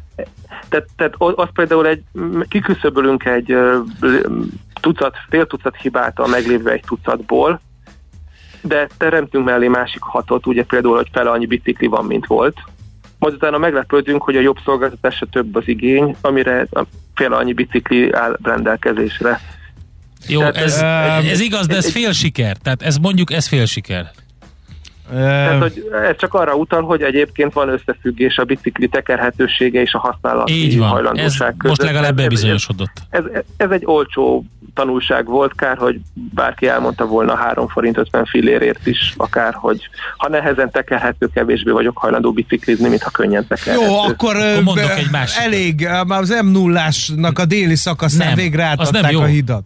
tehát, 0.69 0.87
tehát 0.97 1.15
az 1.19 1.49
például 1.53 1.87
egy, 1.87 2.03
kiküszöbölünk 2.49 3.25
egy 3.25 3.55
tucat, 4.81 5.17
fél 5.29 5.47
tucat 5.47 5.77
hibát 5.77 6.19
a 6.19 6.27
meglévő 6.27 6.71
egy 6.71 6.85
tucatból, 6.87 7.61
de 8.67 8.89
teremtünk 8.99 9.45
mellé 9.45 9.69
másik 9.69 10.03
hatot, 10.03 10.47
ugye 10.47 10.65
például, 10.65 10.97
hogy 10.97 11.09
fele 11.13 11.31
annyi 11.31 11.47
bicikli 11.47 11.87
van, 11.87 12.05
mint 12.05 12.27
volt. 12.27 12.57
Majd 13.19 13.35
utána 13.35 13.59
meglepődünk, 13.59 14.23
hogy 14.23 14.37
a 14.37 14.41
jobb 14.41 14.57
szolgáltatásra 14.65 15.27
több 15.27 15.57
az 15.57 15.69
igény, 15.69 16.17
amire 16.21 16.67
fél 17.15 17.33
annyi 17.33 17.53
bicikli 17.53 18.13
áll 18.13 18.39
rendelkezésre. 18.43 19.41
Jó, 20.29 20.39
Tehát 20.39 20.57
ez, 20.57 20.73
ez, 21.25 21.31
ez 21.31 21.41
igaz, 21.41 21.67
de 21.67 21.77
ez 21.77 21.91
fél 21.91 22.13
siker. 22.13 22.57
Tehát 22.57 22.83
ez 22.83 22.97
mondjuk, 22.97 23.33
ez 23.33 23.47
fél 23.47 23.67
siker. 23.67 24.11
Tehát, 25.11 25.63
hogy 25.63 25.89
ez 26.09 26.17
csak 26.19 26.35
arra 26.35 26.55
utal, 26.55 26.83
hogy 26.83 27.03
egyébként 27.03 27.53
van 27.53 27.69
összefüggés 27.69 28.37
a 28.37 28.45
bicikli 28.45 28.89
tekerhetősége 28.89 29.81
és 29.81 29.93
a 29.93 29.99
használati 29.99 30.53
Így 30.53 30.79
van. 30.79 30.89
hajlandóság 30.89 31.49
ez 31.49 31.55
között. 31.59 31.79
Most 31.79 31.83
legalább 31.83 32.17
bebizonyosodott. 32.17 32.93
Ez, 33.11 33.25
ez, 33.33 33.43
ez 33.57 33.71
egy 33.71 33.83
olcsó 33.85 34.45
tanulság 34.75 35.27
volt, 35.27 35.55
kár, 35.55 35.77
hogy 35.77 36.01
bárki 36.15 36.69
elmondta 36.69 37.07
volna 37.07 37.37
3 37.37 37.69
forint 37.69 37.97
50 37.97 38.25
fillérért 38.25 38.87
is, 38.87 39.15
akár, 39.17 39.55
hogy 39.55 39.89
ha 40.17 40.29
nehezen 40.29 40.71
tekerhető, 40.71 41.29
kevésbé 41.35 41.71
vagyok 41.71 41.99
hajlandó 41.99 42.33
biciklizni, 42.33 42.89
mint 42.89 43.03
ha 43.03 43.11
könnyen 43.11 43.47
tekerhető. 43.47 43.87
Jó, 43.87 43.99
akkor, 43.99 44.37
mondok 44.65 44.91
egy 44.97 45.11
másik. 45.11 45.45
elég, 45.45 45.89
már 46.07 46.21
az 46.21 46.41
m 46.45 46.51
0 46.51 46.89
a 47.35 47.45
déli 47.45 47.77
szakaszán 47.77 48.27
nem, 48.27 48.37
végre 48.37 48.63
átadták 48.63 49.17
a 49.17 49.25
hidat. 49.25 49.65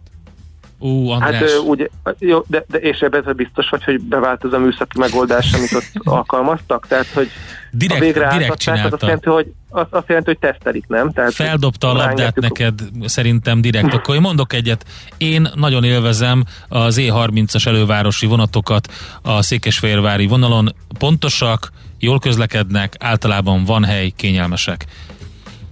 András. 0.81 1.39
Hát 1.39 1.57
úgy, 1.57 1.89
jó, 2.19 2.43
de, 2.47 2.65
de 2.67 2.77
és 2.77 2.99
ebben 2.99 3.33
biztos 3.35 3.69
vagy, 3.69 3.83
hogy 3.83 4.01
bevált 4.01 4.43
az 4.43 4.53
a 4.53 4.59
műszaki 4.59 4.99
megoldás, 4.99 5.53
amit 5.53 5.73
ott 5.73 5.91
alkalmaztak? 6.15 6.87
Tehát, 6.87 7.07
hogy 7.07 7.29
direkt, 7.71 8.01
a 8.01 8.03
végre 8.03 8.29
direkt 8.31 8.57
csinálta. 8.57 8.85
az 8.85 8.93
azt 8.93 9.01
jelenti, 9.01 9.29
hogy, 9.29 9.51
az 9.69 9.85
azt 9.89 10.07
jelenti, 10.07 10.29
hogy 10.29 10.39
tesztelik, 10.39 10.87
nem? 10.87 11.11
Tehát, 11.11 11.33
Feldobta 11.33 11.89
a 11.89 11.93
labdát 11.93 12.35
neked 12.35 12.79
szerintem 13.05 13.61
direkt. 13.61 13.93
Akkor 13.93 14.15
én 14.15 14.21
mondok 14.21 14.53
egyet. 14.53 14.85
Én 15.17 15.49
nagyon 15.55 15.83
élvezem 15.83 16.43
az 16.67 16.97
E30-as 17.01 17.67
elővárosi 17.67 18.25
vonatokat 18.25 18.87
a 19.21 19.41
Székesfehérvári 19.41 20.27
vonalon. 20.27 20.75
Pontosak, 20.99 21.71
jól 21.99 22.19
közlekednek, 22.19 22.95
általában 22.99 23.65
van 23.65 23.83
hely, 23.83 24.09
kényelmesek. 24.09 24.85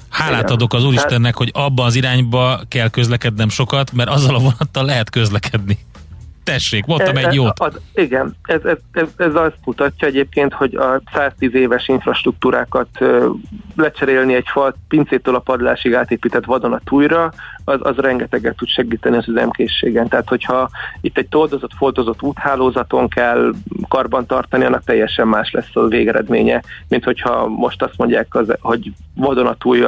Hálát 0.09 0.39
igen. 0.39 0.51
adok 0.51 0.73
az 0.73 0.85
Úristennek, 0.85 1.35
hogy 1.35 1.49
abba 1.53 1.83
az 1.83 1.95
irányba 1.95 2.61
kell 2.67 2.89
közlekednem 2.89 3.49
sokat, 3.49 3.91
mert 3.91 4.09
azzal 4.09 4.35
a 4.35 4.39
vonattal 4.39 4.85
lehet 4.85 5.09
közlekedni. 5.09 5.77
Tessék, 6.51 6.85
mondtam 6.85 7.15
egy 7.15 7.33
jót. 7.33 7.59
Az, 7.59 7.79
igen, 7.93 8.35
ez, 8.43 8.63
ez, 8.63 8.77
ez, 8.91 9.07
ez 9.17 9.35
azt 9.35 9.57
mutatja 9.65 10.07
egyébként, 10.07 10.53
hogy 10.53 10.75
a 10.75 11.01
110 11.13 11.53
éves 11.53 11.87
infrastruktúrákat 11.87 12.87
lecserélni 13.75 14.33
egy 14.33 14.47
fal 14.47 14.75
pincétől 14.87 15.35
a 15.35 15.39
padlásig 15.39 15.93
átépített 15.93 16.45
vadonat 16.45 16.91
újra, 16.91 17.31
az, 17.63 17.79
az 17.81 17.95
rengeteget 17.95 18.55
tud 18.55 18.67
segíteni 18.67 19.17
az 19.17 19.27
üzemkészségen. 19.27 20.07
Tehát, 20.07 20.29
hogyha 20.29 20.69
itt 21.01 21.17
egy 21.17 21.27
toldozott, 21.27 21.73
foltozott 21.77 22.21
úthálózaton 22.21 23.07
kell 23.07 23.53
karban 23.87 24.25
tartani, 24.25 24.63
annak 24.63 24.83
teljesen 24.83 25.27
más 25.27 25.51
lesz 25.51 25.75
a 25.75 25.87
végeredménye, 25.87 26.63
mint 26.87 27.03
hogyha 27.03 27.47
most 27.47 27.81
azt 27.81 27.97
mondják, 27.97 28.35
az, 28.35 28.47
hogy 28.59 28.91
vadonatúj 29.15 29.85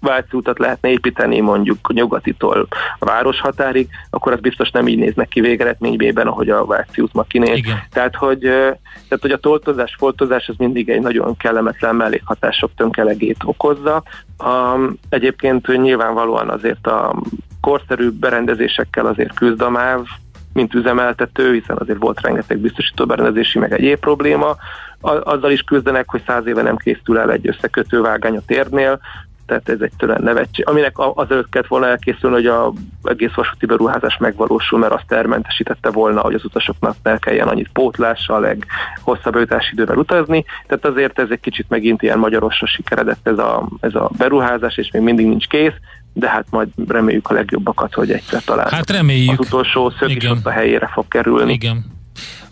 Váci 0.00 0.36
utat 0.36 0.58
lehetne 0.58 0.88
építeni 0.88 1.40
mondjuk 1.40 1.92
nyugatitól 1.92 2.66
a 2.98 3.04
városhatárig, 3.04 3.88
akkor 4.10 4.32
az 4.32 4.40
biztos 4.40 4.70
nem 4.70 4.88
így 4.88 4.98
néznek 4.98 5.28
ki 5.28 5.40
végeredményben, 5.40 6.26
ahogy 6.26 6.50
a 6.50 6.64
Váci 6.64 7.00
út 7.00 7.12
ma 7.12 7.22
kinéz. 7.22 7.56
Igen. 7.56 7.82
Tehát, 7.92 8.16
hogy, 8.16 8.40
tehát, 8.40 9.18
hogy 9.20 9.30
a 9.30 9.38
toltozás, 9.38 9.94
foltozás 9.98 10.48
az 10.48 10.54
mindig 10.58 10.88
egy 10.88 11.00
nagyon 11.00 11.36
kellemetlen 11.36 11.96
mellékhatások 11.96 12.70
tönkelegét 12.76 13.42
okozza. 13.44 14.02
Um, 14.44 14.98
egyébként 15.08 15.66
nyilvánvalóan 15.66 16.50
azért 16.50 16.86
a 16.86 17.14
korszerű 17.60 18.10
berendezésekkel 18.10 19.06
azért 19.06 19.34
küzd 19.34 19.60
a 19.60 19.70
MÁV, 19.70 20.04
mint 20.52 20.74
üzemeltető, 20.74 21.52
hiszen 21.52 21.76
azért 21.76 21.98
volt 21.98 22.20
rengeteg 22.20 22.58
biztosító 22.58 23.06
berendezési, 23.06 23.58
meg 23.58 23.72
egyéb 23.72 23.98
probléma. 23.98 24.56
azzal 25.00 25.50
is 25.50 25.60
küzdenek, 25.60 26.08
hogy 26.08 26.22
száz 26.26 26.46
éve 26.46 26.62
nem 26.62 26.76
készül 26.76 27.18
el 27.18 27.32
egy 27.32 27.48
összekötővágány 27.48 28.36
a 28.36 28.44
térnél, 28.46 29.00
tehát 29.46 29.68
ez 29.68 29.80
egy 29.80 29.92
tőle 29.98 30.18
nevetség, 30.18 30.68
aminek 30.68 30.92
az 30.96 31.30
előtt 31.30 31.48
kellett 31.48 31.68
volna 31.68 31.86
elkészülni, 31.86 32.36
hogy 32.36 32.46
a 32.46 32.72
egész 33.02 33.34
vasúti 33.34 33.66
beruházás 33.66 34.16
megvalósul, 34.16 34.78
mert 34.78 34.92
azt 34.92 35.06
termentesítette 35.06 35.90
volna, 35.90 36.20
hogy 36.20 36.34
az 36.34 36.44
utasoknak 36.44 36.96
ne 37.02 37.18
kelljen 37.18 37.48
annyit 37.48 37.70
pótlással, 37.72 38.40
leg 38.40 38.66
hosszabb 39.00 39.34
ötási 39.34 39.72
idővel 39.72 39.96
utazni, 39.96 40.44
tehát 40.66 40.86
azért 40.86 41.18
ez 41.18 41.30
egy 41.30 41.40
kicsit 41.40 41.68
megint 41.68 42.02
ilyen 42.02 42.18
magyarosra 42.18 42.66
sikeredett 42.66 43.28
ez 43.28 43.38
a, 43.38 43.68
ez 43.80 43.94
a 43.94 44.10
beruházás, 44.18 44.76
és 44.76 44.90
még 44.90 45.02
mindig 45.02 45.26
nincs 45.26 45.46
kész, 45.46 45.74
de 46.12 46.28
hát 46.28 46.46
majd 46.50 46.68
reméljük 46.88 47.30
a 47.30 47.34
legjobbakat, 47.34 47.94
hogy 47.94 48.10
egyszer 48.10 48.42
talán 48.42 48.68
hát 48.70 48.90
reméljük. 48.90 49.40
az 49.40 49.46
utolsó 49.46 49.90
szög 49.90 50.10
is 50.10 50.24
ott 50.24 50.46
a 50.46 50.50
helyére 50.50 50.86
fog 50.86 51.08
kerülni. 51.08 51.52
Igen, 51.52 51.84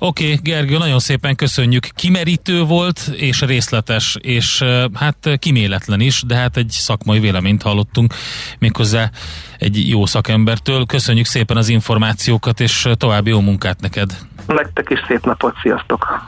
Oké, 0.07 0.25
okay, 0.25 0.39
Gergő, 0.43 0.79
nagyon 0.79 0.99
szépen 0.99 1.35
köszönjük. 1.35 1.85
Kimerítő 1.95 2.63
volt, 2.63 2.99
és 3.13 3.41
részletes, 3.41 4.17
és 4.21 4.65
hát 4.95 5.31
kiméletlen 5.39 6.01
is, 6.01 6.23
de 6.27 6.35
hát 6.35 6.57
egy 6.57 6.71
szakmai 6.71 7.21
véleményt 7.21 7.63
hallottunk 7.63 8.15
méghozzá 8.59 9.11
egy 9.59 9.89
jó 9.89 10.07
szakembertől. 10.07 10.87
Köszönjük 10.87 11.27
szépen 11.27 11.57
az 11.57 11.69
információkat, 11.69 12.61
és 12.61 12.89
további 12.97 13.31
jó 13.31 13.41
munkát 13.41 13.81
neked. 13.81 14.19
Nektek 14.47 14.91
is 14.91 14.99
szép 15.09 15.25
napot, 15.25 15.55
sziasztok! 15.63 16.23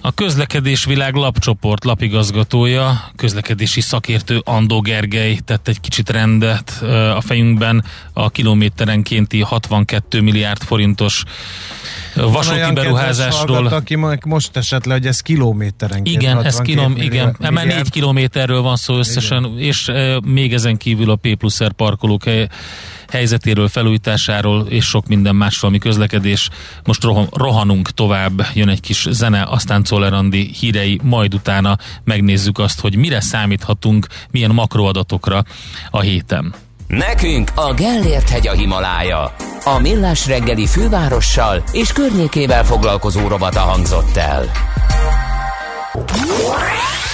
A 0.00 0.12
közlekedés 0.12 0.84
világ 0.84 1.14
lapcsoport 1.14 1.84
lapigazgatója, 1.84 3.00
közlekedési 3.16 3.80
szakértő 3.80 4.40
Andó 4.44 4.80
Gergely 4.80 5.38
tett 5.44 5.68
egy 5.68 5.80
kicsit 5.80 6.10
rendet 6.10 6.82
a 7.14 7.20
fejünkben 7.20 7.84
a 8.12 8.30
kilométerenkénti 8.30 9.40
62 9.40 10.20
milliárd 10.20 10.62
forintos 10.62 11.24
vasúti 12.26 12.72
beruházásról. 12.72 13.66
aki 13.66 13.96
most 14.24 14.56
esett 14.56 14.84
le, 14.84 14.92
hogy 14.92 15.06
ez 15.06 15.20
kilométerenként. 15.20 16.22
Igen, 16.22 16.44
ez 16.44 16.56
kilom, 16.56 16.96
igen. 16.96 17.36
Már 17.50 17.66
4 17.66 17.90
kilométerről 17.90 18.62
van 18.62 18.76
szó 18.76 18.96
összesen, 18.98 19.44
igen. 19.44 19.58
és 19.58 19.88
e, 19.88 20.20
még 20.24 20.52
ezen 20.52 20.76
kívül 20.76 21.10
a 21.10 21.16
P 21.16 21.34
plusz 21.34 21.64
R 21.64 21.72
parkolók 21.72 22.24
helyzetéről, 23.08 23.68
felújításáról 23.68 24.66
és 24.68 24.84
sok 24.84 25.06
minden 25.06 25.36
más 25.36 25.58
valami 25.58 25.78
közlekedés. 25.78 26.48
Most 26.84 27.06
rohanunk 27.32 27.90
tovább, 27.90 28.46
jön 28.54 28.68
egy 28.68 28.80
kis 28.80 29.06
zene, 29.10 29.42
aztán 29.42 29.82
Czolerandi 29.82 30.50
hírei, 30.60 31.00
majd 31.02 31.34
utána 31.34 31.76
megnézzük 32.04 32.58
azt, 32.58 32.80
hogy 32.80 32.96
mire 32.96 33.20
számíthatunk, 33.20 34.06
milyen 34.30 34.50
makroadatokra 34.50 35.44
a 35.90 36.00
héten. 36.00 36.54
Nekünk 36.88 37.50
a 37.54 37.74
Gellért 37.74 38.28
hegy 38.28 38.48
a 38.48 38.52
Himalája. 38.52 39.34
A 39.64 39.78
Millás 39.80 40.26
reggeli 40.26 40.66
fővárossal 40.66 41.62
és 41.72 41.92
környékével 41.92 42.64
foglalkozó 42.64 43.28
robata 43.28 43.60
hangzott 43.60 44.16
el. 44.16 44.44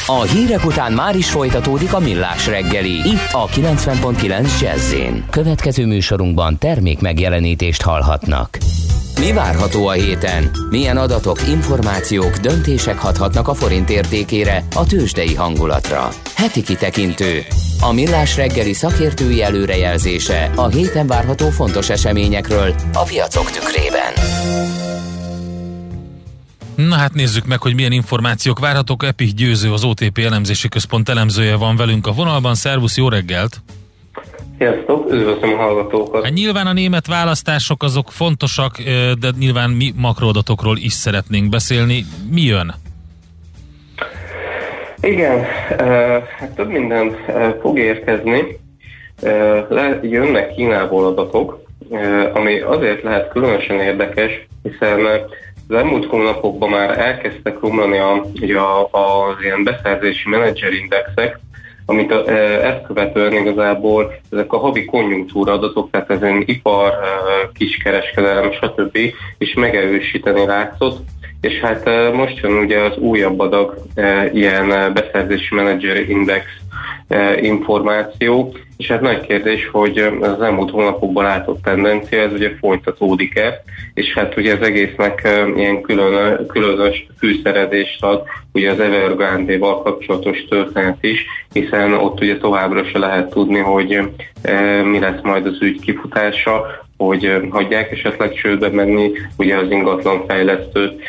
A 0.06 0.22
hírek 0.22 0.64
után 0.64 0.92
már 0.92 1.16
is 1.16 1.30
folytatódik 1.30 1.94
a 1.94 1.98
millás 1.98 2.46
reggeli, 2.46 2.92
itt 2.92 3.32
a 3.32 3.46
90.9 3.46 4.60
jazz 4.60 4.94
Következő 5.30 5.86
műsorunkban 5.86 6.58
termék 6.58 7.00
megjelenítést 7.00 7.82
hallhatnak. 7.82 8.58
Mi 9.24 9.32
várható 9.32 9.86
a 9.86 9.92
héten? 9.92 10.50
Milyen 10.70 10.96
adatok, 10.96 11.48
információk, 11.48 12.36
döntések 12.36 12.98
hathatnak 12.98 13.48
a 13.48 13.54
forint 13.54 13.90
értékére, 13.90 14.64
a 14.74 14.86
tőzsdei 14.86 15.34
hangulatra? 15.34 16.08
Heti 16.34 16.62
kitekintő. 16.62 17.42
A 17.80 17.92
millás 17.92 18.36
reggeli 18.36 18.72
szakértői 18.72 19.42
előrejelzése 19.42 20.50
a 20.56 20.68
héten 20.68 21.06
várható 21.06 21.50
fontos 21.50 21.90
eseményekről 21.90 22.74
a 22.92 23.02
piacok 23.02 23.50
tükrében. 23.50 24.12
Na 26.76 26.94
hát 26.94 27.14
nézzük 27.14 27.46
meg, 27.46 27.62
hogy 27.62 27.74
milyen 27.74 27.92
információk 27.92 28.58
várhatók. 28.58 29.04
Epi 29.04 29.24
Győző, 29.24 29.72
az 29.72 29.84
OTP 29.84 30.18
elemzési 30.18 30.68
központ 30.68 31.08
elemzője 31.08 31.56
van 31.56 31.76
velünk 31.76 32.06
a 32.06 32.12
vonalban. 32.12 32.54
Szervusz, 32.54 32.96
jó 32.96 33.08
reggelt! 33.08 33.62
Sziasztok, 34.58 35.12
üdvözlöm 35.12 35.52
a 35.52 35.56
hallgatókat! 35.56 36.24
Hát 36.24 36.32
nyilván 36.32 36.66
a 36.66 36.72
német 36.72 37.06
választások 37.06 37.82
azok 37.82 38.10
fontosak, 38.10 38.78
de 39.20 39.28
nyilván 39.38 39.70
mi 39.70 39.92
makroadatokról 39.96 40.76
is 40.76 40.92
szeretnénk 40.92 41.48
beszélni. 41.48 42.04
Mi 42.30 42.40
jön? 42.40 42.74
Igen, 45.00 45.44
hát 46.38 46.54
több 46.54 46.68
minden 46.68 47.16
fog 47.60 47.78
érkezni. 47.78 48.42
Jönnek 50.02 50.54
Kínából 50.54 51.06
adatok, 51.06 51.60
ami 52.34 52.60
azért 52.60 53.02
lehet 53.02 53.30
különösen 53.32 53.80
érdekes, 53.80 54.46
hiszen 54.62 55.04
az 55.68 55.74
elmúlt 55.76 56.06
hónapokban 56.06 56.68
már 56.70 56.98
elkezdtek 56.98 57.60
romlani 57.60 57.98
a, 57.98 58.24
ugye 58.40 58.58
a, 58.58 58.82
az 58.82 59.36
ilyen 59.42 59.64
beszerzési 59.64 60.28
menedzserindexek, 60.28 61.38
amit 61.86 62.12
a, 62.12 62.28
ezt 62.64 62.86
követően 62.86 63.32
igazából 63.32 64.14
ezek 64.30 64.52
a 64.52 64.58
havi 64.58 64.84
konjunktúra 64.84 65.52
adatok, 65.52 65.90
tehát 65.90 66.10
ezen 66.10 66.42
ipar, 66.46 66.92
kiskereskedelem, 67.52 68.52
stb. 68.52 68.98
is 69.38 69.54
megerősíteni 69.54 70.46
látszott, 70.46 70.98
és 71.44 71.60
hát 71.60 72.12
most 72.12 72.38
jön 72.42 72.52
ugye 72.52 72.78
az 72.78 72.96
újabb 72.96 73.40
adag 73.40 73.76
ilyen 74.32 74.92
beszerzési 74.94 75.54
menedzser 75.54 76.08
index 76.10 76.44
információ, 77.40 78.54
és 78.76 78.86
hát 78.86 79.00
nagy 79.00 79.20
kérdés, 79.20 79.68
hogy 79.72 79.98
az 80.20 80.40
elmúlt 80.40 80.70
hónapokban 80.70 81.24
látott 81.24 81.62
tendencia, 81.62 82.20
ez 82.20 82.32
ugye 82.32 82.50
folytatódik-e, 82.60 83.62
és 83.94 84.12
hát 84.12 84.36
ugye 84.36 84.54
az 84.54 84.62
egésznek 84.62 85.28
ilyen 85.56 85.80
külön, 85.80 86.46
különös 86.46 87.06
fűszerezést 87.18 88.04
ad 88.04 88.22
ugye 88.52 88.70
az 88.70 88.80
Evergrande-val 88.80 89.82
kapcsolatos 89.82 90.44
történet 90.48 90.96
is, 91.00 91.26
hiszen 91.52 91.92
ott 91.92 92.20
ugye 92.20 92.36
továbbra 92.38 92.84
se 92.84 92.98
lehet 92.98 93.30
tudni, 93.30 93.58
hogy 93.58 94.00
mi 94.84 94.98
lesz 94.98 95.22
majd 95.22 95.46
az 95.46 95.56
ügy 95.60 95.80
kifutása, 95.80 96.83
hogy 96.96 97.30
hagyják 97.50 97.90
esetleg 97.90 98.32
csődbe 98.32 98.68
menni, 98.68 99.10
ugye 99.36 99.56
az 99.56 99.70
ingatlan 99.70 100.24
fejlesztőt, 100.26 101.02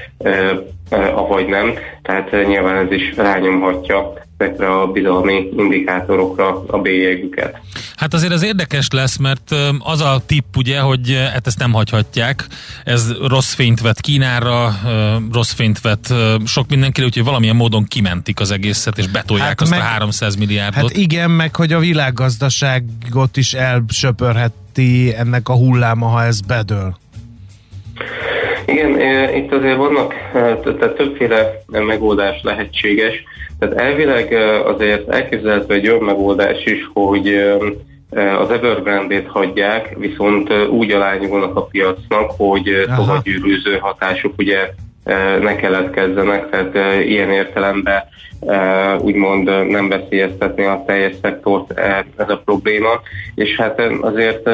avagy 1.15 1.45
nem. 1.45 1.73
Tehát 2.01 2.31
nyilván 2.47 2.85
ez 2.85 2.91
is 2.91 3.15
rányomhatja 3.15 4.13
ezekre 4.37 4.79
a 4.79 4.87
bizalmi 4.87 5.49
indikátorokra 5.57 6.63
a 6.67 6.77
bélyegüket. 6.77 7.59
Hát 7.95 8.13
azért 8.13 8.33
az 8.33 8.43
érdekes 8.43 8.87
lesz, 8.91 9.17
mert 9.17 9.55
az 9.79 10.01
a 10.01 10.21
tipp 10.25 10.55
ugye, 10.55 10.79
hogy 10.79 11.29
hát 11.33 11.47
ezt 11.47 11.59
nem 11.59 11.73
hagyhatják, 11.73 12.47
ez 12.83 13.13
rossz 13.27 13.53
fényt 13.53 13.81
vett 13.81 14.01
Kínára, 14.01 14.75
rossz 15.31 15.53
fényt 15.53 15.81
vett 15.81 16.13
sok 16.45 16.69
mindenkire, 16.69 17.05
úgyhogy 17.05 17.23
valamilyen 17.23 17.55
módon 17.55 17.83
kimentik 17.83 18.39
az 18.39 18.51
egészet, 18.51 18.97
és 18.97 19.07
betolják 19.07 19.47
hát 19.47 19.61
azt 19.61 19.71
meg, 19.71 19.79
a 19.79 19.83
300 19.83 20.35
milliárdot. 20.35 20.81
Hát 20.81 20.97
igen, 20.97 21.31
meg 21.31 21.55
hogy 21.55 21.73
a 21.73 21.79
világgazdaságot 21.79 23.37
is 23.37 23.53
elsöpörheti 24.75 25.13
ennek 25.17 25.49
a 25.49 25.53
hulláma, 25.53 26.05
ha 26.05 26.23
ez 26.23 26.41
bedől. 26.41 26.95
Igen, 28.65 28.99
itt 29.35 29.51
azért 29.51 29.77
vannak, 29.77 30.13
tehát 30.33 30.95
többféle 30.95 31.63
megoldás 31.67 32.41
lehetséges. 32.43 33.23
Tehát 33.59 33.79
elvileg 33.79 34.33
azért 34.65 35.09
elképzelhető 35.09 35.73
egy 35.73 35.89
olyan 35.89 36.03
megoldás 36.03 36.65
is, 36.65 36.89
hogy 36.93 37.27
az 38.39 38.49
Evergrande-t 38.51 39.27
hagyják, 39.27 39.95
viszont 39.97 40.53
úgy 40.69 40.91
alányulnak 40.91 41.55
a 41.55 41.65
piacnak, 41.65 42.31
hogy 42.37 42.85
tovagyűrűző 42.95 43.77
hatások 43.77 44.33
ugye 44.37 44.69
ne 45.41 45.55
keletkezzenek, 45.55 46.49
tehát 46.49 47.03
ilyen 47.05 47.31
értelemben 47.31 48.03
úgymond 48.99 49.69
nem 49.69 49.89
veszélyeztetni 49.89 50.63
a 50.63 50.83
teljes 50.87 51.13
szektort 51.21 51.79
ez 52.17 52.29
a 52.29 52.41
probléma, 52.45 53.01
és 53.35 53.55
hát 53.55 53.81
azért 54.01 54.47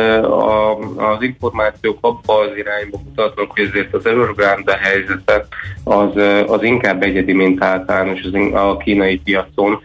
az 0.96 1.22
információk 1.22 1.98
abba 2.02 2.39
az 2.39 2.58
irányba 2.58 2.98
mutatnak, 3.06 3.52
hogy 3.52 3.68
azért 3.72 3.94
az 3.94 4.06
Evergrande 4.06 4.78
helyzete 4.82 5.48
az, 5.84 6.10
az 6.48 6.64
inkább 6.64 7.04
egyedi, 7.04 7.34
mint 7.34 7.64
általános 7.64 8.22
a 8.54 8.78
kínai 8.78 9.18
piacon, 9.18 9.82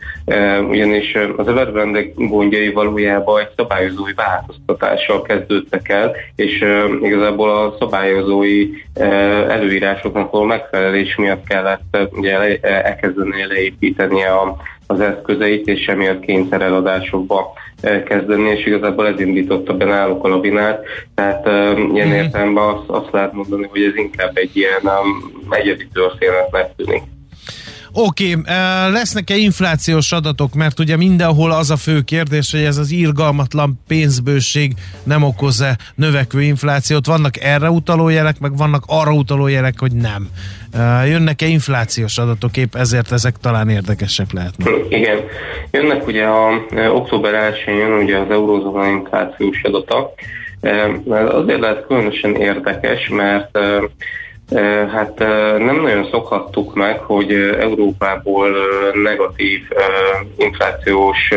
ugyanis 0.69 1.15
az 1.37 1.49
Evergrande 1.49 2.03
gondjai 2.15 2.73
valójában 2.73 3.41
egy 3.41 3.51
szabályozói 3.57 4.13
változtatással 4.13 5.23
kezdődtek 5.23 5.89
el, 5.89 6.13
és 6.37 6.65
igazából 7.03 7.51
a 7.51 7.77
szabályozói 7.79 8.69
előírásoknak 9.49 10.31
való 10.31 10.45
megfelelés 10.45 11.17
miatt 11.17 11.47
kellett 11.47 11.99
ugye 12.13 12.59
elkezdeni 12.61 13.47
leépíteni 13.47 13.96
építeni 13.97 14.25
a, 14.25 14.57
az 14.87 15.01
eszközeit, 15.01 15.67
és 15.67 15.87
emiatt 15.87 16.21
kényszer 16.21 16.63
eladásokba 16.63 17.53
e, 17.81 18.03
kezdeni, 18.03 18.51
és 18.51 18.67
igazából 18.67 19.07
ez 19.07 19.21
indította 19.21 19.77
be 19.77 19.85
náluk 19.85 20.25
a 20.25 20.29
labinát. 20.29 20.85
Tehát 21.15 21.47
um, 21.47 21.95
ilyen 21.95 22.09
mm-hmm. 22.09 22.17
értelemben 22.17 22.65
azt, 22.65 22.89
azt 22.89 23.13
lehet 23.13 23.33
mondani, 23.33 23.67
hogy 23.71 23.83
ez 23.83 23.97
inkább 23.97 24.37
egy 24.37 24.57
ilyen 24.57 24.81
um, 24.83 25.47
egyedi 25.51 25.89
történetnek 25.93 26.75
tűnik. 26.77 27.03
Oké, 27.99 28.35
okay, 28.35 28.55
lesznek-e 28.93 29.37
inflációs 29.37 30.13
adatok, 30.13 30.55
mert 30.55 30.79
ugye 30.79 30.97
mindenhol 30.97 31.51
az 31.51 31.71
a 31.71 31.77
fő 31.77 32.01
kérdés, 32.01 32.51
hogy 32.51 32.61
ez 32.61 32.77
az 32.77 32.91
irgalmatlan 32.91 33.81
pénzbőség 33.89 34.73
nem 35.03 35.23
okoz-e 35.23 35.79
növekvő 35.95 36.43
inflációt. 36.43 37.07
Vannak 37.07 37.41
erre 37.41 37.71
utaló 37.71 38.09
jelek, 38.09 38.39
meg 38.39 38.57
vannak 38.57 38.85
arra 38.87 39.13
utaló 39.13 39.47
jelek, 39.47 39.75
hogy 39.79 39.93
nem. 39.93 40.29
Jönnek-e 41.07 41.47
inflációs 41.47 42.19
adatok, 42.19 42.57
épp 42.57 42.75
ezért 42.75 43.13
ezek 43.13 43.37
talán 43.41 43.69
érdekesek 43.69 44.33
lehetnek. 44.33 44.69
Igen, 44.89 45.19
jönnek 45.71 46.07
ugye 46.07 46.25
a 46.25 46.67
október 46.93 47.53
1-én 47.53 47.77
jön 47.77 48.03
ugye 48.03 48.19
az 48.19 48.31
eurózóna 48.31 48.87
inflációs 48.87 49.63
adata. 49.63 50.15
Azért 51.29 51.61
lehet 51.61 51.85
különösen 51.87 52.35
érdekes, 52.35 53.09
mert 53.09 53.59
Hát 54.93 55.19
nem 55.59 55.81
nagyon 55.81 56.09
szokhattuk 56.11 56.75
meg, 56.75 57.01
hogy 57.01 57.33
Európából 57.61 58.49
negatív 59.03 59.61
inflációs 60.37 61.33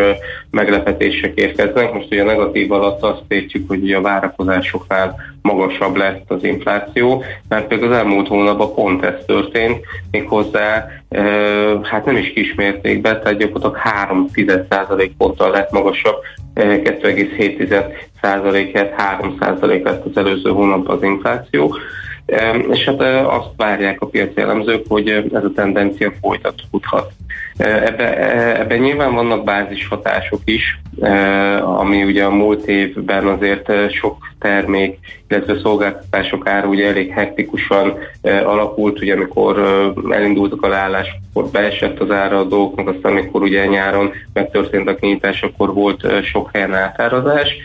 meglepetések 0.51 1.34
érkeznek. 1.36 1.93
Most 1.93 2.07
ugye 2.12 2.24
negatív 2.24 2.72
alatt 2.72 3.01
azt 3.01 3.22
értjük, 3.28 3.68
hogy 3.68 3.91
a 3.91 4.01
várakozásoknál 4.01 5.16
magasabb 5.41 5.95
lett 5.95 6.32
az 6.32 6.43
infláció, 6.43 7.24
mert 7.47 7.68
például 7.68 7.91
az 7.91 7.97
elmúlt 7.97 8.28
hónapban 8.28 8.74
pont 8.74 9.03
ez 9.03 9.26
történt, 9.26 9.86
méghozzá 10.12 10.88
hát 11.82 12.05
nem 12.05 12.18
is 12.18 12.34
kismértékben, 12.34 13.22
tehát 13.22 13.38
gyakorlatilag 13.38 13.78
3 13.78 14.30
ponttal 15.18 15.51
lett 15.51 15.72
magasabb, 15.72 16.16
2,7%-et, 16.55 18.93
3% 19.20 19.84
lett 19.84 20.05
az 20.05 20.18
előző 20.18 20.49
hónapban 20.49 20.95
az 20.95 21.03
infláció 21.03 21.78
és 22.72 22.86
hát 22.86 23.02
azt 23.26 23.50
várják 23.58 24.02
a 24.02 24.06
piaci 24.06 24.42
elemzők, 24.42 24.86
hogy 24.88 25.10
ez 25.10 25.44
a 25.44 25.52
tendencia 25.56 26.14
folytatódhat. 26.22 27.12
Ebben 27.58 28.14
ebbe 28.60 28.78
nyilván 28.78 29.14
vannak 29.14 29.44
bázis 29.44 29.88
hatások 29.88 30.42
is, 30.46 30.80
ami 31.62 32.04
ugye 32.04 32.24
a 32.24 32.30
múlt 32.30 32.68
évben 32.68 33.28
azért 33.28 33.92
sok 33.92 34.18
termék, 34.40 35.00
illetve 35.30 35.60
szolgáltatások 35.60 36.48
ára 36.48 36.68
ugye 36.68 36.88
elég 36.88 37.12
hektikusan 37.12 37.94
alakult, 38.46 39.02
ugye 39.02 39.14
amikor 39.14 39.60
elindultak 40.10 40.64
a 40.64 40.68
leállás, 40.68 41.08
akkor 41.34 41.50
beesett 41.52 42.00
az 42.00 42.12
ára 42.12 42.40
a 42.40 42.44
dolgoknak, 42.44 42.96
aztán 42.96 43.12
amikor 43.12 43.42
ugye 43.42 43.66
nyáron 43.66 44.12
megtörtént 44.34 44.90
a 44.90 44.96
kinyitás, 44.96 45.44
akkor 45.44 45.74
volt 45.74 46.24
sok 46.24 46.50
helyen 46.54 46.74
átárazás 46.74 47.56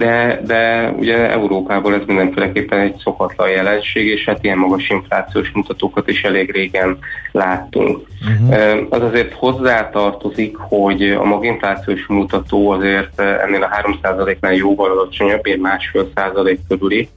de, 0.00 0.40
de 0.46 0.90
ugye 0.98 1.30
Európából 1.30 1.94
ez 1.94 2.00
mindenféleképpen 2.06 2.78
egy 2.78 2.96
szokatlan 3.02 3.48
jelenség, 3.48 4.06
és 4.06 4.24
hát 4.24 4.44
ilyen 4.44 4.58
magas 4.58 4.88
inflációs 4.88 5.50
mutatókat 5.50 6.08
is 6.08 6.22
elég 6.22 6.50
régen 6.50 6.98
láttunk. 7.32 8.06
Uh-huh. 8.20 8.86
Az 8.90 9.02
azért 9.02 9.32
hozzátartozik, 9.32 10.56
hogy 10.56 11.10
a 11.10 11.24
maginflációs 11.24 12.06
mutató 12.06 12.70
azért 12.70 13.20
ennél 13.20 13.62
a 13.62 13.98
3%-nál 14.02 14.54
jóval 14.54 14.90
alacsonyabb, 14.90 15.46
ilyen 15.46 15.58
másfél 15.58 16.10
százalék 16.14 16.60
körüli, 16.68 17.08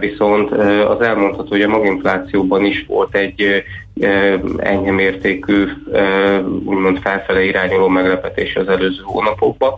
viszont 0.00 0.50
az 0.88 1.00
elmondható, 1.00 1.48
hogy 1.48 1.62
a 1.62 1.68
maginflációban 1.68 2.64
is 2.64 2.84
volt 2.88 3.14
egy 3.14 3.64
enyhe 4.56 4.90
mértékű, 4.90 5.64
úgymond 6.64 6.98
felfele 6.98 7.44
irányuló 7.44 7.88
meglepetés 7.88 8.54
az 8.56 8.68
előző 8.68 9.02
hónapokban. 9.02 9.72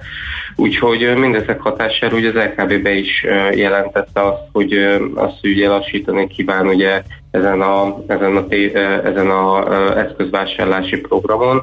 Úgyhogy 0.56 1.14
mindezek 1.16 1.60
hatására 1.60 2.16
ugye 2.16 2.28
az 2.28 2.34
LKB 2.34 2.82
be 2.82 2.90
is 2.90 3.26
jelentette 3.54 4.20
azt, 4.20 4.42
hogy 4.52 4.72
azt, 5.14 5.38
ugye 5.42 5.68
lassítani 5.68 6.26
kíván 6.26 6.66
ugye 6.66 7.02
ezen 7.30 7.60
a, 7.60 7.96
ezen 8.06 8.36
a, 8.36 8.44
ezen 9.04 9.30
a 9.30 9.74
eszközvásárlási 9.98 10.96
programon, 10.96 11.62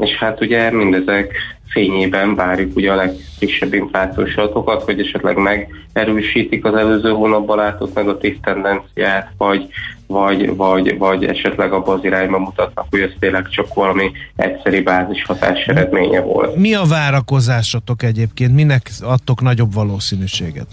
és 0.00 0.14
hát 0.18 0.40
ugye 0.40 0.70
mindezek 0.70 1.34
fényében 1.70 2.34
várjuk 2.34 2.76
ugye 2.76 2.92
a 2.92 2.94
legfrissebb 2.94 3.74
inflációs 3.74 4.34
adatokat, 4.34 4.82
hogy 4.82 5.00
esetleg 5.00 5.36
megerősítik 5.36 6.64
az 6.64 6.74
előző 6.74 7.10
hónapban 7.10 7.56
látott 7.56 7.94
negatív 7.94 8.40
tendenciát, 8.40 9.32
vagy, 9.36 9.68
vagy, 10.06 10.56
vagy, 10.56 10.98
vagy 10.98 11.24
esetleg 11.24 11.72
abban 11.72 11.98
az 11.98 12.04
irányba 12.04 12.38
mutatnak, 12.38 12.86
hogy 12.90 13.00
ez 13.00 13.10
tényleg 13.18 13.48
csak 13.48 13.74
valami 13.74 14.10
egyszeri 14.36 14.80
bázis 14.80 15.24
hatás 15.24 15.64
eredménye 15.66 16.20
volt. 16.20 16.56
Mi 16.56 16.74
a 16.74 16.84
várakozásotok 16.84 18.02
egyébként? 18.02 18.54
Minek 18.54 18.90
adtok 19.00 19.40
nagyobb 19.40 19.74
valószínűséget? 19.74 20.68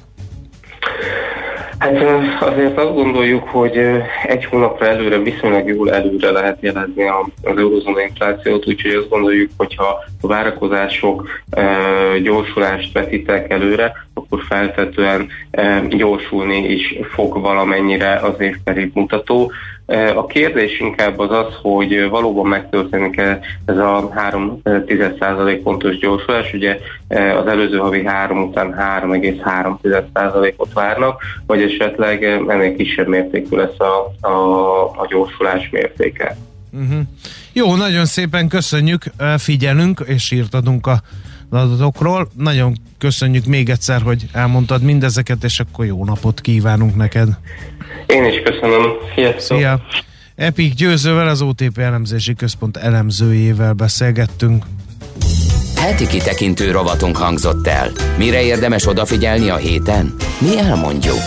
Hát 1.78 2.02
azért 2.40 2.78
azt 2.78 2.94
gondoljuk, 2.94 3.44
hogy 3.44 3.78
egy 4.24 4.46
hónapra 4.46 4.88
előre 4.88 5.18
viszonylag 5.18 5.68
jól 5.68 5.94
előre 5.94 6.32
lehet 6.32 6.58
jelezni 6.62 7.08
az 7.44 7.58
eurozóna 7.58 8.02
inflációt, 8.02 8.68
úgyhogy 8.68 8.92
azt 8.92 9.10
gondoljuk, 9.10 9.52
hogyha 9.58 10.04
a 10.22 10.28
várakozások 10.28 11.30
gyorsulást 12.24 12.94
vetítek 12.94 13.52
előre, 13.52 13.94
akkor 14.14 14.42
feltetően 14.48 15.28
gyorsulni 15.90 16.58
is 16.58 16.96
fog 17.14 17.42
valamennyire 17.42 18.14
az 18.14 18.40
évperig 18.40 18.92
mutató. 18.94 19.52
A 20.16 20.26
kérdés 20.26 20.80
inkább 20.80 21.20
az 21.20 21.32
az, 21.32 21.54
hogy 21.62 22.10
valóban 22.10 22.48
megtörténik-e 22.48 23.40
ez 23.66 23.78
a 23.78 24.12
3 24.16 24.62
pontos 25.64 25.98
gyorsulás, 25.98 26.54
ugye 26.54 26.80
az 27.40 27.48
előző 27.48 27.78
havi 27.78 28.06
3 28.06 28.44
után 28.44 28.76
3,3%-ot 28.80 30.74
várnak, 30.74 31.22
vagy 31.46 31.62
esetleg 31.62 32.24
ennél 32.24 32.76
kisebb 32.76 33.08
mértékű 33.08 33.56
lesz 33.56 33.80
a, 33.80 34.28
a, 34.28 34.82
a 34.84 35.08
gyorsulás 35.10 35.70
mértéke. 35.72 36.38
Uh-huh. 36.72 37.00
Jó, 37.54 37.76
nagyon 37.76 38.06
szépen 38.06 38.48
köszönjük, 38.48 39.04
figyelünk 39.38 40.04
és 40.08 40.32
írtadunk 40.32 40.88
a 40.88 41.02
adatokról. 41.50 42.28
Nagyon 42.36 42.78
köszönjük 42.98 43.46
még 43.46 43.70
egyszer, 43.70 44.02
hogy 44.02 44.26
elmondtad 44.32 44.82
mindezeket, 44.82 45.44
és 45.44 45.60
akkor 45.60 45.86
jó 45.86 46.06
napot 46.06 46.42
kívánunk 46.42 46.96
neked. 46.96 47.28
Én 48.08 48.26
is 48.26 48.42
köszönöm. 48.44 48.92
Sziasztok! 49.16 49.58
Szia! 49.58 49.82
Epik 50.36 50.74
Győzővel, 50.74 51.28
az 51.28 51.42
OTP 51.42 51.78
elemzési 51.78 52.34
központ 52.34 52.78
elemzőjével 52.78 53.74
beszélgettünk. 53.74 54.66
Heti 55.76 56.08
kitekintő 56.08 56.72
rovatunk 56.72 57.18
hangzott 57.18 57.68
el. 57.68 57.92
Mire 58.18 58.42
érdemes 58.44 58.88
odafigyelni 58.88 59.50
a 59.50 59.56
héten? 59.56 60.16
Mi 60.40 60.60
elmondjuk. 60.60 61.22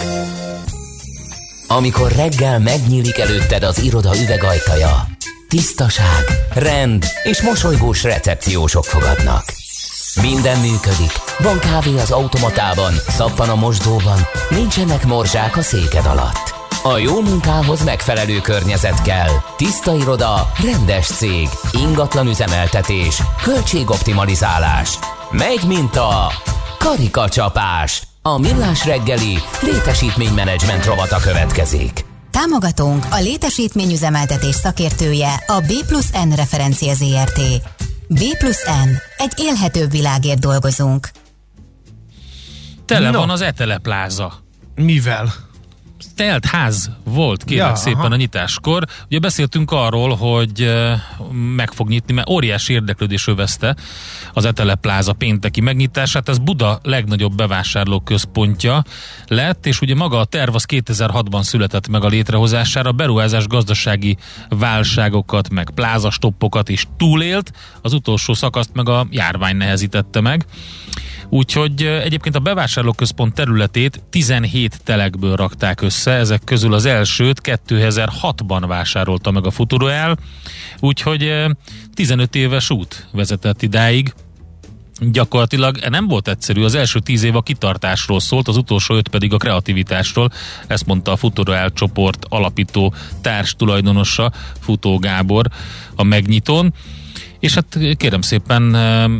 Amikor 1.68 2.12
reggel 2.12 2.58
megnyílik 2.58 3.18
előtted 3.18 3.62
az 3.62 3.82
iroda 3.82 4.10
üvegajtaja, 4.22 5.06
tisztaság, 5.48 6.24
rend 6.54 7.04
és 7.24 7.42
mosolygós 7.42 8.02
recepciósok 8.02 8.84
fogadnak. 8.84 9.44
Minden 10.22 10.60
működik. 10.60 11.12
Van 11.38 11.58
kávé 11.58 11.94
az 11.98 12.10
automatában, 12.10 12.92
szappan 13.08 13.48
a 13.48 13.54
mosdóban, 13.54 14.18
nincsenek 14.50 15.06
morzsák 15.06 15.56
a 15.56 15.62
széked 15.62 16.06
alatt. 16.06 16.49
A 16.82 16.98
jó 16.98 17.20
munkához 17.20 17.84
megfelelő 17.84 18.40
környezet 18.40 19.02
kell. 19.02 19.30
Tiszta 19.56 19.94
iroda, 19.94 20.52
rendes 20.62 21.06
cég, 21.06 21.48
ingatlan 21.72 22.26
üzemeltetés, 22.26 23.22
költségoptimalizálás. 23.42 24.98
Megy, 25.30 25.64
mint 25.66 25.96
a 25.96 26.32
karikacsapás. 26.78 28.02
A 28.22 28.38
millás 28.38 28.84
reggeli 28.84 29.38
létesítménymenedzsment 29.62 30.84
rovata 30.84 31.18
következik. 31.18 32.04
Támogatónk 32.30 33.06
a 33.10 33.20
létesítményüzemeltetés 33.20 34.54
szakértője 34.54 35.32
a 35.46 35.60
B 35.60 35.86
plusz 35.86 36.10
N 36.10 36.32
referencia 36.36 36.94
ZRT. 36.94 37.40
B 38.08 38.20
plusz 38.38 38.64
N. 38.64 38.88
Egy 39.16 39.32
élhetőbb 39.36 39.90
világért 39.90 40.40
dolgozunk. 40.40 41.08
Tele 42.84 43.10
no. 43.10 43.18
van 43.18 43.30
az 43.30 43.40
Etele 43.40 43.78
pláza. 43.78 44.32
Mivel? 44.74 45.48
Telt 46.16 46.44
ház 46.44 46.90
volt, 47.04 47.44
kérlek 47.44 47.68
ja, 47.68 47.74
szépen 47.74 48.00
aha. 48.00 48.14
a 48.14 48.16
nyitáskor. 48.16 48.84
Ugye 49.06 49.18
beszéltünk 49.18 49.70
arról, 49.70 50.16
hogy 50.16 50.72
meg 51.56 51.72
fog 51.72 51.88
nyitni, 51.88 52.14
mert 52.14 52.28
óriási 52.28 52.72
érdeklődés 52.72 53.26
övezte 53.26 53.76
az 54.32 54.44
Etele 54.44 54.74
Pláza 54.74 55.12
pénteki 55.12 55.60
megnyitását. 55.60 56.28
Ez 56.28 56.38
Buda 56.38 56.78
legnagyobb 56.82 57.34
bevásárló 57.34 58.00
központja 58.00 58.84
lett, 59.26 59.66
és 59.66 59.80
ugye 59.80 59.94
maga 59.94 60.18
a 60.18 60.24
terv 60.24 60.54
az 60.54 60.66
2006-ban 60.68 61.42
született 61.42 61.88
meg 61.88 62.04
a 62.04 62.08
létrehozására. 62.08 62.92
Beruházás 62.92 63.46
gazdasági 63.46 64.16
válságokat, 64.48 65.50
meg 65.50 65.70
plázastoppokat 65.74 66.68
is 66.68 66.86
túlélt. 66.96 67.52
Az 67.82 67.92
utolsó 67.92 68.34
szakaszt 68.34 68.70
meg 68.72 68.88
a 68.88 69.06
járvány 69.10 69.56
nehezítette 69.56 70.20
meg. 70.20 70.46
Úgyhogy 71.32 71.82
egyébként 71.82 72.36
a 72.36 72.40
bevásárlóközpont 72.40 73.34
területét 73.34 74.02
17 74.10 74.80
telekből 74.84 75.36
rakták 75.36 75.80
össze, 75.80 76.10
ezek 76.10 76.44
közül 76.44 76.74
az 76.74 76.84
elsőt 76.84 77.40
2006-ban 77.44 78.64
vásárolta 78.66 79.30
meg 79.30 79.46
a 79.46 79.50
Futuroel, 79.50 80.18
úgyhogy 80.80 81.32
15 81.94 82.34
éves 82.34 82.70
út 82.70 83.06
vezetett 83.12 83.62
idáig, 83.62 84.12
gyakorlatilag 85.00 85.78
nem 85.88 86.06
volt 86.06 86.28
egyszerű. 86.28 86.62
Az 86.62 86.74
első 86.74 86.98
tíz 86.98 87.22
év 87.22 87.36
a 87.36 87.42
kitartásról 87.42 88.20
szólt, 88.20 88.48
az 88.48 88.56
utolsó 88.56 88.94
öt 88.94 89.08
pedig 89.08 89.32
a 89.32 89.36
kreativitásról. 89.36 90.30
Ezt 90.66 90.86
mondta 90.86 91.12
a 91.12 91.16
Futuroel 91.16 91.72
csoport 91.72 92.26
alapító 92.28 92.94
társ 93.20 93.54
tulajdonosa, 93.54 94.32
Futó 94.60 94.98
Gábor 94.98 95.46
a 95.94 96.02
megnyitón. 96.02 96.74
És 97.38 97.54
hát 97.54 97.78
kérem 97.96 98.20
szépen 98.20 98.74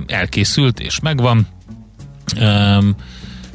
elkészült 0.06 0.80
és 0.80 1.00
megvan 1.00 1.46
Um, 2.40 2.94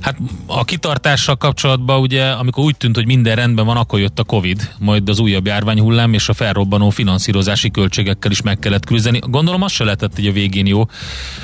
Hát 0.06 0.18
a 0.46 0.64
kitartással 0.64 1.36
kapcsolatban 1.36 2.00
ugye, 2.00 2.30
amikor 2.30 2.64
úgy 2.64 2.78
tűnt, 2.78 2.96
hogy 2.96 3.06
minden 3.06 3.36
rendben 3.36 3.66
van, 3.66 3.78
akkor 3.78 4.00
jött 4.00 4.20
a 4.20 4.24
Covid, 4.24 4.74
majd 4.80 5.10
az 5.10 5.20
újabb 5.20 5.46
járványhullám 5.46 6.14
és 6.14 6.30
a 6.30 6.34
felrobbanó 6.34 6.90
finanszírozási 6.90 7.72
költségekkel 7.72 8.32
is 8.32 8.42
meg 8.42 8.60
kellett 8.60 8.86
küzdeni. 8.86 9.20
Gondolom 9.28 9.62
az 9.62 9.72
se 9.72 9.84
lehetett 9.84 10.18
egy 10.18 10.28
a 10.28 10.32
végén 10.32 10.66
jó, 10.66 10.88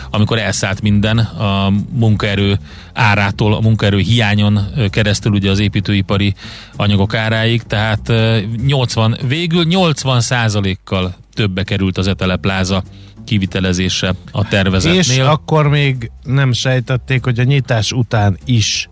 amikor 0.09 0.37
elszállt 0.37 0.81
minden 0.81 1.17
a 1.17 1.71
munkaerő 1.91 2.59
árától, 2.93 3.53
a 3.53 3.59
munkaerő 3.59 3.97
hiányon 3.97 4.59
keresztül 4.89 5.31
ugye 5.31 5.49
az 5.49 5.59
építőipari 5.59 6.33
anyagok 6.75 7.13
áráig, 7.13 7.63
tehát 7.63 8.11
80, 8.65 9.17
végül 9.27 9.63
80 9.63 10.21
százalékkal 10.21 11.15
többe 11.33 11.63
került 11.63 11.97
az 11.97 12.07
Etele 12.07 12.35
Pláza 12.35 12.83
kivitelezése 13.25 14.13
a 14.31 14.47
tervezetnél. 14.47 14.99
És 14.99 15.17
akkor 15.17 15.67
még 15.67 16.11
nem 16.23 16.51
sejtették, 16.51 17.23
hogy 17.23 17.39
a 17.39 17.43
nyitás 17.43 17.91
után 17.91 18.37
is 18.45 18.89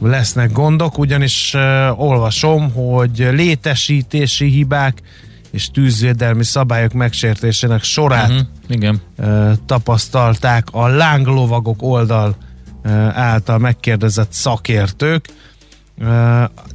lesznek 0.00 0.52
gondok, 0.52 0.98
ugyanis 0.98 1.54
uh, 1.54 2.00
olvasom, 2.00 2.72
hogy 2.72 3.28
létesítési 3.32 4.46
hibák 4.46 5.02
és 5.50 5.68
tűzvédelmi 5.70 6.44
szabályok 6.44 6.92
megsértésének 6.92 7.82
sorát 7.82 8.30
uh-huh, 8.30 8.46
igen. 8.68 9.00
Uh, 9.18 9.52
tapasztalták 9.66 10.66
a 10.70 10.86
lánglovagok 10.86 11.82
oldal 11.82 12.36
uh, 12.84 13.18
által 13.18 13.58
megkérdezett 13.58 14.32
szakértők 14.32 15.28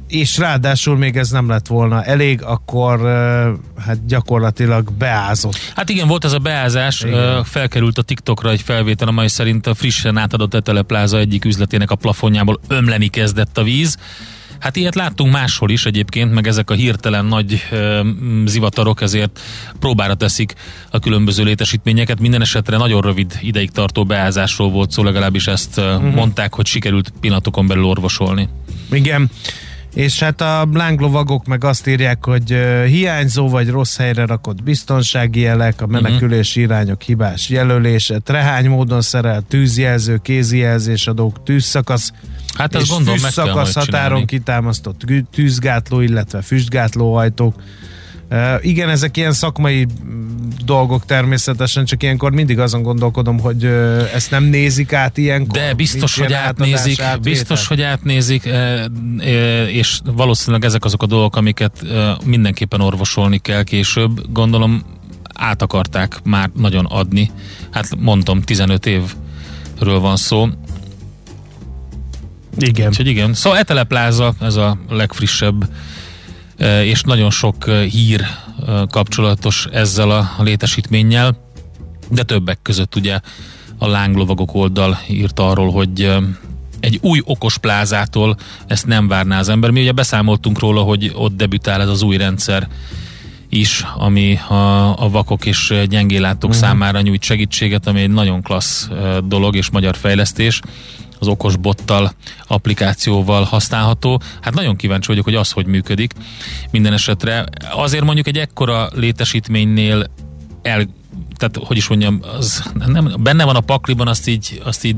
és 0.08 0.38
ráadásul 0.38 0.96
még 0.96 1.16
ez 1.16 1.30
nem 1.30 1.48
lett 1.48 1.66
volna 1.66 2.04
elég, 2.04 2.42
akkor 2.42 3.00
hát 3.86 4.06
gyakorlatilag 4.06 4.92
beázott. 4.92 5.56
Hát 5.74 5.88
igen, 5.88 6.08
volt 6.08 6.24
ez 6.24 6.32
a 6.32 6.38
beázás, 6.38 7.02
igen. 7.02 7.44
felkerült 7.44 7.98
a 7.98 8.02
TikTokra 8.02 8.50
egy 8.50 8.62
felvétel, 8.62 9.08
amely 9.08 9.26
szerint 9.26 9.66
a 9.66 9.74
frissen 9.74 10.16
átadott 10.16 10.54
Etele 10.54 10.82
Pláza 10.82 11.18
egyik 11.18 11.44
üzletének 11.44 11.90
a 11.90 11.94
plafonjából 11.94 12.60
ömleni 12.68 13.08
kezdett 13.08 13.58
a 13.58 13.62
víz. 13.62 13.96
Hát 14.58 14.76
ilyet 14.76 14.94
láttunk 14.94 15.32
máshol 15.32 15.70
is 15.70 15.86
egyébként, 15.86 16.32
meg 16.32 16.46
ezek 16.46 16.70
a 16.70 16.74
hirtelen 16.74 17.24
nagy 17.24 17.62
ö, 17.70 18.08
zivatarok 18.44 19.00
ezért 19.00 19.40
próbára 19.78 20.14
teszik 20.14 20.54
a 20.90 20.98
különböző 20.98 21.44
létesítményeket. 21.44 22.20
Minden 22.20 22.40
esetre 22.40 22.76
nagyon 22.76 23.00
rövid 23.00 23.38
ideig 23.40 23.70
tartó 23.70 24.04
beázásról 24.04 24.70
volt 24.70 24.90
szó, 24.90 25.02
legalábbis 25.02 25.46
ezt 25.46 25.78
uh-huh. 25.78 26.14
mondták, 26.14 26.54
hogy 26.54 26.66
sikerült 26.66 27.12
pillanatokon 27.20 27.66
belül 27.66 27.84
orvosolni. 27.84 28.48
Igen. 28.90 29.30
És 29.98 30.20
hát 30.20 30.40
a 30.40 30.68
lánglovagok 30.72 31.46
meg 31.46 31.64
azt 31.64 31.86
írják, 31.86 32.24
hogy 32.24 32.56
hiányzó 32.86 33.48
vagy 33.48 33.68
rossz 33.68 33.96
helyre 33.96 34.26
rakott 34.26 34.62
biztonsági 34.62 35.40
jelek, 35.40 35.80
a 35.80 35.86
mhm. 35.86 35.92
menekülési 35.92 36.60
irányok 36.60 37.02
hibás 37.02 37.48
jelölése, 37.48 38.18
trehány 38.18 38.68
módon 38.68 39.00
szerelt 39.00 39.44
tűzjelző, 39.44 40.18
kézijelzésadók, 40.22 41.42
tűzszakasz, 41.42 42.12
hát 42.54 42.74
és 42.74 42.88
gondolom, 42.88 43.20
tűzszakasz 43.20 43.74
határon 43.74 44.24
kitámasztott 44.24 45.04
tűzgátló, 45.32 46.00
illetve 46.00 46.42
füstgátló 46.42 47.14
ajtók, 47.14 47.54
Uh, 48.30 48.66
igen, 48.66 48.88
ezek 48.88 49.16
ilyen 49.16 49.32
szakmai 49.32 49.86
mm, 50.04 50.48
dolgok 50.64 51.04
természetesen, 51.04 51.84
csak 51.84 52.02
ilyenkor 52.02 52.32
mindig 52.32 52.58
azon 52.58 52.82
gondolkodom, 52.82 53.38
hogy 53.40 53.64
uh, 53.64 54.10
ezt 54.14 54.30
nem 54.30 54.44
nézik 54.44 54.92
át 54.92 55.16
ilyenkor. 55.16 55.58
De 55.58 55.74
biztos, 55.74 56.18
hogy 56.18 56.32
átnézik, 56.32 57.00
átadás, 57.00 57.20
biztos, 57.22 57.60
átvétel. 57.60 57.66
hogy 57.68 57.82
átnézik, 57.82 58.48
és 59.72 60.00
valószínűleg 60.04 60.64
ezek 60.64 60.84
azok 60.84 61.02
a 61.02 61.06
dolgok, 61.06 61.36
amiket 61.36 61.84
mindenképpen 62.24 62.80
orvosolni 62.80 63.38
kell 63.38 63.62
később. 63.62 64.32
Gondolom 64.32 64.82
át 65.34 65.62
akarták 65.62 66.20
már 66.24 66.50
nagyon 66.56 66.84
adni. 66.84 67.30
Hát 67.70 67.96
mondtam, 67.98 68.42
15 68.42 68.86
évről 68.86 70.00
van 70.00 70.16
szó. 70.16 70.48
Igen. 72.58 72.88
Úgyhogy 72.88 73.06
igen. 73.06 73.34
Szóval 73.34 73.58
Etele 73.58 73.84
Plaza, 73.84 74.34
ez 74.40 74.54
a 74.54 74.78
legfrissebb 74.88 75.68
és 76.66 77.02
nagyon 77.02 77.30
sok 77.30 77.68
eh, 77.68 77.84
hír 77.84 78.20
eh, 78.20 78.82
kapcsolatos 78.90 79.66
ezzel 79.72 80.10
a 80.10 80.34
létesítménnyel, 80.38 81.36
de 82.10 82.22
többek 82.22 82.58
között 82.62 82.96
ugye 82.96 83.20
a 83.78 83.86
lánglovagok 83.86 84.54
oldal 84.54 84.98
írt 85.08 85.38
arról, 85.38 85.70
hogy 85.70 86.02
eh, 86.02 86.16
egy 86.80 86.98
új 87.02 87.20
okos 87.24 87.58
plázától 87.58 88.36
ezt 88.66 88.86
nem 88.86 89.08
várná 89.08 89.38
az 89.38 89.48
ember. 89.48 89.70
Mi 89.70 89.80
ugye 89.80 89.92
beszámoltunk 89.92 90.58
róla, 90.58 90.82
hogy 90.82 91.12
ott 91.14 91.36
debütál 91.36 91.80
ez 91.80 91.88
az 91.88 92.02
új 92.02 92.16
rendszer 92.16 92.68
is, 93.48 93.84
ami 93.96 94.38
a, 94.48 95.02
a 95.02 95.08
vakok 95.10 95.46
és 95.46 95.74
gyengélátók 95.88 96.50
uh-huh. 96.50 96.66
számára 96.66 97.00
nyújt 97.00 97.22
segítséget, 97.22 97.86
ami 97.86 98.00
egy 98.00 98.10
nagyon 98.10 98.42
klassz 98.42 98.88
eh, 98.90 99.16
dolog 99.18 99.56
és 99.56 99.70
magyar 99.70 99.96
fejlesztés 99.96 100.60
az 101.18 101.28
okos 101.28 101.56
bottal, 101.56 102.12
applikációval 102.46 103.42
használható. 103.42 104.20
Hát 104.40 104.54
nagyon 104.54 104.76
kíváncsi 104.76 105.08
vagyok, 105.08 105.24
hogy 105.24 105.34
az 105.34 105.50
hogy 105.50 105.66
működik. 105.66 106.12
Minden 106.70 106.92
esetre 106.92 107.44
azért 107.70 108.04
mondjuk 108.04 108.26
egy 108.26 108.38
ekkora 108.38 108.88
létesítménynél 108.94 110.10
el, 110.62 110.86
tehát 111.36 111.56
hogy 111.66 111.76
is 111.76 111.88
mondjam, 111.88 112.20
az 112.36 112.72
nem, 112.86 113.14
benne 113.18 113.44
van 113.44 113.56
a 113.56 113.60
pakliban, 113.60 114.08
azt 114.08 114.28
így, 114.28 114.62
azt 114.64 114.84
így 114.84 114.96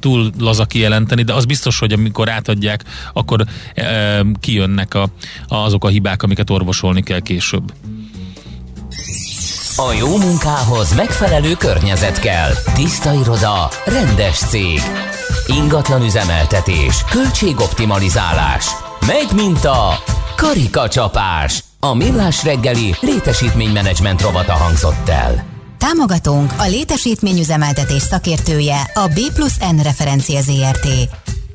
túl 0.00 0.30
laza 0.38 0.64
kijelenteni, 0.64 1.22
de 1.22 1.32
az 1.32 1.44
biztos, 1.44 1.78
hogy 1.78 1.92
amikor 1.92 2.28
átadják, 2.28 2.84
akkor 3.12 3.46
e, 3.74 4.22
kijönnek 4.40 4.94
a, 4.94 5.08
azok 5.48 5.84
a 5.84 5.88
hibák, 5.88 6.22
amiket 6.22 6.50
orvosolni 6.50 7.02
kell 7.02 7.20
később. 7.20 7.72
A 9.76 9.92
jó 9.92 10.16
munkához 10.16 10.94
megfelelő 10.94 11.54
környezet 11.54 12.18
kell. 12.18 12.50
Tiszta 12.74 13.12
iroda, 13.12 13.68
rendes 13.84 14.38
cég. 14.38 14.80
Ingatlan 15.46 16.02
üzemeltetés, 16.02 17.04
költségoptimalizálás. 17.10 18.66
Megy 19.06 19.28
mint 19.34 19.64
a 19.64 20.02
karikacsapás. 20.36 21.64
A 21.80 21.94
millás 21.94 22.44
reggeli 22.44 22.94
létesítménymenedzsment 23.00 24.20
rovata 24.20 24.52
hangzott 24.52 25.08
el. 25.08 25.44
Támogatónk 25.78 26.52
a 26.58 26.66
létesítményüzemeltetés 26.66 28.02
szakértője 28.02 28.90
a 28.94 29.06
B 29.06 29.32
plusz 29.34 29.58
N 29.58 29.82
referencia 29.82 30.40
ZRT. 30.40 30.88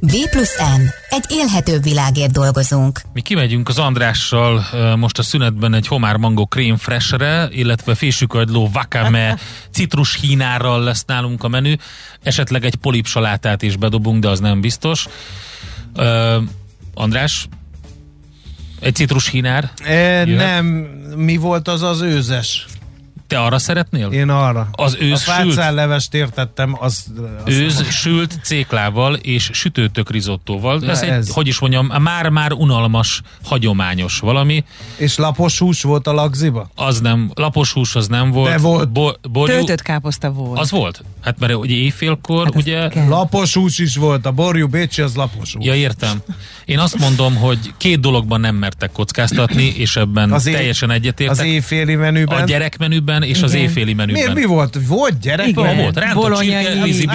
B 0.02 0.30
plusz 0.30 0.58
N. 0.58 0.82
Egy 1.10 1.26
élhetőbb 1.30 1.84
világért 1.84 2.32
dolgozunk. 2.32 3.02
Mi 3.14 3.22
kimegyünk 3.22 3.70
az 3.70 3.78
Andrással 3.78 4.66
most 4.96 5.20
a 5.20 5.24
szünetben 5.24 5.74
egy 5.74 5.88
homár 5.88 6.18
mango 6.18 6.48
crème 6.56 6.78
freshre, 6.78 7.48
illetve 7.52 7.96
fésükagyló 7.96 8.70
wakame 8.74 9.38
citrus 9.76 10.20
hínárral 10.22 10.84
lesz 10.84 11.04
nálunk 11.06 11.44
a 11.44 11.48
menü. 11.48 11.74
Esetleg 12.24 12.66
egy 12.66 12.76
polipsalátát 12.76 13.62
is 13.62 13.76
bedobunk, 13.76 14.22
de 14.22 14.30
az 14.30 14.40
nem 14.40 14.62
biztos. 14.62 15.08
Ö, 15.96 16.38
András, 16.94 17.48
egy 18.80 18.96
citrus 18.96 19.30
hínár? 19.30 19.72
E, 19.84 20.26
nem, 20.26 20.66
mi 21.16 21.38
volt 21.38 21.68
az 21.68 21.82
az 21.82 22.02
őzes? 22.02 22.66
Te 23.28 23.40
arra 23.40 23.58
szeretnél? 23.60 24.12
Én 24.12 24.30
arra. 24.30 24.68
Az 24.72 24.98
ősz 25.00 25.28
a 25.28 25.32
sült? 25.34 25.54
fácálevest 25.54 26.14
értettem, 26.14 26.76
az... 26.80 27.06
az 27.46 27.54
Őz 27.54 27.90
sült 27.90 28.40
céklával 28.44 29.14
és 29.16 29.50
sütőtök 29.54 30.10
rizottóval. 30.10 30.80
Ja, 30.84 30.90
ez, 30.90 31.02
egy, 31.02 31.10
ez. 31.10 31.30
hogy 31.34 31.48
is 31.48 31.60
mondjam, 31.60 31.86
már-már 32.02 32.52
unalmas, 32.52 33.22
hagyományos 33.44 34.20
valami. 34.20 34.64
És 34.96 35.18
lapos 35.18 35.60
hús 35.60 35.82
volt 35.82 36.08
a 36.08 36.14
lagziba? 36.14 36.70
Az 36.76 37.00
nem, 37.00 37.32
lapos 37.34 37.72
hús 37.72 37.96
az 37.96 38.08
nem 38.08 38.32
volt. 38.32 38.50
De 38.50 38.58
volt. 38.58 38.92
Bo- 38.92 39.30
borjú, 39.30 39.56
Töltött 39.56 39.82
káposzta 39.82 40.32
volt. 40.32 40.60
az 40.60 40.72
volt? 40.72 41.04
Hát 41.28 41.40
mert 41.40 41.56
ugye 41.56 41.76
éjfélkor, 41.76 42.46
Hát 42.46 42.56
az 42.56 42.62
ugye... 42.62 42.88
kell. 42.88 43.08
Lapos 43.08 43.54
hús 43.54 43.80
is 43.80 43.96
volt, 43.96 44.26
a 44.26 44.32
borjú 44.32 44.68
bécsi 44.68 45.02
az 45.02 45.16
lapos 45.16 45.54
hús. 45.54 45.66
Ja, 45.66 45.76
értem. 45.76 46.22
Én 46.66 46.80
azt 46.80 47.00
mondom, 47.00 47.36
hogy 47.36 47.60
két 47.78 48.00
dologban 48.00 48.40
nem 48.40 48.56
mertek 48.56 48.92
kockáztatni, 48.92 49.64
és 49.78 49.96
ebben 49.96 50.32
Az 50.32 50.46
é- 50.46 50.54
teljesen 50.54 50.90
Az 50.90 50.96
egyetértek. 50.96 51.46
éjféli 51.46 51.96
menüben. 51.96 52.42
A 52.42 52.46
gyerekmenüben 52.46 53.24
és 53.24 53.42
az 53.42 53.54
Igen. 53.54 53.66
éjféli 53.66 53.94
menüben. 53.94 54.22
Miért 54.22 54.34
mi 54.36 54.46
volt? 54.46 54.78
Volt 54.88 55.20
gyerek? 55.20 55.48
Igen. 55.48 55.78
Volt, 55.78 55.98
rántott 55.98 56.40
csirke, 56.40 56.84
vízi 56.84 57.08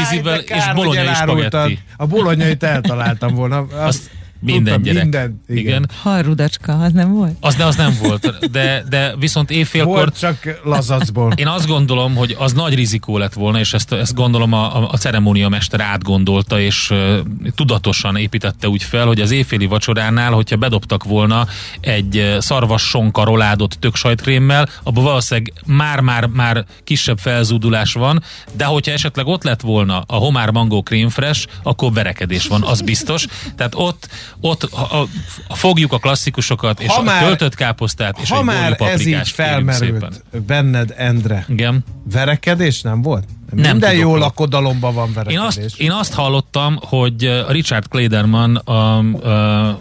és 0.46 0.64
bolonyai 0.74 1.14
spagetti. 1.14 1.78
A 1.96 2.06
bolonyait 2.06 2.62
eltaláltam 2.62 3.34
volna. 3.34 3.58
Azt 3.58 3.70
Azt 3.80 4.10
minden 4.42 4.74
tudtam, 4.74 4.82
gyerek. 4.82 5.02
Minden, 5.02 5.40
igen. 5.48 5.64
igen. 5.64 5.90
Halrudacska, 6.02 6.72
az 6.72 6.92
nem 6.92 7.12
volt? 7.12 7.36
Az, 7.40 7.54
de 7.54 7.64
az 7.64 7.76
nem 7.76 7.96
volt. 8.02 8.50
De, 8.50 8.84
de 8.88 9.14
viszont 9.18 9.50
éjfélkor 9.50 9.94
Volt 9.94 10.18
csak 10.18 10.60
lazacból. 10.64 11.32
Én 11.36 11.46
azt 11.46 11.66
gondolom, 11.66 12.14
hogy 12.14 12.36
az 12.38 12.52
nagy 12.52 12.74
rizikó 12.74 13.18
lett 13.18 13.32
volna, 13.32 13.58
és 13.58 13.72
ezt, 13.72 13.92
ezt 13.92 14.14
gondolom 14.14 14.52
a, 14.52 14.76
a, 14.76 14.88
a 14.90 14.96
ceremóniamester 14.96 15.80
átgondolta, 15.80 16.60
és 16.60 16.90
uh, 16.90 17.18
tudatosan 17.54 18.16
építette 18.16 18.68
úgy 18.68 18.82
fel, 18.82 19.06
hogy 19.06 19.20
az 19.20 19.30
éjféli 19.30 19.66
vacsoránál, 19.66 20.32
hogyha 20.32 20.56
bedobtak 20.56 21.04
volna 21.04 21.46
egy 21.80 22.36
szarvas 22.38 22.82
sonka 22.82 23.24
roládot 23.24 23.76
tök 23.78 23.96
sajtkrémmel, 23.96 24.68
abban 24.82 25.04
valószínűleg 25.04 25.52
már-már 25.66 26.26
már 26.26 26.64
kisebb 26.84 27.18
felzúdulás 27.18 27.92
van, 27.92 28.22
de 28.56 28.64
hogyha 28.64 28.92
esetleg 28.92 29.26
ott 29.26 29.42
lett 29.42 29.60
volna 29.60 30.04
a 30.06 30.14
homár 30.14 30.50
mango 30.50 30.82
cream 30.82 31.08
fresh, 31.08 31.46
akkor 31.62 31.92
verekedés 31.92 32.46
van, 32.46 32.62
az 32.62 32.80
biztos. 32.80 33.26
Tehát 33.56 33.74
ott, 33.74 34.08
ott 34.40 34.68
ha, 34.70 35.08
ha, 35.48 35.54
fogjuk 35.54 35.92
a 35.92 35.98
klasszikusokat, 35.98 36.80
és 36.80 36.86
Ha 36.88 37.00
a 37.00 37.02
már- 37.02 37.24
töltött 37.24 37.54
káposztát, 37.54 38.18
és 38.20 38.30
Ha 38.30 38.38
egy 38.38 38.44
már 38.44 38.76
ez 38.80 39.06
így 39.06 39.28
felmerült 39.28 40.24
benned, 40.46 40.94
Endre, 40.96 41.44
Igen. 41.48 41.84
verekedés 42.12 42.80
nem 42.80 43.02
volt? 43.02 43.24
Nem 43.50 43.70
Minden 43.70 43.90
tudok 43.90 43.96
jó 43.96 44.16
lakodalomban 44.16 44.94
van 44.94 45.06
Én 45.06 45.12
verekedés. 45.14 45.46
azt, 45.46 45.78
én 45.80 45.90
azt 45.90 46.12
hallottam, 46.14 46.78
hogy 46.82 47.24
a 47.24 47.52
Richard 47.52 47.88
Klederman 47.88 48.56
a, 48.56 48.98
a, 48.98 49.80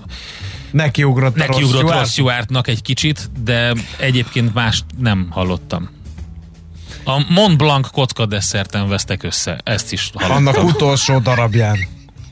Nekiugrott 0.71 1.35
a 1.35 1.37
nekiugrott 1.37 1.81
Ross 1.81 1.81
Ross 1.81 1.91
Stewart. 1.91 2.09
Stewartnak 2.09 2.67
egy 2.67 2.81
kicsit, 2.81 3.29
de 3.43 3.73
egyébként 3.99 4.53
mást 4.53 4.83
nem 4.97 5.27
hallottam. 5.29 5.89
A 7.05 7.25
Mont 7.29 7.57
Blanc 7.57 7.89
kocka 7.89 8.25
desszerten 8.25 8.87
vesztek 8.87 9.23
össze. 9.23 9.59
Ezt 9.63 9.91
is 9.91 10.11
hallottam. 10.13 10.47
Annak 10.47 10.63
utolsó 10.63 11.19
darabján. 11.19 11.77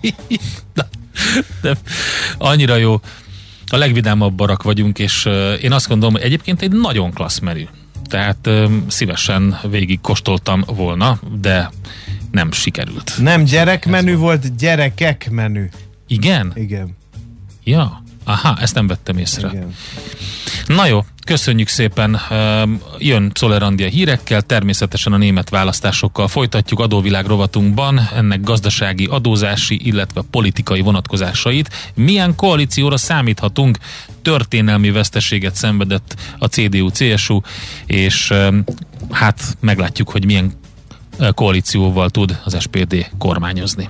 de 1.62 1.78
annyira 2.38 2.76
jó. 2.76 3.02
A 3.72 3.78
legvidámabb 3.78 4.34
barak 4.34 4.64
vagyunk, 4.64 5.00
és 5.00 5.30
én 5.62 5.72
azt 5.72 5.88
gondolom, 5.88 6.14
hogy 6.14 6.24
egyébként 6.24 6.62
egy 6.62 6.72
nagyon 6.72 7.14
klassz 7.14 7.40
menü. 7.40 7.64
Tehát 8.04 8.50
szívesen 8.88 9.60
végig 9.70 10.02
kóstoltam 10.02 10.64
volna, 10.68 11.20
de 11.42 11.72
nem 12.32 12.52
sikerült. 12.52 13.14
Nem 13.22 13.44
gyerekmenü 13.44 14.16
volt, 14.16 14.56
gyerekek 14.58 15.30
menü. 15.32 15.66
Igen? 16.08 16.52
Igen. 16.56 16.98
Ja. 17.64 18.04
Aha, 18.30 18.58
ezt 18.60 18.76
nem 18.76 18.88
vettem 18.88 19.18
észre. 19.18 19.50
Igen. 19.50 19.76
Na 20.68 20.86
jó, 20.86 21.06
köszönjük 21.26 21.68
szépen. 21.68 22.20
Jön 22.98 23.32
Czolerandia 23.34 23.88
hírekkel, 23.88 24.42
természetesen 24.42 25.14
a 25.14 25.18
német 25.18 25.50
választásokkal 25.50 26.28
folytatjuk 26.28 26.80
adóvilág 26.80 27.26
rovatunkban 27.26 28.10
ennek 28.16 28.42
gazdasági, 28.42 29.06
adózási, 29.06 29.80
illetve 29.84 30.22
politikai 30.32 30.82
vonatkozásait. 30.82 31.70
Milyen 31.96 32.36
koalícióra 32.36 32.98
számíthatunk? 32.98 33.78
Történelmi 34.22 34.92
veszteséget 34.92 35.56
szenvedett 35.56 36.16
a 36.40 36.46
CDU-CSU, 36.46 37.40
és 37.86 38.34
hát 39.12 39.58
meglátjuk, 39.60 40.10
hogy 40.10 40.26
milyen 40.26 40.54
koalícióval 41.34 42.10
tud 42.10 42.40
az 42.44 42.58
SPD 42.60 43.10
kormányozni. 43.18 43.90